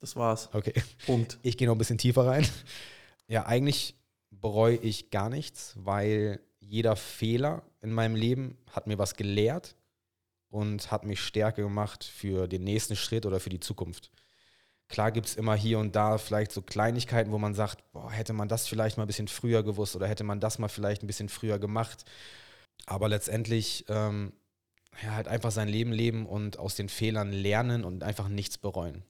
Das 0.00 0.16
war's. 0.16 0.50
Okay. 0.52 0.74
Punkt. 1.06 1.38
Ich 1.42 1.56
gehe 1.56 1.66
noch 1.66 1.74
ein 1.74 1.78
bisschen 1.78 1.98
tiefer 1.98 2.26
rein. 2.26 2.46
Ja, 3.26 3.46
eigentlich 3.46 3.96
bereue 4.30 4.76
ich 4.76 5.10
gar 5.10 5.28
nichts, 5.28 5.74
weil 5.76 6.40
jeder 6.60 6.96
Fehler 6.96 7.62
in 7.80 7.92
meinem 7.92 8.14
Leben 8.14 8.58
hat 8.70 8.86
mir 8.86 8.98
was 8.98 9.14
gelehrt 9.14 9.76
und 10.48 10.90
hat 10.90 11.04
mich 11.04 11.20
stärker 11.20 11.62
gemacht 11.62 12.04
für 12.04 12.46
den 12.48 12.64
nächsten 12.64 12.96
Schritt 12.96 13.26
oder 13.26 13.40
für 13.40 13.50
die 13.50 13.60
Zukunft. 13.60 14.10
Klar 14.88 15.12
gibt 15.12 15.28
es 15.28 15.36
immer 15.36 15.54
hier 15.54 15.78
und 15.78 15.94
da 15.94 16.18
vielleicht 16.18 16.50
so 16.50 16.62
Kleinigkeiten, 16.62 17.30
wo 17.30 17.38
man 17.38 17.54
sagt, 17.54 17.92
boah, 17.92 18.10
hätte 18.10 18.32
man 18.32 18.48
das 18.48 18.66
vielleicht 18.66 18.96
mal 18.96 19.04
ein 19.04 19.06
bisschen 19.06 19.28
früher 19.28 19.62
gewusst 19.62 19.94
oder 19.94 20.08
hätte 20.08 20.24
man 20.24 20.40
das 20.40 20.58
mal 20.58 20.68
vielleicht 20.68 21.02
ein 21.02 21.06
bisschen 21.06 21.28
früher 21.28 21.60
gemacht. 21.60 22.04
Aber 22.86 23.08
letztendlich 23.08 23.84
ähm, 23.88 24.32
ja, 25.02 25.12
halt 25.12 25.28
einfach 25.28 25.52
sein 25.52 25.68
Leben 25.68 25.92
leben 25.92 26.26
und 26.26 26.58
aus 26.58 26.74
den 26.74 26.88
Fehlern 26.88 27.32
lernen 27.32 27.84
und 27.84 28.02
einfach 28.02 28.28
nichts 28.28 28.58
bereuen. 28.58 29.04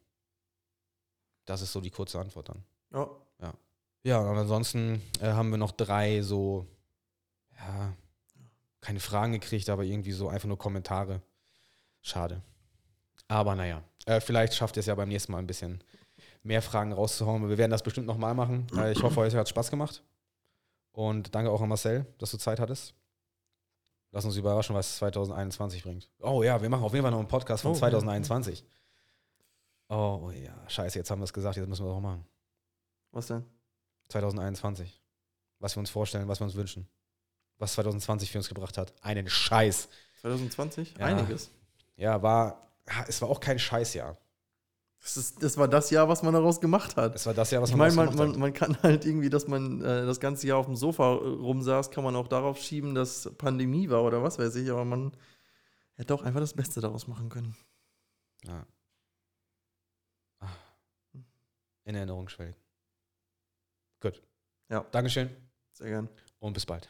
Das 1.46 1.62
ist 1.62 1.72
so 1.72 1.80
die 1.80 1.90
kurze 1.90 2.20
Antwort 2.20 2.50
dann. 2.50 2.64
Ja. 2.92 3.10
Ja, 4.02 4.18
und 4.20 4.36
ansonsten 4.38 5.02
äh, 5.20 5.26
haben 5.32 5.50
wir 5.50 5.58
noch 5.58 5.72
drei 5.72 6.22
so, 6.22 6.66
ja, 7.58 7.92
keine 8.80 9.00
Fragen 9.00 9.32
gekriegt, 9.32 9.68
aber 9.68 9.84
irgendwie 9.84 10.12
so 10.12 10.28
einfach 10.28 10.48
nur 10.48 10.58
Kommentare. 10.58 11.20
Schade. 12.00 12.40
Aber 13.28 13.54
naja, 13.54 13.82
äh, 14.06 14.20
vielleicht 14.20 14.54
schafft 14.54 14.76
ihr 14.76 14.80
es 14.80 14.86
ja 14.86 14.94
beim 14.94 15.08
nächsten 15.08 15.32
Mal 15.32 15.38
ein 15.38 15.46
bisschen 15.46 15.84
mehr 16.42 16.62
Fragen 16.62 16.92
rauszuhauen. 16.92 17.48
Wir 17.48 17.58
werden 17.58 17.70
das 17.70 17.82
bestimmt 17.82 18.06
nochmal 18.06 18.34
machen. 18.34 18.66
Äh, 18.74 18.92
ich 18.92 19.02
hoffe, 19.02 19.20
euch 19.20 19.34
hat 19.34 19.48
Spaß 19.48 19.70
gemacht. 19.70 20.02
Und 20.92 21.34
danke 21.34 21.50
auch 21.50 21.60
an 21.60 21.68
Marcel, 21.68 22.06
dass 22.18 22.30
du 22.30 22.38
Zeit 22.38 22.58
hattest. 22.58 22.94
Lass 24.12 24.24
uns 24.24 24.36
überraschen, 24.36 24.74
was 24.74 24.96
2021 24.96 25.84
bringt. 25.84 26.10
Oh 26.18 26.42
ja, 26.42 26.60
wir 26.60 26.68
machen 26.68 26.82
auf 26.82 26.92
jeden 26.92 27.02
Fall 27.04 27.12
noch 27.12 27.20
einen 27.20 27.28
Podcast 27.28 27.62
von 27.62 27.70
Oh, 27.72 27.74
ja. 27.74 27.78
2021. 27.80 28.64
Oh, 29.88 30.20
oh 30.24 30.30
ja, 30.30 30.52
scheiße, 30.68 30.98
jetzt 30.98 31.10
haben 31.10 31.20
wir 31.20 31.24
es 31.24 31.32
gesagt, 31.32 31.56
jetzt 31.56 31.68
müssen 31.68 31.84
wir 31.84 31.90
es 31.90 31.96
auch 31.96 32.00
machen. 32.00 32.24
Was 33.12 33.26
denn? 33.28 33.44
2021. 34.10 35.00
Was 35.58 35.76
wir 35.76 35.80
uns 35.80 35.90
vorstellen, 35.90 36.28
was 36.28 36.40
wir 36.40 36.44
uns 36.44 36.54
wünschen. 36.54 36.88
Was 37.58 37.74
2020 37.74 38.30
für 38.30 38.38
uns 38.38 38.48
gebracht 38.48 38.78
hat. 38.78 38.92
Einen 39.02 39.28
Scheiß. 39.28 39.88
2020? 40.22 40.94
Ja. 40.98 41.06
Einiges. 41.06 41.50
Ja, 41.96 42.22
war, 42.22 42.66
es 43.08 43.20
war 43.20 43.28
auch 43.28 43.40
kein 43.40 43.58
Scheißjahr. 43.58 44.16
Das, 45.02 45.16
ist, 45.16 45.42
das 45.42 45.56
war 45.56 45.66
das 45.66 45.90
Jahr, 45.90 46.08
was 46.08 46.22
man 46.22 46.34
daraus 46.34 46.60
gemacht 46.60 46.96
hat. 46.96 47.14
Es 47.14 47.24
war 47.24 47.32
das 47.32 47.50
Jahr, 47.50 47.62
was 47.62 47.70
ich 47.70 47.76
man 47.76 47.94
meine, 47.94 47.96
man, 47.96 48.08
ausgemacht 48.08 48.30
man, 48.32 48.40
man 48.40 48.52
kann 48.52 48.82
halt 48.82 49.06
irgendwie, 49.06 49.30
dass 49.30 49.48
man 49.48 49.82
äh, 49.82 50.04
das 50.04 50.20
ganze 50.20 50.46
Jahr 50.46 50.58
auf 50.58 50.66
dem 50.66 50.76
Sofa 50.76 51.14
äh, 51.14 51.16
rumsaß, 51.16 51.90
kann 51.90 52.04
man 52.04 52.16
auch 52.16 52.28
darauf 52.28 52.58
schieben, 52.58 52.94
dass 52.94 53.30
Pandemie 53.38 53.88
war 53.88 54.02
oder 54.02 54.22
was 54.22 54.38
weiß 54.38 54.56
ich, 54.56 54.70
aber 54.70 54.84
man 54.84 55.12
hätte 55.94 56.14
auch 56.14 56.22
einfach 56.22 56.40
das 56.40 56.52
Beste 56.52 56.80
daraus 56.80 57.06
machen 57.06 57.30
können. 57.30 57.56
hat. 58.46 58.50
Ja. 58.50 58.66
Ah. 60.40 60.48
In 61.84 61.94
Erinnerung 61.94 62.28
schwelgen. 62.28 62.59
Gut. 64.00 64.22
Ja. 64.70 64.84
Dankeschön. 64.90 65.30
Sehr 65.72 65.88
gern. 65.88 66.08
Und 66.38 66.54
bis 66.54 66.66
bald. 66.66 66.88